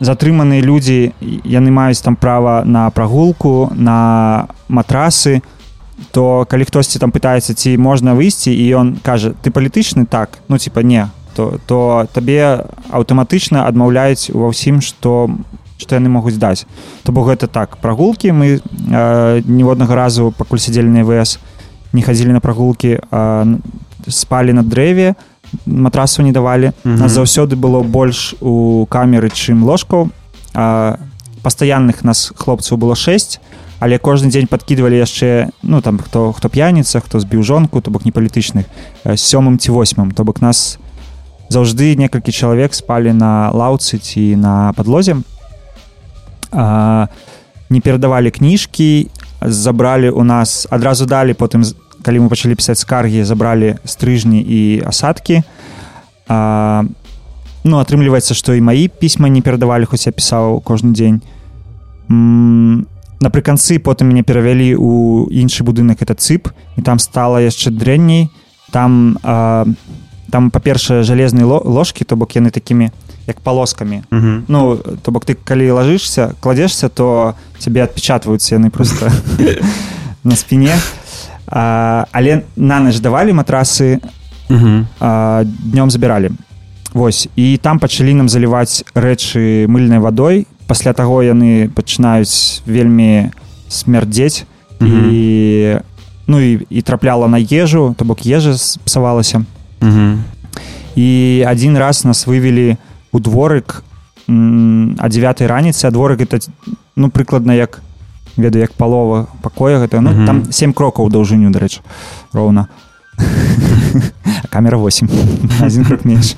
затрыманыя 0.00 0.62
людзі 0.62 1.12
яны 1.44 1.70
маюць 1.70 2.00
там 2.02 2.16
права 2.16 2.62
на 2.64 2.90
прагулку 2.90 3.70
на 3.74 4.48
матрасы 4.68 5.42
то 6.12 6.46
калі 6.48 6.64
хтосьці 6.64 6.98
там 7.02 7.10
пытаецца 7.10 7.54
ці 7.54 7.76
можна 7.76 8.14
выйсці 8.14 8.54
і 8.54 8.64
ён 8.78 8.86
кажа 9.02 9.34
ты 9.42 9.50
палітычны? 9.50 10.06
Так. 10.06 10.38
Ну 10.48 10.58
типа 10.58 10.82
не. 10.82 11.08
То 11.34 11.58
то 11.66 12.06
табе 12.12 12.64
аўтаматычна 12.90 13.66
адмаўляюць 13.66 14.30
ва 14.30 14.54
ўсім 14.54 14.80
што 14.80 15.30
што 15.78 15.94
яны 15.98 16.08
могуць 16.08 16.38
даць. 16.38 16.66
То 17.02 17.12
бок 17.12 17.30
гэта 17.30 17.46
так. 17.46 17.76
Прагулкі. 17.78 18.30
Мы 18.30 18.58
э, 18.62 19.42
ніводнага 19.46 19.94
разу 19.94 20.30
пакуль 20.30 20.58
сядзелі 20.58 20.90
на 20.90 21.02
ВС 21.02 21.38
не 21.92 22.02
хадзілі 22.02 22.32
на 22.32 22.40
прагулкі 22.40 22.98
н- 23.10 23.62
спалі 24.06 24.52
на 24.52 24.62
дрэве 24.62 25.14
матрасу 25.66 26.22
не 26.22 26.32
давалі. 26.32 26.72
Мгм. 26.84 26.96
нас 26.96 27.12
заўсёды 27.12 27.56
было 27.56 27.82
больш 27.82 28.34
у 28.40 28.86
камеры 28.90 29.28
чым 29.30 29.64
ложкаў. 29.64 30.10
Пастаянных 31.42 32.04
нас 32.04 32.32
хлопцаў 32.36 32.76
было 32.78 32.94
6 32.96 33.40
але 33.80 33.98
кожны 33.98 34.26
дзень 34.28 34.48
падкідвалі 34.50 34.98
яшчэ 34.98 35.50
ну 35.62 35.80
там 35.80 35.98
хто 35.98 36.32
хто 36.32 36.48
п'яніца 36.48 36.98
хто 37.00 37.20
збіў 37.20 37.42
жонку 37.42 37.80
то 37.80 37.90
бок 37.90 38.04
не 38.04 38.10
палітычных 38.10 38.64
сёмым 39.04 39.56
ці 39.58 39.70
восьмым. 39.70 40.10
То 40.12 40.24
бок 40.24 40.42
нас 40.42 40.78
заўжды 41.48 41.94
некалькі 41.94 42.32
чалавек 42.32 42.74
спалі 42.74 43.12
на 43.12 43.50
лаўцы 43.54 43.98
ці 43.98 44.34
на 44.36 44.72
падлозе. 44.74 45.16
А, 46.50 47.06
не 47.70 47.80
перадавалі 47.80 48.30
кніжкі 48.30 49.08
забралі 49.42 50.10
у 50.10 50.24
нас 50.24 50.66
адразу 50.70 51.06
далі 51.06 51.32
потым 51.34 51.62
з- 51.64 51.74
калі 52.08 52.24
мы 52.24 52.28
пачалі 52.32 52.56
пісаць 52.56 52.80
скаргі 52.80 53.20
забралі 53.28 53.76
стрыжні 53.84 54.40
і 54.40 54.80
асадкі. 54.88 55.44
А, 56.28 56.84
ну 57.68 57.76
атрымліваецца 57.76 58.32
што 58.32 58.56
і 58.56 58.64
маі 58.64 58.88
пісьма 58.88 59.28
не 59.28 59.44
перадавалі 59.44 59.84
хоць 59.84 60.08
я 60.08 60.12
пісаў 60.16 60.64
кожны 60.64 60.96
дзень. 60.96 61.20
М, 62.08 62.88
напрыканцы 63.20 63.76
потым 63.78 64.08
мяне 64.08 64.22
перавялі 64.24 64.72
ў 64.72 65.28
іншы 65.28 65.68
будынак 65.68 66.00
это 66.00 66.16
цып 66.16 66.48
і 66.76 66.80
там 66.82 66.96
стала 66.98 67.44
яшчэ 67.44 67.68
дрэнней. 67.70 68.30
Там 68.72 69.18
а, 69.22 69.66
там 70.30 70.50
па-першае 70.50 71.02
жалезныя 71.04 71.44
ло- 71.44 71.64
ложкі 71.64 72.04
то 72.04 72.16
бок 72.16 72.36
яны 72.36 72.50
такімі 72.50 72.90
як 73.26 73.40
палоскамі. 73.40 74.02
Мгм. 74.10 74.44
ну 74.48 74.76
то 74.76 75.10
бок 75.12 75.24
ты 75.28 75.36
калі 75.36 75.70
лажышся 75.72 76.32
кладзешся 76.40 76.88
то 76.88 77.34
цябе 77.58 77.84
адпечатваюцца 77.84 78.56
яны 78.56 78.70
просто 78.70 79.12
на 80.24 80.36
спине 80.36 80.76
а, 81.50 82.04
але 82.12 82.42
на 82.56 82.80
ноч 82.80 83.00
давалі 83.00 83.32
матрасы 83.32 84.00
а, 85.00 85.44
днём 85.44 85.90
забіралі. 85.90 86.30
Вось 86.92 87.28
і 87.36 87.56
там 87.56 87.78
пачалі 87.78 88.14
нам 88.14 88.28
заліваць 88.28 88.84
рэчы 88.94 89.66
мыльнай 89.68 89.98
вадой. 89.98 90.46
Пасля 90.66 90.92
таго 90.92 91.22
яны 91.22 91.68
пачынаюць 91.68 92.62
вельмі 92.66 93.30
смярдзець. 93.68 94.44
І 94.80 95.76
ну 96.26 96.40
і, 96.40 96.66
і 96.70 96.82
трапляла 96.82 97.28
на 97.28 97.38
ежу 97.40 97.94
то 97.98 98.04
бок 98.04 98.26
ежа 98.26 98.54
псавалася. 98.84 99.44
І 100.96 101.44
один 101.48 101.78
раз 101.78 102.04
нас 102.04 102.26
вывели 102.26 102.76
у 103.12 103.20
дворык 103.20 103.84
а 104.28 105.08
9 105.08 105.40
раніцы 105.42 105.86
а 105.86 105.90
дворык 105.90 106.20
это 106.20 106.38
ну 106.96 107.10
прыкладна 107.10 107.52
як 107.52 107.80
ведаю 108.38 108.62
як 108.62 108.72
палова 108.72 109.26
пакоя 109.42 109.78
гэта 109.82 110.00
ну 110.00 110.10
Мгм. 110.10 110.26
там 110.26 110.52
7 110.52 110.72
крокаў 110.72 111.10
даўжыню 111.10 111.50
дарэч 111.50 111.80
роўна. 112.32 112.68
Камера 114.50 114.78
8 114.78 115.08
один 115.62 115.84
крок 115.88 116.04
менш. 116.04 116.36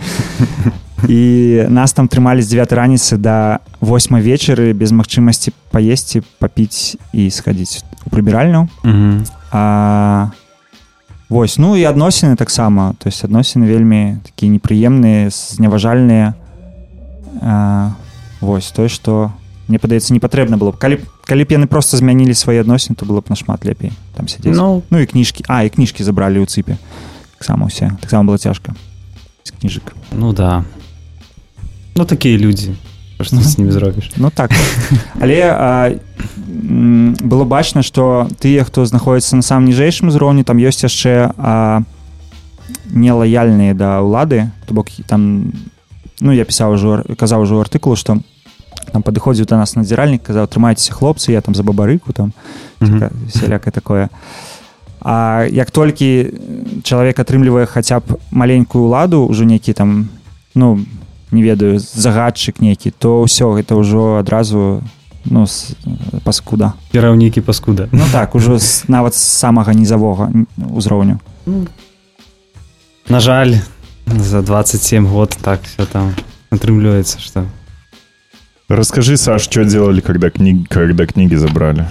І 1.08 1.64
нас 1.68 1.92
там 1.92 2.08
трымалі 2.08 2.42
з 2.42 2.48
9 2.48 2.72
раніцы 2.72 3.16
да 3.16 3.58
8 3.80 4.16
вечары 4.20 4.72
без 4.74 4.92
магчымасці 4.92 5.52
паесці 5.70 6.22
папіць 6.38 6.96
і 7.12 7.30
схадзіць 7.30 7.84
у 8.06 8.10
прыбіральню. 8.10 8.68
Мгм. 8.84 9.24
А, 9.52 10.30
вось 11.28 11.58
ну 11.58 11.76
і 11.76 11.84
адносіны 11.84 12.36
таксама. 12.36 12.94
То 12.98 13.08
есть 13.08 13.24
адносіны 13.24 13.66
вельмі 13.66 14.18
такія 14.24 14.52
непрыемныя 14.52 15.30
зневажальныя 15.30 16.34
вось 18.40 18.70
тое 18.72 18.88
што 18.88 19.32
мне 19.68 19.78
падаецца 19.78 20.12
не 20.12 20.20
патрэбна 20.20 20.56
было 20.58 20.72
б. 20.72 20.76
Калі 20.76 20.96
б- 20.96 21.06
калі 21.30 21.46
б 21.46 21.54
яны 21.54 21.70
просто 21.70 21.94
змянілі 21.94 22.34
свае 22.34 22.58
адносіны 22.66 22.98
то 22.98 23.06
было 23.06 23.22
б 23.22 23.30
нашмат 23.30 23.62
лепей 23.62 23.94
там 24.18 24.26
сядзець 24.26 24.58
ну, 24.58 24.82
Ну, 24.90 24.98
і 24.98 25.06
кніжкі 25.06 25.46
а 25.46 25.62
і 25.62 25.70
кніжкі 25.70 26.02
забралі 26.02 26.42
ў 26.42 26.50
цыпе 26.50 26.74
таксама 27.38 27.70
ўсе 27.70 27.94
таксама 28.02 28.26
было 28.26 28.34
цяжка 28.34 28.74
з 29.46 29.54
кніжак 29.54 29.94
ну 30.10 30.34
да. 30.34 30.66
Ну, 31.94 32.04
такие 32.04 32.36
люди. 32.38 32.74
Что 33.20 33.36
Ну. 33.36 33.42
с 33.42 33.58
ними 33.58 33.70
зробишь? 33.70 34.10
Ну 34.16 34.30
так 34.30 34.50
але 35.20 35.38
а, 35.46 35.98
было 36.50 37.44
бачна 37.44 37.82
што 37.82 38.26
тыя 38.40 38.64
хто 38.64 38.82
знаходіцца 38.86 39.36
на 39.36 39.42
самым 39.42 39.70
ніжэйшым 39.70 40.08
узроўні 40.08 40.42
там 40.42 40.58
ёсць 40.58 40.82
яшчэ 40.82 41.30
нелаяльныя 42.90 43.74
да 43.74 44.02
ўлады 44.02 44.50
то 44.66 44.74
бок 44.74 44.90
там 45.06 45.52
ну 46.20 46.32
я 46.32 46.42
пісаў 46.44 46.74
ужо 46.74 47.04
казаў 47.14 47.46
ужо 47.46 47.60
артыкулу 47.60 47.94
што 47.94 48.18
там 48.92 49.02
падыходзіў 49.02 49.46
да 49.46 49.56
нас 49.60 49.76
надзіральнік 49.76 50.22
казаў 50.22 50.46
трымайцеся 50.46 50.92
хлопцы 50.92 51.32
я 51.32 51.40
там 51.40 51.54
за 51.54 51.62
бабарыку 51.62 52.12
там 52.12 52.32
сялякае 53.28 53.72
такое. 53.72 54.08
А 55.00 55.46
як 55.50 55.70
толькі 55.70 56.32
чалавек 56.84 57.18
атрымлівае 57.20 57.66
хаця 57.66 58.00
б 58.00 58.18
маленькую 58.30 58.84
ўладу 58.88 59.24
ўжо 59.28 59.44
нейкі 59.44 59.72
там 59.72 60.08
ну 60.54 60.80
не 61.30 61.42
ведаю 61.42 61.78
загадчык 61.78 62.60
нейкі 62.60 62.90
то 62.92 63.22
ўсё 63.24 63.54
гэта 63.56 63.76
ўжо 63.80 64.18
адразу 64.20 64.82
ну 65.24 65.46
с- 65.46 65.76
паскуда. 66.24 66.72
Кіраўнікі 66.92 67.40
паскуда. 67.40 67.88
ну 67.92 68.04
так 68.12 68.34
ужо 68.34 68.58
з, 68.58 68.84
нават 68.88 69.14
з 69.14 69.20
самага 69.20 69.72
нізавога 69.72 70.28
м, 70.32 70.46
узроўню. 70.72 71.20
На 73.08 73.20
жаль, 73.20 73.54
за 74.06 74.42
27 74.42 75.06
год 75.06 75.36
так 75.40 75.60
все 75.64 75.84
там 75.86 76.14
атрымліваецца, 76.50 77.18
что 77.20 77.44
Расскажи, 78.70 79.16
Саш, 79.16 79.42
что 79.42 79.64
делали, 79.64 80.00
когда, 80.00 80.30
книг, 80.30 80.68
когда 80.68 81.04
книги 81.06 81.34
забрали? 81.34 81.86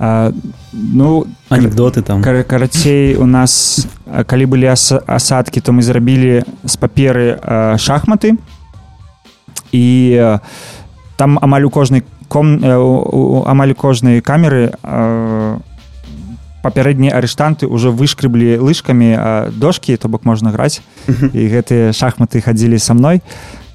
а, 0.00 0.32
ну 0.72 1.26
анекдоты 1.50 2.02
там. 2.02 2.22
Кар 2.22 2.42
карацей 2.44 3.16
у 3.16 3.26
нас 3.26 3.84
а, 4.06 4.22
калі 4.24 4.46
былі 4.46 4.66
ас 4.70 4.92
асадкі 4.94 5.60
то 5.60 5.72
мы 5.72 5.82
зрабілі 5.82 6.44
з 6.64 6.74
паперы 6.78 7.34
а, 7.42 7.74
шахматы 7.76 8.38
і 9.72 10.14
э, 10.16 10.38
там 11.16 11.38
амаль 11.42 11.64
у 11.66 11.70
кожнай 11.70 12.04
ком 12.28 12.62
э, 12.62 12.76
у- 12.78 13.42
у- 13.42 13.44
амаль 13.44 13.72
у 13.72 13.74
кожнай 13.74 14.20
камеры 14.22 14.70
э, 14.82 15.58
папярэднія 16.62 17.12
арыштанты 17.18 17.66
ўжо 17.66 17.90
вышкрыблі 17.90 18.56
лыжкамі 18.62 19.10
э, 19.18 19.50
дошкі 19.50 19.96
то 19.98 20.08
бок 20.08 20.24
можна 20.24 20.50
граць 20.54 20.80
і 21.10 21.42
гэтыя 21.52 21.90
шахматы 21.92 22.40
хадзілі 22.40 22.78
са 22.78 22.94
мной 22.94 23.20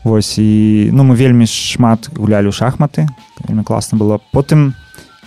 Вось 0.04 0.38
і 0.38 0.90
ну 0.92 1.04
мы 1.08 1.16
вельмі 1.16 1.48
шмат 1.48 2.12
гулялі 2.12 2.52
ў 2.52 2.56
шахматы 2.56 3.08
вельмі 3.48 3.64
класна 3.64 3.98
было. 3.98 4.20
Потым 4.36 4.76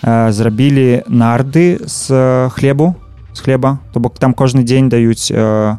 э, 0.02 0.32
зрабілі 0.32 1.08
нарды 1.08 1.80
з 1.84 2.12
э, 2.12 2.50
хлебу 2.52 2.94
з 3.32 3.40
хлеба. 3.40 3.78
То 3.92 4.00
бок 4.00 4.18
там 4.18 4.34
кожны 4.34 4.64
дзень 4.64 4.88
даюць 4.88 5.32
э, 5.32 5.76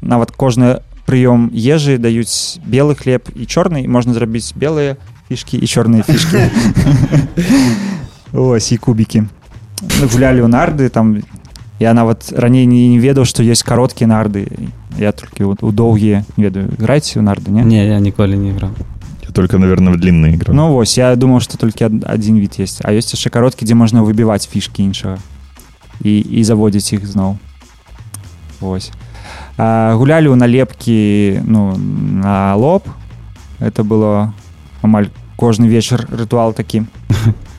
нават 0.00 0.30
кожны 0.30 0.82
прыём 1.06 1.50
ежы 1.54 1.98
даюць 1.98 2.58
белы 2.66 2.94
хлеб 2.94 3.30
і 3.34 3.46
чорны 3.46 3.82
і 3.82 3.88
можна 3.88 4.14
зрабіць 4.14 4.54
белыя 4.54 4.96
фішкі 5.28 5.58
і 5.58 5.66
чорныя 5.66 6.02
фішкі. 6.02 6.46
Ось 8.32 8.72
і 8.72 8.76
кубікі. 8.78 9.26
Гулялі 10.06 10.46
ў 10.46 10.48
нарды 10.50 10.88
там 10.90 11.22
я 11.78 11.94
нават 11.94 12.32
раней 12.32 12.66
не, 12.66 12.88
не 12.88 12.98
ведаў 12.98 13.26
што 13.26 13.42
ёсць 13.42 13.66
кароткія 13.66 14.08
нарды 14.08 14.46
я 14.98 15.12
толькі 15.12 15.44
у, 15.44 15.56
у 15.60 15.72
доўгія 15.72 16.24
не 16.36 16.44
ведаю 16.44 16.70
граеце 16.78 17.20
ў 17.20 17.22
нарды 17.22 17.50
не 17.50 17.62
Не, 17.62 17.86
я 17.86 18.00
ніколі 18.00 18.36
не 18.36 18.50
играл. 18.50 18.70
Я 19.22 19.30
только, 19.32 19.58
наверное, 19.58 19.92
в 19.92 20.00
длинные 20.00 20.34
игры. 20.34 20.52
Ну 20.54 20.72
вось 20.72 20.98
я 20.98 21.14
думаў 21.16 21.40
што 21.40 21.58
толькі 21.58 21.84
адзін 22.04 22.40
від 22.40 22.60
есть. 22.60 22.80
А 22.84 22.92
ёсць 22.92 23.12
яшчэ 23.12 23.30
кароткі 23.30 23.64
дзе 23.64 23.74
можна 23.74 24.02
выбіваць 24.02 24.48
фішкі 24.48 24.82
іншага 24.82 25.18
і, 26.02 26.20
і 26.20 26.44
заводзіць 26.44 26.92
іх 26.92 27.06
зноў 27.06 27.38
Вось 28.60 28.92
а, 29.56 29.94
гулялі 29.96 30.32
ў 30.32 30.36
налепкі 30.36 31.40
ну 31.44 31.76
на 31.76 32.54
лоб. 32.56 32.88
Это 33.58 33.84
было 33.84 34.32
амаль 34.82 35.08
кожны 35.36 35.66
вечар 35.66 36.06
рытуал 36.10 36.52
такі 36.52 36.84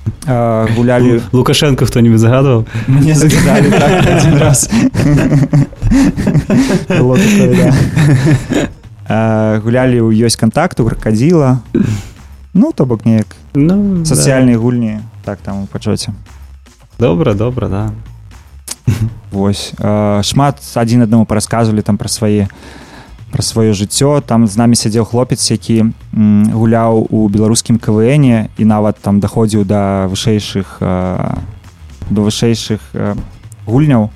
гулялі 0.76 1.12
Лу- 1.14 1.22
Лукашенко 1.32 1.86
кто-нибудь 1.86 2.20
загадывал? 2.20 2.66
мне 2.88 3.14
загадалі 3.16 3.70
так 3.72 4.06
адзін 4.16 4.38
раз 4.38 4.70
такое, 6.88 7.56
да. 7.56 7.74
А, 9.10 9.60
гулялі 9.64 10.04
ў 10.04 10.12
ёсць 10.28 10.36
кантакту 10.36 10.84
кракадзіла 10.86 11.60
ну 12.54 12.72
то 12.76 12.86
бок 12.86 13.06
неяк 13.06 13.28
Ну, 13.54 14.04
сацыяльныя 14.04 14.58
гульні 14.58 15.00
так 15.24 15.40
там 15.40 15.64
у 15.64 15.66
пачоце 15.66 16.12
да. 17.00 17.08
Добра, 17.08 17.34
добра, 17.34 17.68
да. 17.70 17.92
Вось 19.32 19.74
э, 19.78 20.24
шмат 20.24 20.58
адзін 20.76 21.04
аднаму 21.04 21.26
парасказвалі 21.26 21.82
там 21.82 21.98
пра 21.98 22.10
свае 22.10 22.48
пра 23.32 23.42
сваё 23.42 23.74
жыццё. 23.74 24.22
Там 24.22 24.48
з 24.48 24.58
намі 24.58 24.76
сядзеў 24.76 25.06
хлопец 25.06 25.52
які 25.52 25.94
гуляў 26.14 27.08
у 27.10 27.28
беларускім 27.30 27.80
квне 27.80 28.50
і 28.58 28.64
нават 28.66 28.98
там 29.02 29.20
даходзіў 29.20 29.66
да 29.66 30.08
вышэйшых 30.08 30.80
до 32.10 32.22
вышэйшых 32.24 32.80
гульняў. 33.66 34.10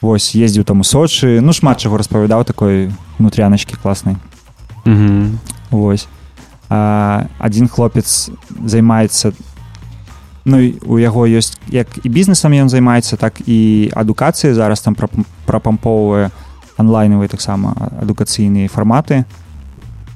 Вось 0.00 0.34
ездзіў 0.34 0.64
там 0.64 0.80
у 0.80 0.84
сочы. 0.84 1.40
Ну 1.40 1.52
шмат 1.52 1.82
чаго 1.82 1.98
распавядаў 1.98 2.44
такой 2.44 2.92
нутряначкі 3.18 3.76
класнай. 3.82 4.16
Мгм. 4.84 5.38
Вось. 5.70 6.06
А, 6.70 7.26
адзін 7.38 7.68
хлопец 7.68 8.30
займаецца 8.64 9.32
ну 10.48 10.60
і 10.60 10.80
у 10.86 10.98
яго 10.98 11.28
ёсць 11.28 11.56
як 11.68 11.88
і 12.04 12.08
бізнесам 12.08 12.52
ён 12.52 12.68
займаецца 12.68 13.16
так 13.16 13.40
і 13.44 13.90
адукацыяй 13.92 14.54
зараз 14.54 14.80
там 14.80 14.94
прапам- 14.94 15.26
прапампоўвае 15.44 16.30
онлайнавыя 16.78 17.28
таксама 17.28 17.74
адукацыйныя 18.00 18.70
фарматы. 18.70 19.24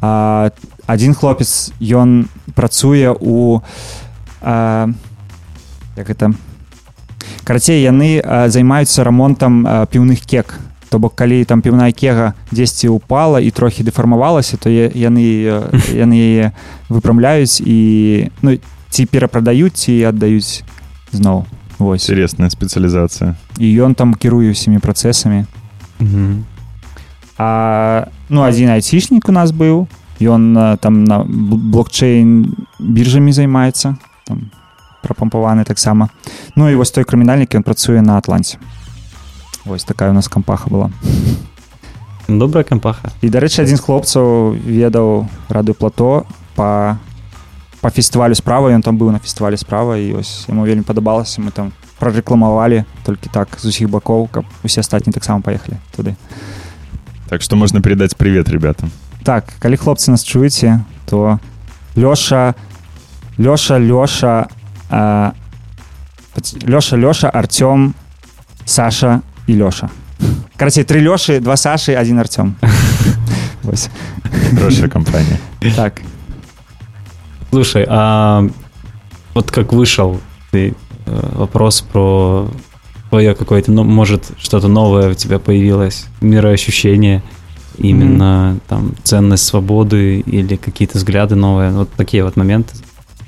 А, 0.00 0.50
адзін 0.86 1.14
хлопец 1.14 1.70
ён 1.78 2.26
працуе 2.54 3.12
у 3.12 3.62
а, 4.40 4.88
як 5.96 6.10
это 6.10 6.32
карацей 7.44 7.82
яны 7.82 8.22
займаюцца 8.48 9.04
рамонтам 9.04 9.86
піўных 9.90 10.24
кек. 10.26 10.58
То 10.88 10.98
бок 10.98 11.14
калі 11.16 11.44
там 11.44 11.62
піўная 11.62 11.92
кега 11.92 12.34
дзесьці 12.52 12.88
упала 12.92 13.40
і 13.40 13.50
трохі 13.50 13.82
дэфармавалася 13.82 14.56
то 14.56 14.68
яны 14.68 15.24
яны 16.04 16.14
яе 16.14 16.52
выпрамляюць 16.88 17.64
і 17.64 18.30
ну 18.42 18.58
ці 18.92 19.06
перапрадаюць 19.06 19.74
ці 19.74 20.04
аддаюць 20.04 20.62
зноў. 21.12 21.46
Вось. 21.78 22.04
Интересная 22.04 22.50
специализация. 22.50 23.34
і 23.58 23.66
ён 23.82 23.94
там 23.94 24.14
кіруе 24.14 24.52
ўсімі 24.52 24.78
працэсамі. 24.78 25.46
Мгм. 25.98 26.44
А 27.38 28.06
ну 28.28 28.42
адзін 28.42 28.70
айцішнік 28.70 29.28
у 29.28 29.32
нас 29.32 29.50
быў. 29.52 29.86
Ён 30.20 30.54
э, 30.56 30.76
там 30.78 31.04
на 31.04 31.24
бл- 31.24 31.58
блокчейн 31.58 32.54
біржамі 32.78 33.32
займаецца 33.32 33.96
там 34.26 34.50
прапампаваны 35.02 35.64
таксама. 35.64 36.08
Ну 36.54 36.70
і 36.70 36.74
вось 36.74 36.90
той 36.90 37.04
крымінальнік 37.04 37.54
ён 37.58 37.62
працуе 37.62 38.02
на 38.02 38.18
атланце. 38.18 38.58
Вось 39.64 39.84
такая 39.84 40.10
у 40.10 40.14
нас 40.14 40.28
кампаха 40.28 40.70
была. 40.70 40.90
Добрая 42.28 42.64
кампаха. 42.64 43.10
і 43.20 43.28
дарэчы 43.28 43.62
адзін 43.66 43.76
з 43.76 43.82
хлопцаў 43.82 44.54
ведаў 44.64 45.26
рады 45.48 45.74
плато 45.74 46.24
па 46.54 46.98
па 47.82 47.90
фестывалю 47.90 48.34
справа 48.38 48.70
ён 48.70 48.82
там 48.82 48.94
быў 48.96 49.10
на 49.10 49.18
фестывалі 49.18 49.56
справа 49.58 49.98
і 49.98 50.14
ось 50.14 50.46
яму 50.48 50.62
вельмі 50.62 50.86
падабалася. 50.86 51.42
Мы 51.42 51.50
там 51.50 51.72
прарэкламавалі 51.98 52.84
толькі 53.02 53.26
так 53.32 53.48
з 53.58 53.64
усіх 53.66 53.90
бакоў 53.90 54.30
каб 54.30 54.44
усе 54.62 54.80
астатні 54.80 55.12
таксама 55.12 55.42
паехалі 55.42 55.82
туды 55.96 56.14
Так 57.32 57.40
что 57.40 57.56
можно 57.56 57.80
передать 57.80 58.14
привет 58.14 58.50
ребятам. 58.50 58.90
так 59.24 59.44
калі 59.58 59.76
хлопцы 59.76 60.10
нас 60.10 60.22
чуеце 60.22 60.84
то 61.06 61.38
лёша 61.96 62.54
лёша 63.38 63.78
лёша 63.78 64.48
пац- 64.90 66.60
лёша 66.68 66.96
лёша 66.96 67.30
артём 67.30 67.94
саша 68.66 69.22
і 69.46 69.54
лёша 69.56 69.88
карацей 70.58 70.84
тры 70.84 71.00
лёшы 71.00 71.40
два 71.40 71.56
сашы 71.56 71.94
один 71.94 72.18
артём. 72.18 72.54
Хорошая 74.58 74.88
компания. 74.90 75.38
так 75.74 76.02
Слушай, 77.50 77.86
а 77.88 78.44
вот 79.32 79.50
как 79.50 79.72
вышел 79.72 80.20
ты 80.50 80.74
э, 81.06 81.36
вопрос 81.36 81.80
про 81.80 82.50
твое 83.11 83.33
какое-то, 83.35 83.71
ну, 83.71 83.83
может, 83.83 84.31
что-то 84.37 84.67
новое 84.67 85.11
у 85.11 85.13
тебя 85.13 85.39
появилось, 85.39 86.05
мироощущение, 86.21 87.21
именно 87.77 88.57
там 88.67 88.95
ценность 89.03 89.45
свободы 89.45 90.19
или 90.19 90.55
какие-то 90.55 90.97
взгляды 90.97 91.35
новые, 91.35 91.71
вот 91.71 91.89
такие 91.95 92.23
вот 92.23 92.35
моменты, 92.35 92.75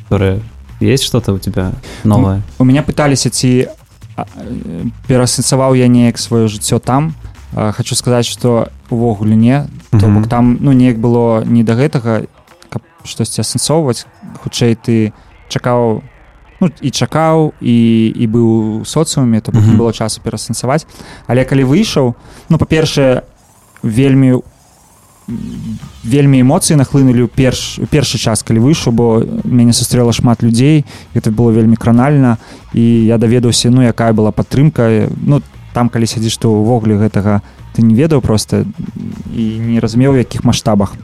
которые 0.04 0.42
есть 0.80 1.04
что-то 1.04 1.34
у 1.34 1.40
тебя 1.40 1.74
новое? 2.04 2.42
у 2.58 2.64
меня 2.66 2.82
пыталіся 2.84 3.30
ці 3.30 3.68
а, 4.16 4.24
э, 4.24 4.86
пераасэнсаваў 5.08 5.76
я 5.76 5.88
неяк 5.88 6.18
сваё 6.18 6.48
жыццё 6.48 6.80
там 6.80 7.14
А, 7.54 7.72
хочу 7.72 7.96
сказаць 7.96 8.26
что 8.26 8.70
увогуле 8.90 9.36
не 9.36 9.68
то 9.92 10.08
Мгм. 10.08 10.22
бок 10.22 10.30
там 10.30 10.58
ну 10.62 10.72
неяк 10.72 10.98
было 11.00 11.44
не 11.44 11.64
да 11.64 11.74
гэтага 11.76 12.28
каб 12.70 12.82
штосьці 13.04 13.42
асэнсоўваць 13.42 14.06
хутчэй 14.44 14.76
ты 14.76 15.14
чакаў 15.50 16.02
ну, 16.65 16.73
і 16.81 16.91
чакаў 16.91 17.53
і 17.61 17.77
і 18.17 18.25
быў 18.27 18.49
у 18.81 18.85
соцыуме 18.85 19.41
то 19.41 19.53
бок 19.53 19.65
не 19.65 19.77
было 19.77 19.93
часу 19.93 20.21
пераасэнсаваць 20.25 20.89
але 21.27 21.45
калі 21.45 21.69
выйшаў 21.69 22.15
ну 22.49 22.59
па-першае 22.59 23.23
вельмі 23.83 24.41
вельмі 26.05 26.41
эмоцыі 26.45 26.77
нахлынулі 26.77 27.25
ў 27.25 27.31
перш 27.33 27.81
у 27.81 27.89
першы 27.89 28.21
час 28.21 28.45
калі 28.45 28.61
выйшаў 28.61 28.93
бо 28.93 29.07
мяне 29.45 29.73
сустрэла 29.73 30.13
шмат 30.13 30.45
людзей 30.45 30.85
гэта 31.17 31.33
было 31.33 31.49
вельмі 31.49 31.81
кранальна 31.81 32.37
і 32.77 32.85
я 33.09 33.17
даведаўся 33.17 33.71
ну 33.71 33.81
якая 33.81 34.13
была 34.13 34.33
падтрымка. 34.33 35.09
Ну 35.25 35.41
там 35.73 35.89
калі 35.89 36.07
сядзіш 36.07 36.37
то 36.37 36.53
ўвогуле 36.53 37.01
гэтага 37.01 37.41
ты 37.73 37.83
не 37.83 37.97
ведаў 37.97 38.21
просто 38.21 38.65
і 39.33 39.45
не 39.59 39.81
разумеў 39.81 40.13
у 40.13 40.21
якіх 40.21 40.45
маштабах 40.45 40.95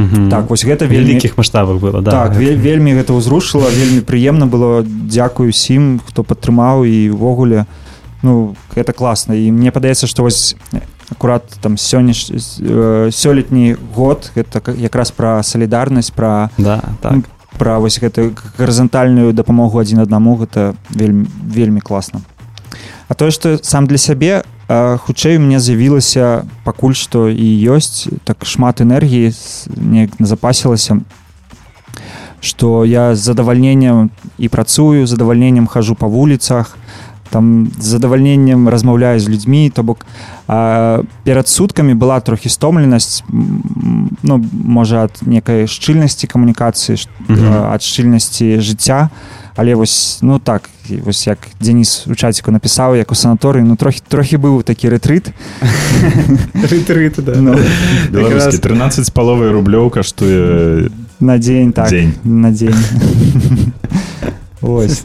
Мгм. 0.00 0.30
так 0.30 0.48
вось 0.50 0.64
гэта 0.64 0.86
вельмі 0.88 1.12
великих 1.12 1.36
масштабах 1.36 1.76
было, 1.80 2.00
да. 2.02 2.10
так 2.10 2.34
ве- 2.36 2.56
вельмі 2.56 2.94
гэта 2.96 3.12
ўзрушыла 3.12 3.68
вельмі 3.70 4.00
прыемна 4.00 4.46
было 4.48 4.82
дзякую 4.84 5.48
усім 5.50 6.00
хто 6.06 6.22
падтрымаў 6.24 6.84
і 6.88 7.10
ўвогуле 7.12 7.66
ну 8.22 8.54
гэта 8.74 8.92
класна 8.92 9.34
і 9.34 9.50
мне 9.52 9.70
падаецца 9.70 10.06
што 10.06 10.22
вось 10.22 10.56
акурат 11.10 11.42
там 11.60 11.74
сённяш 11.76 12.30
сёлетні 13.12 13.76
год 13.94 14.30
гэта 14.36 14.60
якраз 14.78 15.10
пра 15.10 15.42
салідарнасць 15.42 16.10
пра 16.10 16.50
Да, 16.58 16.80
так. 17.00 17.14
пра 17.58 17.78
вось 17.78 17.98
гэтую 18.00 18.34
гарызантальную 18.58 19.32
дапамогу 19.32 19.78
адзін 19.80 20.00
аднаму 20.00 20.36
гэта 20.36 20.74
вельмі 20.90 21.26
вельмі 21.46 21.80
класна 21.80 22.20
А 23.08 23.14
тое 23.14 23.30
што 23.34 23.58
сам 23.62 23.86
для 23.90 23.98
сябе 23.98 24.42
а, 24.42 24.44
хутчэй 24.70 25.36
у 25.36 25.40
мне 25.42 25.58
з'явілася 25.58 26.46
пакуль 26.62 26.94
што 26.94 27.26
і 27.26 27.46
ёсць 27.66 28.06
так 28.22 28.46
шмат 28.46 28.80
энергіі 28.80 29.34
неяк 29.74 30.20
назапасілася 30.22 31.02
што 32.40 32.84
я 32.86 33.14
з 33.14 33.18
задавальненнем 33.18 34.10
і 34.38 34.48
працую 34.48 35.10
задавальненнем 35.10 35.66
хожу 35.66 35.98
па 35.98 36.06
вуліцах 36.06 36.78
там 37.30 37.70
з 37.78 37.84
задавальненнем 37.98 38.68
размаўляю 38.68 39.20
з 39.20 39.28
людзьмі 39.28 39.70
то 39.74 39.82
бок 39.82 40.06
а, 40.46 41.02
перад 41.24 41.48
суткамі 41.48 41.94
была 41.94 42.20
трохі 42.20 42.48
стомленасць 42.48 43.26
ну 44.22 44.38
можа 44.52 45.10
ад 45.10 45.18
некай 45.26 45.66
шчыльнасці 45.66 46.30
камунікацыі 46.30 46.94
а, 47.26 47.74
ад 47.74 47.82
шчыльнасці 47.82 48.62
жыцця 48.62 49.10
але 49.60 49.74
вось 49.74 50.18
ну 50.22 50.38
так 50.38 50.70
вось 51.04 51.26
як 51.26 51.38
Дзеніс 51.60 52.06
у 52.08 52.14
чаціку 52.14 52.48
напісаў 52.48 52.96
як 52.96 53.12
у 53.12 53.14
санаторыі 53.14 53.60
ну 53.60 53.76
трохі 53.76 54.00
трохі 54.08 54.40
быў 54.40 54.64
такі 54.64 54.88
рэтрыт 54.88 55.36
ну, 57.36 57.52
Беларускі 58.08 58.56
13 58.56 59.04
з 59.04 59.10
паловай 59.12 59.52
рублёў 59.52 59.92
каштуе 59.92 60.88
на 61.20 61.36
дзень 61.36 61.76
так 61.76 61.92
дзень 61.92 62.16
на 62.24 62.56
дзень 62.56 62.72
ось 64.64 65.04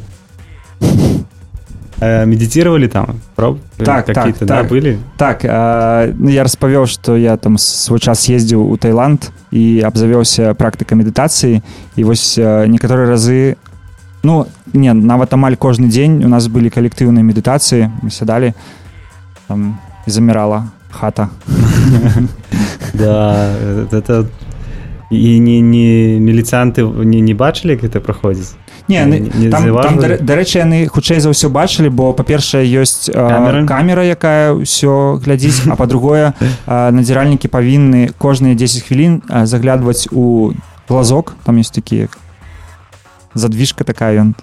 Э, 1.99 2.25
Медитировали 2.25 2.87
там? 2.87 3.21
Проб- 3.35 3.59
Так, 3.77 4.05
так, 4.05 4.35
да, 4.41 4.45
так. 4.45 4.69
были? 4.69 4.97
Так, 5.17 5.45
а, 5.45 6.11
ну, 6.19 6.29
я 6.29 6.43
распавёў, 6.43 6.87
што 6.87 7.15
я 7.15 7.37
там 7.37 7.57
свой 7.57 7.99
час 7.99 8.29
ездзіў 8.29 8.67
у 8.67 8.77
Таіланд 8.77 9.31
і 9.51 9.79
абзавёўся 9.79 10.53
практыкай 10.53 10.99
медытацыі 10.99 11.63
і 11.95 12.03
вось 12.03 12.35
а, 12.37 12.67
некаторыя 12.67 13.07
разы 13.07 13.55
ну 14.25 14.47
не 14.73 14.93
нават 14.93 15.33
амаль 15.37 15.55
кожны 15.55 15.87
дзень 15.87 16.25
у 16.25 16.27
нас 16.27 16.49
былі 16.49 16.73
калектыўныя 16.73 17.21
медытацыі 17.21 17.93
мы 18.01 18.09
сядалі 18.09 18.53
там 19.47 19.77
і 20.07 20.11
замірала 20.11 20.65
хата. 20.89 21.29
Да, 22.93 23.51
это... 23.91 24.25
И 25.11 25.37
не, 25.39 25.59
не 25.61 26.19
милицианты 26.19 26.81
не, 26.81 27.21
не 27.21 27.35
как 27.35 27.83
это 27.83 27.99
проходит? 27.99 28.55
не, 28.87 29.05
Не- 29.05 29.49
там, 29.49 29.63
там 29.81 29.97
дарэчы 29.97 30.59
яны 30.59 30.87
хутчэй 30.87 31.19
за 31.19 31.29
ўсё 31.29 31.49
бачылі 31.49 31.89
бо 31.89 32.13
па-першае 32.13 32.65
ёсць 32.65 33.09
Камеры? 33.09 33.65
камера 33.65 34.05
якая 34.05 34.53
ўсё 34.53 35.21
глядзіць 35.21 35.69
а 35.69 35.75
па-другое 35.75 36.33
надзіральнікі 36.67 37.47
павінны 37.49 38.13
кожныя 38.17 38.55
10 38.55 38.83
хвілін 38.85 39.21
заглядваць 39.45 40.07
у 40.11 40.53
глазок 40.89 41.33
там 41.45 41.57
ёсць 41.57 41.73
такі 41.73 42.07
задвижка 43.35 43.83
такая 43.83 44.17
ён 44.19 44.35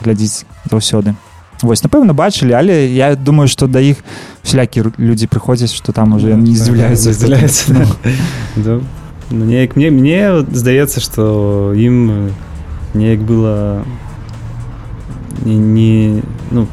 глядзіць 0.00 0.44
заўсёды 0.70 1.14
Вось 1.62 1.82
напэўна 1.82 2.12
бачылі 2.12 2.52
але 2.52 2.86
я 2.92 3.16
думаю 3.16 3.48
што 3.48 3.66
да 3.66 3.80
іх 3.80 4.04
всякі 4.44 4.92
людзі 4.98 5.26
прыходзяць 5.26 5.72
што 5.72 5.92
там 5.92 6.12
уже 6.12 6.36
не 6.36 6.54
здзіўляюцца 6.54 7.72
да. 7.72 7.86
Да. 8.56 8.80
Ну, 9.30 9.44
неяк 9.44 9.74
мне, 9.74 9.90
мне 9.90 10.44
здаецца, 10.52 11.00
што 11.00 11.74
ім 11.74 12.30
неяк 12.94 13.20
было 13.26 13.82
не, 15.44 15.56
не 15.56 16.22
ну, 16.50 16.68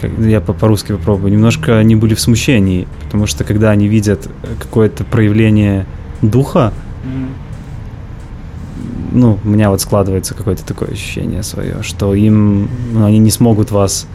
как, 0.00 0.10
я 0.18 0.40
по- 0.40 0.54
по-русски 0.54 0.92
попробую, 0.92 1.30
немножко 1.30 1.78
они 1.78 1.94
были 1.94 2.14
в 2.14 2.20
смущении, 2.20 2.88
потому 3.04 3.26
что 3.26 3.44
когда 3.44 3.70
они 3.70 3.86
видят 3.86 4.28
какое-то 4.58 5.04
проявление 5.04 5.86
духа, 6.22 6.72
ну, 9.12 9.38
у 9.44 9.48
меня 9.48 9.70
вот 9.70 9.80
складывается 9.80 10.34
какое-то 10.34 10.64
такое 10.64 10.90
ощущение 10.90 11.42
свое, 11.42 11.82
что 11.82 12.14
им, 12.14 12.68
ну, 12.92 13.04
они 13.04 13.18
не 13.18 13.30
смогут 13.30 13.70
вас 13.70 14.06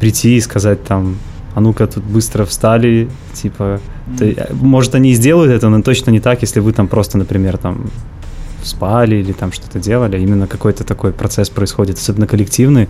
прийти 0.00 0.36
и 0.36 0.40
сказать 0.40 0.84
там, 0.84 1.16
а 1.54 1.60
ну-ка 1.60 1.86
тут 1.86 2.04
быстро 2.04 2.44
встали, 2.44 3.08
типа, 3.34 3.80
ты- 4.18 4.36
может, 4.52 4.94
они 4.94 5.10
и 5.10 5.14
сделают 5.14 5.52
это, 5.52 5.68
но 5.68 5.82
точно 5.82 6.10
не 6.10 6.20
так, 6.20 6.42
если 6.42 6.60
вы 6.60 6.72
там 6.72 6.88
просто, 6.88 7.18
например, 7.18 7.56
там 7.58 7.86
спали 8.64 9.16
или 9.16 9.32
там 9.32 9.52
что-то 9.52 9.78
делали. 9.80 10.20
Именно 10.20 10.46
какой-то 10.46 10.84
такой 10.84 11.12
процесс 11.12 11.50
происходит, 11.50 11.98
особенно 11.98 12.26
коллективный. 12.26 12.88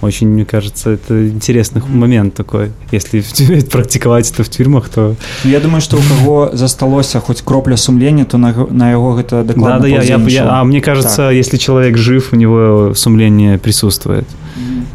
Очень, 0.00 0.28
мне 0.28 0.44
кажется, 0.44 0.90
это 0.90 1.28
интересный 1.28 1.82
момент 1.88 2.34
такой. 2.34 2.70
Если 2.92 3.22
практиковать 3.72 4.30
это 4.30 4.42
в 4.44 4.48
тюрьмах, 4.48 4.88
то... 4.88 5.16
Ну, 5.44 5.50
я 5.50 5.60
думаю 5.60 5.80
што 5.80 5.96
у 5.96 6.00
каго 6.00 6.50
засталося 6.52 7.20
хоць 7.20 7.40
кропля 7.42 7.76
сумлення 7.76 8.24
то 8.24 8.38
на, 8.38 8.54
на 8.70 8.90
яго 8.90 9.12
гэта 9.16 9.42
Да, 9.42 9.54
дакладна 9.54 9.80
да, 9.80 9.88
я, 9.88 10.02
я, 10.02 10.16
я- 10.28 10.48
а 10.60 10.64
мне 10.64 10.80
кажется, 10.80 11.30
если 11.30 11.56
человек 11.58 11.96
жив, 11.96 12.28
у 12.32 12.36
него 12.36 12.92
сумление 12.94 13.58
присутствует. 13.58 14.24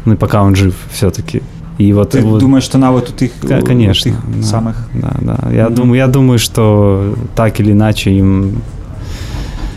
Ну, 0.06 0.12
и 0.14 0.16
пока 0.16 0.42
он 0.42 0.56
жив 0.56 0.74
все-таки. 0.92 1.42
И 1.78 1.92
вот, 1.92 2.10
Ты 2.10 2.20
вот- 2.22 2.40
думаешь, 2.40 2.64
что 2.64 2.78
нават 2.78 3.10
у 3.10 3.12
тых 3.12 3.30
Да, 3.42 3.58
у 3.58 3.62
конечно. 3.64 4.10
тых 4.12 4.20
да, 4.36 4.42
самых 4.46 4.76
Да, 4.94 5.12
да. 5.20 5.50
Я, 5.52 5.64
Мгм. 5.66 5.74
думаю, 5.74 5.96
я 5.98 6.06
думаю, 6.06 6.38
что 6.38 7.14
так 7.34 7.60
или 7.60 7.72
иначе 7.72 8.10
им 8.10 8.62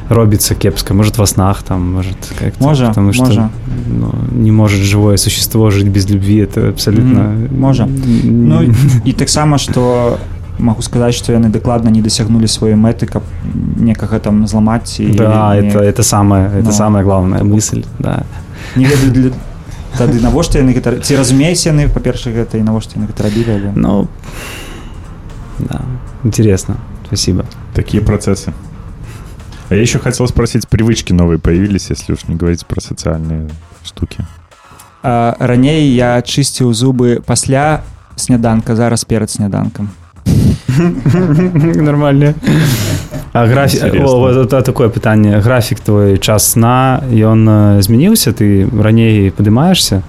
робится 0.10 0.56
кепско. 0.56 0.94
Может, 0.94 1.18
во 1.18 1.26
снах 1.26 1.64
там, 1.64 1.94
может, 1.94 2.18
как-то. 2.40 2.64
Можа, 2.64 2.88
Потому 2.88 3.14
что 3.14 3.26
можа. 3.26 3.50
ну, 3.88 4.14
не 4.32 4.52
может 4.52 4.82
живое 4.82 5.18
существо 5.18 5.70
жить 5.70 5.88
без 5.88 6.10
любви. 6.10 6.38
Это 6.44 6.70
абсолютно... 6.70 7.24
Мгм, 7.24 7.60
можа. 7.60 7.88
Ну 8.24 8.74
і 9.06 9.14
таксама 9.14 9.58
што 9.58 10.18
магу 10.60 10.82
сказаць 10.82 11.16
што 11.16 11.34
яны 11.34 11.50
дакладна 11.50 11.90
не 11.90 12.02
дасягнулі 12.02 12.48
сваёй 12.48 12.76
мэты 12.76 13.06
каб 13.06 13.24
некага 13.78 14.20
там 14.20 14.48
зламаць 14.48 15.00
і 15.00 15.08
Да, 15.14 15.54
не, 15.62 15.70
это, 15.70 15.80
это, 15.80 16.04
самая, 16.04 16.48
это 16.50 16.66
Ну. 16.66 16.72
самая 16.72 17.04
главная 17.04 17.44
мысль, 17.44 17.84
да. 18.00 18.24
не 18.76 18.86
ведаю 18.86 19.12
для 19.12 19.32
тады 19.98 20.20
навошта 20.22 20.60
яны 20.60 20.74
гэта 20.74 21.00
ці 21.00 21.16
разумеюць 21.16 21.66
яны 21.68 21.88
па-першых 21.94 22.34
гэта 22.34 22.58
і 22.58 22.64
навошта 22.64 22.98
яны 23.00 23.08
гэта 23.08 23.24
рабілі 23.24 23.52
але... 23.54 23.72
Ну, 23.76 24.08
да, 25.60 25.82
интересно. 26.24 26.78
Спасибо. 27.08 27.46
такие 27.74 28.02
процессы. 28.02 28.52
А 29.70 29.76
я 29.76 29.82
еще 29.82 30.00
хотел 30.00 30.28
спросить, 30.28 30.68
привычки 30.68 31.12
новые 31.14 31.40
появились, 31.40 31.90
если 31.90 32.14
уж 32.14 32.28
не 32.28 32.36
говорить 32.36 32.66
про 32.66 32.80
социальные 32.82 33.50
штуки. 33.84 34.26
а, 35.04 35.36
раней 35.40 35.90
я 35.94 36.22
чысціў 36.22 36.74
зубы 36.74 37.22
пасля 37.26 37.82
сняданка 38.16 38.76
зараз 38.76 39.04
перад 39.06 39.30
сняданкам 39.32 39.90
Нормально. 41.76 42.34
А 43.34 43.46
графік 43.46 43.84
Інтарэсна. 43.84 44.06
о, 44.06 44.20
вот 44.20 44.38
это 44.54 44.62
такое 44.62 44.90
пытанне 44.90 45.40
графік 45.40 45.80
твой 45.80 46.18
час 46.18 46.52
сна 46.52 47.02
ён 47.12 47.48
э, 47.48 47.82
змяніўся 47.82 48.32
ты 48.32 48.68
раней 48.82 49.30
падымаешься 49.32 50.02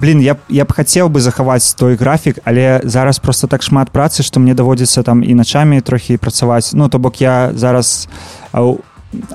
блин 0.00 0.20
я 0.20 0.36
я 0.48 0.64
б 0.64 0.72
хацеў 0.72 1.08
бы 1.08 1.20
захаваць 1.20 1.74
той 1.74 1.96
графік 1.96 2.38
але 2.44 2.80
зараз 2.84 3.18
просто 3.18 3.46
так 3.46 3.62
шмат 3.62 3.90
працы 3.90 4.22
што 4.22 4.40
мне 4.40 4.54
даводзіцца 4.54 5.02
там 5.02 5.22
і 5.22 5.34
начамі 5.34 5.80
трохі 5.80 6.16
працаваць 6.16 6.72
ну 6.72 6.88
то 6.88 6.98
бок 6.98 7.20
я 7.20 7.50
зараз 7.54 8.08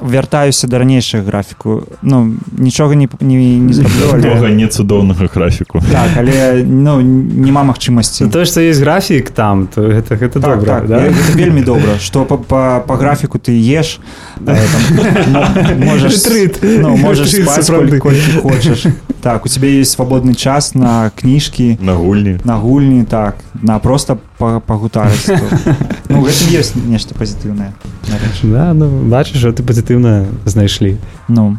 вяртаюся 0.02 0.68
да 0.68 0.80
ранейшых 0.80 1.24
графіку 1.26 1.84
ну 2.02 2.34
нічога 2.58 2.96
не 2.96 3.08
не, 3.22 3.60
не 3.60 3.74
зраблю 3.74 4.48
не 4.50 4.68
цудоўнага 4.68 5.28
графіку. 5.34 5.80
так 5.92 6.10
але 6.18 6.64
ну 6.64 7.02
няма 7.02 7.64
магчымасці 7.64 8.24
Ну, 8.26 8.30
то 8.32 8.46
что 8.46 8.62
есть 8.62 8.80
графік 8.80 9.30
там 9.32 9.68
то 9.68 9.82
гэта 9.82 10.16
гэта 10.16 10.40
Так, 10.40 10.60
добра 10.60 10.80
так, 10.80 10.88
да? 10.88 10.98
гэта 11.00 11.36
вельмі 11.36 11.62
добра 11.62 12.00
што 12.00 12.24
па, 12.26 12.38
па, 12.38 12.80
па 12.80 12.96
графіку 12.96 13.38
ты 13.38 13.52
еш 13.52 14.00
э, 14.46 14.46
там, 14.46 15.34
мо- 15.34 15.86
можаш 15.92 16.14
Ретрит. 16.26 16.60
ну, 16.64 16.96
можаш 16.98 17.28
Ретрит, 17.34 17.46
спаць 17.50 17.66
сапраўды. 17.68 18.00
колькі, 18.00 18.40
хочаш 18.42 18.86
так 19.22 19.46
у 19.46 19.50
цябе 19.50 19.80
есть 19.82 19.92
свабодны 20.00 20.36
час 20.36 20.76
на 20.76 21.12
кніжкі 21.16 21.78
На 21.82 21.94
гульні. 21.94 22.40
на 22.44 22.56
гульні 22.56 23.04
так 23.04 23.36
на 23.62 23.80
просто 23.80 24.18
па- 24.38 24.60
пагутарыць 24.60 25.28
ну 26.10 26.22
у 26.22 26.26
гэтым 26.26 26.54
ёсць 26.56 26.76
нешта 26.76 27.16
пазітыўнае 27.16 27.74
да, 28.44 28.74
ну 28.74 28.90
бачыш 29.10 29.40
что 29.40 29.52
ты 29.52 29.64
пазітыўна 29.64 30.28
знайшлі. 30.46 30.98
Ну. 31.28 31.58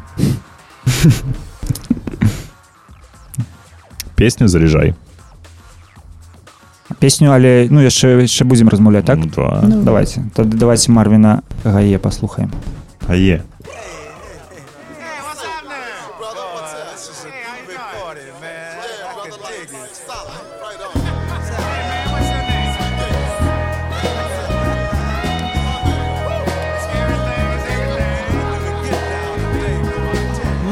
Песню 4.14 4.48
заряжай. 4.48 4.94
песню 6.98 7.32
але 7.32 7.68
ну 7.70 7.80
яшчэ 7.80 8.24
яшчэ 8.24 8.44
будзем 8.44 8.68
размаўляць 8.68 9.04
так? 9.04 9.18
Ну, 9.18 9.26
да. 9.34 9.60
ну, 9.62 9.82
давайте 9.82 10.22
тады 10.34 10.56
давайте 10.56 10.92
марвіна 10.92 11.42
гае 11.64 11.98
паслухаем. 11.98 12.50
А 13.06 13.14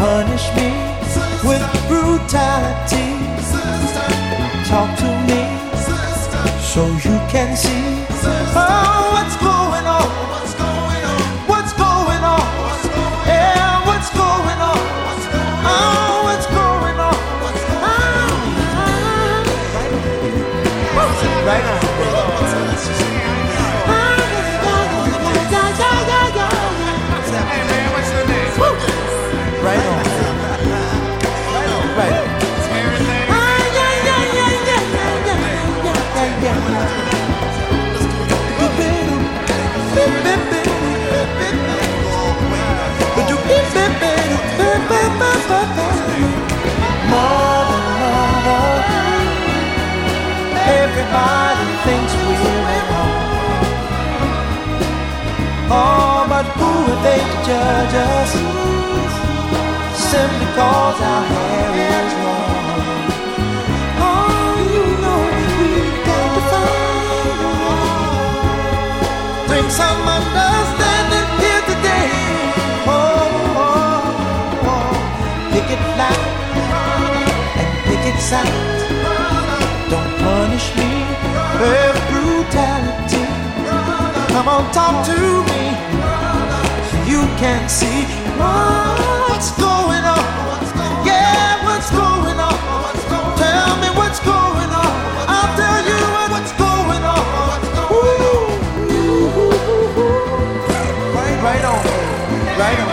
Punish 0.00 0.48
me 0.56 0.70
with 1.44 1.60
brutality. 1.86 3.08
Talk 4.64 4.96
to 4.96 5.10
me 5.28 5.42
so 6.72 6.86
you 7.04 7.20
can 7.28 7.54
see 7.54 8.06
oh, 8.56 9.10
what's 9.12 9.36
going 9.36 9.84
on. 9.84 10.08
What's 11.46 11.74
going 11.74 12.24
on? 12.24 12.40
Yeah, 13.26 13.84
what's 13.84 14.10
going 14.16 14.60
on? 14.72 14.80
Oh, 15.68 16.22
what's 16.24 16.46
going 16.46 16.98
on? 16.98 17.16
Ah, 17.84 18.64
right 21.44 21.64
on. 21.74 21.79
Everybody 51.12 51.74
thinks 51.86 52.12
we're 52.14 52.70
at 52.78 52.86
home. 52.94 53.66
Oh, 55.72 56.22
but 56.28 56.46
who 56.54 56.70
are 56.86 57.02
they 57.02 57.18
to 57.18 57.38
judge 57.50 57.94
us? 58.14 58.30
Simply 59.98 60.46
cause 60.54 61.00
our 61.02 61.24
hair 61.34 61.70
is 61.90 62.12
long. 62.22 63.10
Oh, 64.06 64.54
you 64.70 64.84
know 65.02 65.20
we've 65.34 65.98
got 66.06 66.28
to 66.36 66.42
find. 66.52 67.48
Bring 69.48 69.68
some 69.68 70.02
understanding 70.06 71.28
here 71.42 71.64
today. 71.72 72.10
Oh, 72.86 72.94
oh, 73.66 74.70
oh. 74.70 74.94
Pick 75.50 75.66
it 75.74 75.82
loud 75.98 76.30
and 77.58 77.70
pick 77.88 78.02
it 78.14 78.18
sound. 78.20 79.09
Punish 81.60 82.00
brutality. 82.08 83.24
Come 84.32 84.48
on, 84.48 84.72
talk 84.72 85.04
to 85.04 85.18
me. 85.50 85.62
So 86.88 86.96
you 87.04 87.20
can 87.36 87.68
see 87.68 88.04
what's 88.40 89.50
going 89.60 90.04
on. 90.16 90.24
Yeah, 91.04 91.62
what's 91.66 91.90
going 91.90 92.40
on? 92.40 92.56
Tell 93.36 93.76
me 93.76 93.88
what's 93.98 94.20
going 94.20 94.70
on. 94.72 94.92
I'll 95.28 95.52
tell 95.60 95.84
you 95.84 96.00
what's 96.32 96.52
going 96.52 97.04
on. 97.04 97.60
Ooh. 97.92 98.48
Right 101.44 101.64
on, 101.64 101.84
right 102.58 102.80
on. 102.80 102.89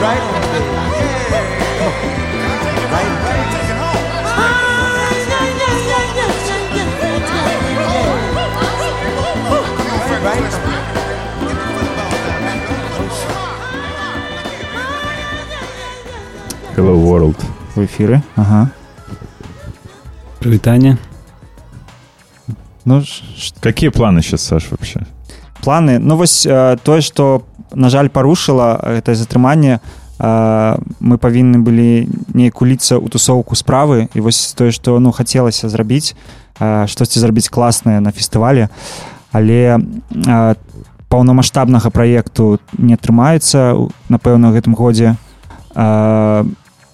Right 0.00 0.20
on. 0.20 0.40
Right 1.32 1.86
on. 1.86 3.20
Right 10.22 10.54
on. 10.54 10.60
Hello 16.76 16.94
World. 16.96 17.36
В 17.74 17.84
эфире. 17.84 18.22
Ага. 18.36 18.68
Привітання. 20.38 20.96
Ну, 22.84 23.04
ш- 23.04 23.22
ш- 23.38 23.54
Какие 23.60 23.90
планы 23.90 24.22
сейчас, 24.22 24.42
Саш, 24.46 24.70
вообще? 24.70 25.00
планы 25.64 25.98
ну 25.98 26.16
вось 26.16 26.46
э, 26.46 26.78
тое 26.82 27.00
што 27.02 27.42
на 27.74 27.88
жаль 27.90 28.08
парушыла 28.08 28.80
гэта 29.00 29.14
затрыманне 29.14 29.80
мы 30.20 31.16
павінны 31.16 31.64
былі 31.64 32.04
неяк 32.36 32.60
уліцца 32.60 33.00
ў 33.00 33.08
тусоўку 33.08 33.56
справы. 33.56 34.12
І 34.12 34.20
вось 34.20 34.52
тое 34.52 34.68
што 34.68 35.00
ну 35.00 35.12
хацелася 35.16 35.72
зрабіць 35.72 36.12
штосьці 36.60 37.20
зрабіць 37.20 37.48
класнае 37.48 38.00
на 38.04 38.12
фестывале 38.12 38.68
але 39.32 39.80
паўнамасштабнага 41.08 41.90
праекту 41.90 42.60
не 42.76 42.94
атрымаецца 42.94 43.88
напэўна 44.12 44.52
гэтым 44.52 44.76
годзе. 44.76 45.16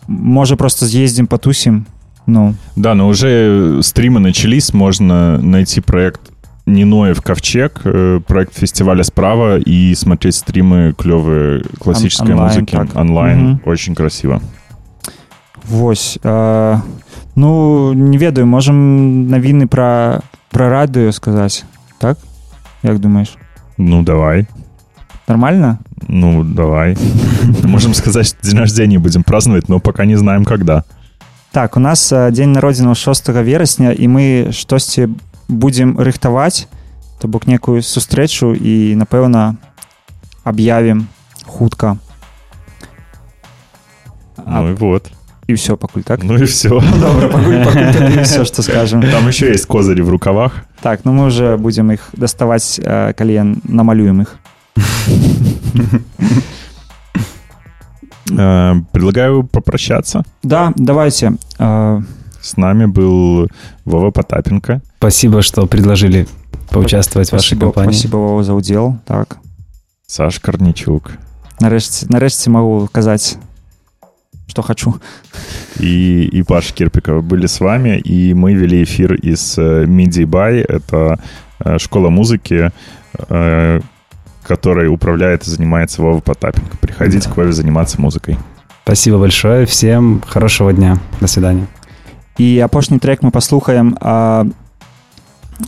Можа 0.07 0.57
просто 0.57 0.87
з'ездзім 0.87 1.27
патусім 1.27 1.85
ну. 2.27 2.55
Да, 2.75 2.95
но 2.95 3.09
уже 3.09 3.81
стримы 3.83 4.21
начались, 4.21 4.75
можно 4.75 5.39
найти 5.39 5.81
проект 5.81 6.21
Ниноев 6.66 7.22
Ковчег, 7.22 7.82
э, 7.84 8.20
проект 8.28 8.58
фестиваля 8.58 9.04
справа 9.04 9.58
и 9.58 9.96
смотреть 9.96 10.36
стримы 10.36 10.94
клевые 10.98 11.64
классической 11.80 12.32
онлайн, 12.34 12.50
музыки 12.50 12.72
так. 12.72 12.96
онлайн. 12.96 13.40
Мгм. 13.40 13.62
Очень 13.66 13.96
красиво. 13.96 14.42
Вось 15.68 16.20
э, 16.24 16.78
ну 17.36 17.94
не 17.94 18.18
ведаю 18.18 18.46
можам 18.48 19.28
навіны 19.28 19.68
пра 19.68 20.22
пра 20.52 20.70
радыё 20.70 21.12
сказаць 21.12 21.64
так 22.00 22.18
як 22.84 23.00
думаешь 23.00 23.38
Ну, 23.78 24.04
давай. 24.04 24.48
нормально 25.28 25.80
Ну, 26.08 26.44
давай. 26.44 26.98
Можем 27.64 27.94
сказать, 27.94 28.28
что 28.28 28.38
день 28.44 28.58
рождения 28.60 29.00
будем 29.00 29.24
праздновать, 29.24 29.70
но 29.70 29.80
пока 29.80 30.06
не 30.06 30.16
знаем, 30.18 30.46
когда. 30.46 30.84
так 31.52 31.78
у 31.78 31.80
нас 31.80 32.12
э, 32.12 32.32
дзень 32.32 32.52
народзінаў 32.54 32.96
6 32.96 33.30
верасня 33.30 33.92
і 33.92 34.08
мы 34.08 34.52
штосьці 34.52 35.08
будзем 35.48 35.98
рыхтаваць 36.00 36.68
то 37.20 37.28
бок 37.28 37.46
некую 37.48 37.82
сустрэчу 37.84 38.54
і 38.56 38.96
напэўна 38.96 39.56
аб'явім 40.44 41.08
хутка 41.46 41.98
А, 44.46 44.62
Ну 44.62 44.70
и 44.72 44.74
вот. 44.74 45.12
і 45.48 45.54
все 45.54 45.76
пакуль 45.76 46.02
так 46.02 46.24
Ну 46.24 46.36
и 46.38 46.46
все. 46.46 46.70
добра 46.70 47.28
пакуль, 47.28 47.64
пакуль 47.64 47.94
тады 47.94 48.24
все 48.24 48.44
што 48.46 48.62
скажем 48.64 49.02
Там 49.02 49.28
еще 49.28 49.50
есть 49.52 49.66
козыри 49.66 50.02
в 50.02 50.10
рукавах. 50.10 50.66
так 50.82 51.06
ну 51.06 51.12
мы 51.14 51.26
уже 51.28 51.58
будзем 51.58 51.92
іх 51.92 52.10
даставаць 52.14 52.80
э, 52.80 53.14
калі 53.14 53.34
я 53.34 53.44
намалюем 53.68 54.22
іх 54.22 54.38
Э, 58.32 58.76
Предлагаю 58.92 59.44
попрощаться. 59.44 60.24
да 60.44 60.72
давайте 60.76 61.34
э, 61.60 62.02
с 62.47 62.57
нами 62.57 62.87
был 62.87 63.49
Вова 63.85 64.13
Потапенко. 64.13 64.81
Спасибо, 64.99 65.43
что 65.43 65.67
предложили 65.67 66.29
поучаствовать 66.71 67.29
в 67.29 67.33
вашей 67.33 67.43
спасибо, 67.57 67.67
компании. 67.67 67.93
спасибо 67.93 68.17
Вова, 68.17 68.45
за 68.45 68.55
удзел 68.55 68.99
так 69.05 69.39
Саш 70.07 70.39
Корничук. 70.39 71.11
нарэшце 71.61 72.07
нарэшце 72.09 72.51
могу 72.51 72.89
казаць 72.93 73.37
что 74.47 74.63
хочу 74.63 74.95
и, 75.81 76.25
и 76.33 76.43
Паша 76.45 76.73
Кирпикова 76.73 77.21
были 77.21 77.47
с 77.47 77.59
вами, 77.61 77.99
и 77.99 78.33
мы 78.33 78.55
вели 78.55 78.83
эфир 78.85 79.15
из 79.15 79.59
э, 79.59 79.85
MIDI 79.85 80.25
By. 80.25 80.65
Это 80.67 81.19
э, 81.59 81.79
школа 81.79 82.09
музыки, 82.11 82.71
э, 83.29 83.81
которой 84.45 84.89
управляет 84.89 85.47
и 85.47 85.51
занимается 85.51 86.01
Вова 86.01 86.21
Потапенко. 86.21 86.77
Приходите 86.79 87.29
Да. 87.29 87.35
к 87.35 87.37
Вове 87.37 87.53
заниматься 87.53 88.01
музыкой. 88.01 88.39
Спасибо 88.85 89.19
большое. 89.19 89.67
Всем 89.67 90.23
хорошего 90.27 90.73
дня. 90.73 90.99
До 91.21 91.27
свидания. 91.27 91.67
І 92.39 92.61
апошні 92.61 92.99
трек 92.99 93.23
мы 93.23 93.31
паслухаем 93.31 93.97
а, 94.01 94.45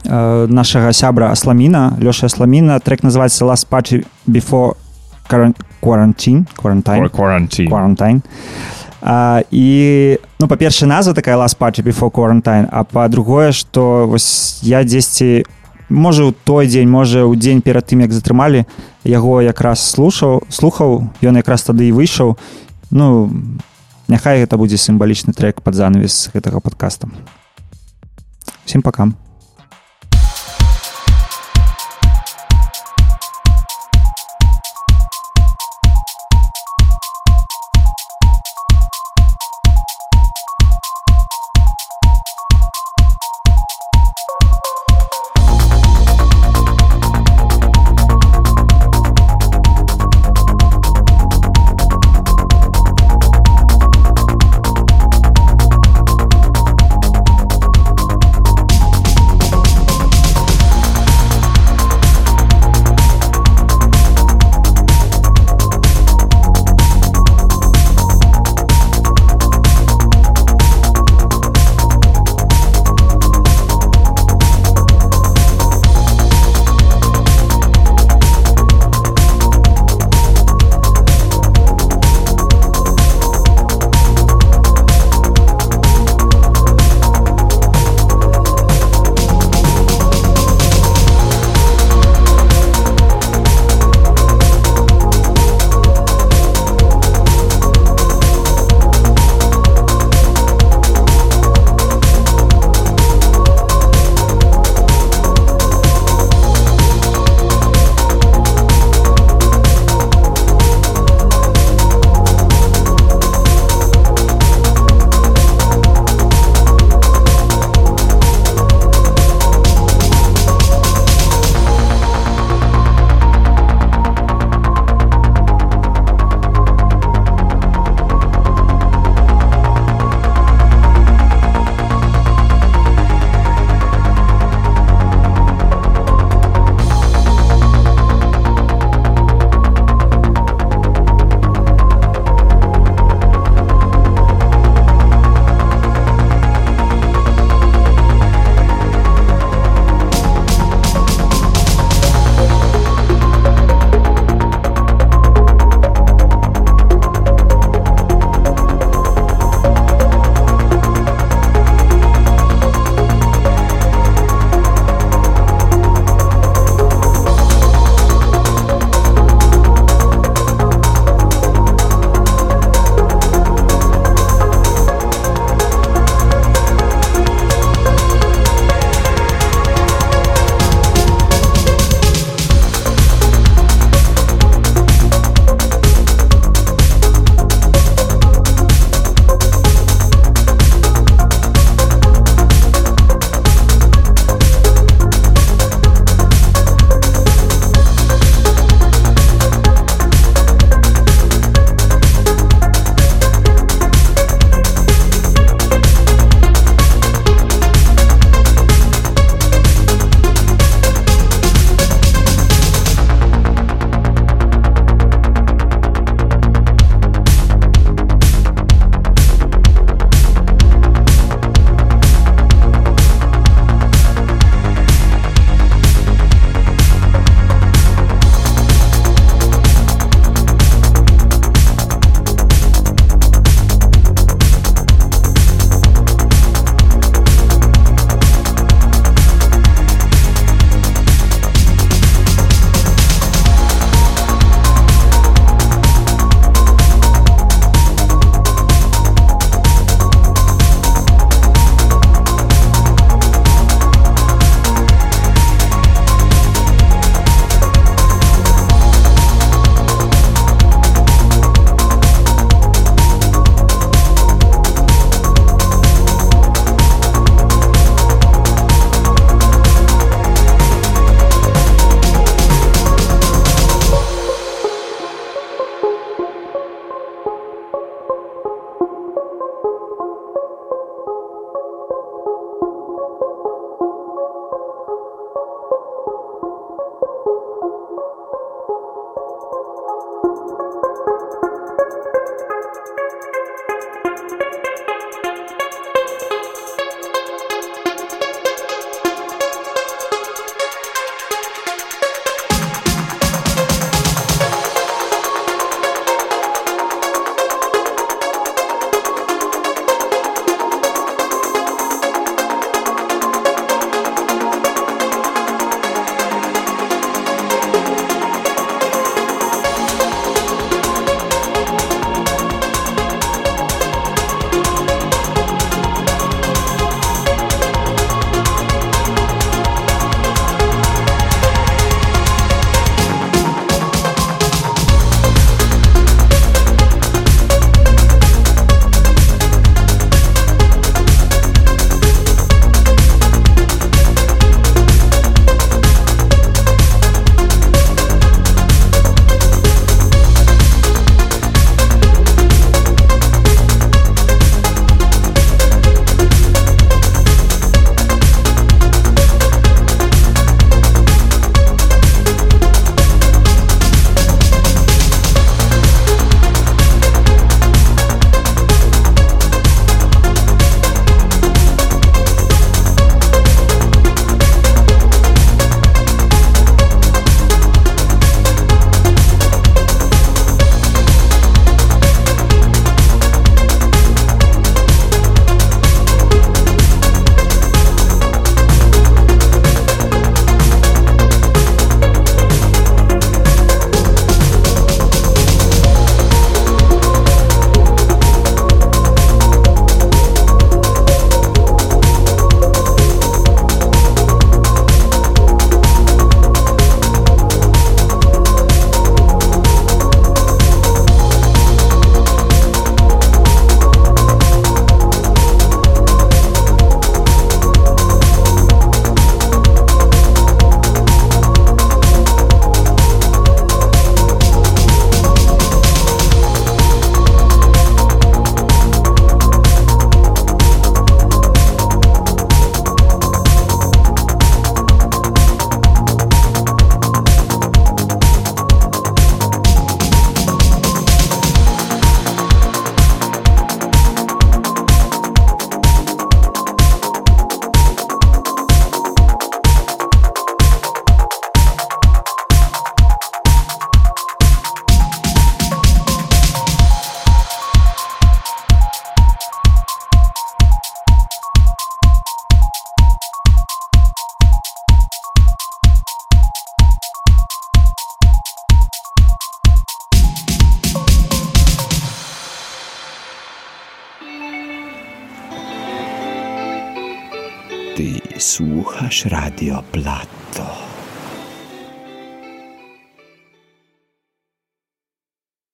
э, 0.05 0.47
нашага 0.47 0.93
сябра 0.93 1.31
Асламіна 1.31 1.97
Лёша 2.01 2.27
Асламіна 2.27 2.79
трек 2.81 3.03
называется 3.03 3.45
Last 3.45 3.69
Party 3.69 4.05
Before 4.27 4.75
Quaran- 5.29 5.57
Quarantine 5.83 6.47
Quarantine 6.57 7.11
quarantine. 7.11 7.69
Quarantine. 7.69 8.23
А, 9.01 9.43
і 9.51 10.19
ну 10.41 10.49
па-першае 10.49 10.89
назва 10.89 11.15
такая 11.15 11.37
last 11.37 11.59
party 11.59 11.83
before 11.83 12.11
quarantine 12.11 12.67
а 12.71 12.83
па-другое 12.85 13.53
што 13.53 14.07
вось 14.11 14.59
я 14.63 14.83
дзесьці 14.83 15.47
можа 15.89 16.27
ў 16.27 16.35
той 16.45 16.67
дзень 16.67 16.91
можа 16.91 17.23
ў 17.23 17.39
дзень 17.39 17.63
перад 17.63 17.87
тым 17.87 18.03
як 18.03 18.11
затрымалі 18.11 18.67
яго 19.07 19.39
якраз 19.41 19.79
слушаў 19.79 20.43
слухаў 20.51 21.15
ён 21.23 21.39
якраз 21.39 21.63
тады 21.63 21.87
і 21.87 21.95
выйшаў 21.95 22.35
ну 22.91 23.31
няхай 24.09 24.43
гэта 24.43 24.57
будзе 24.57 24.81
сімвалічны 24.81 25.37
трек 25.37 25.63
пад 25.63 25.77
занавес 25.79 26.31
гэтага 26.35 26.61
падкаста 26.65 27.09
всем 28.65 28.83
пакам 28.83 29.15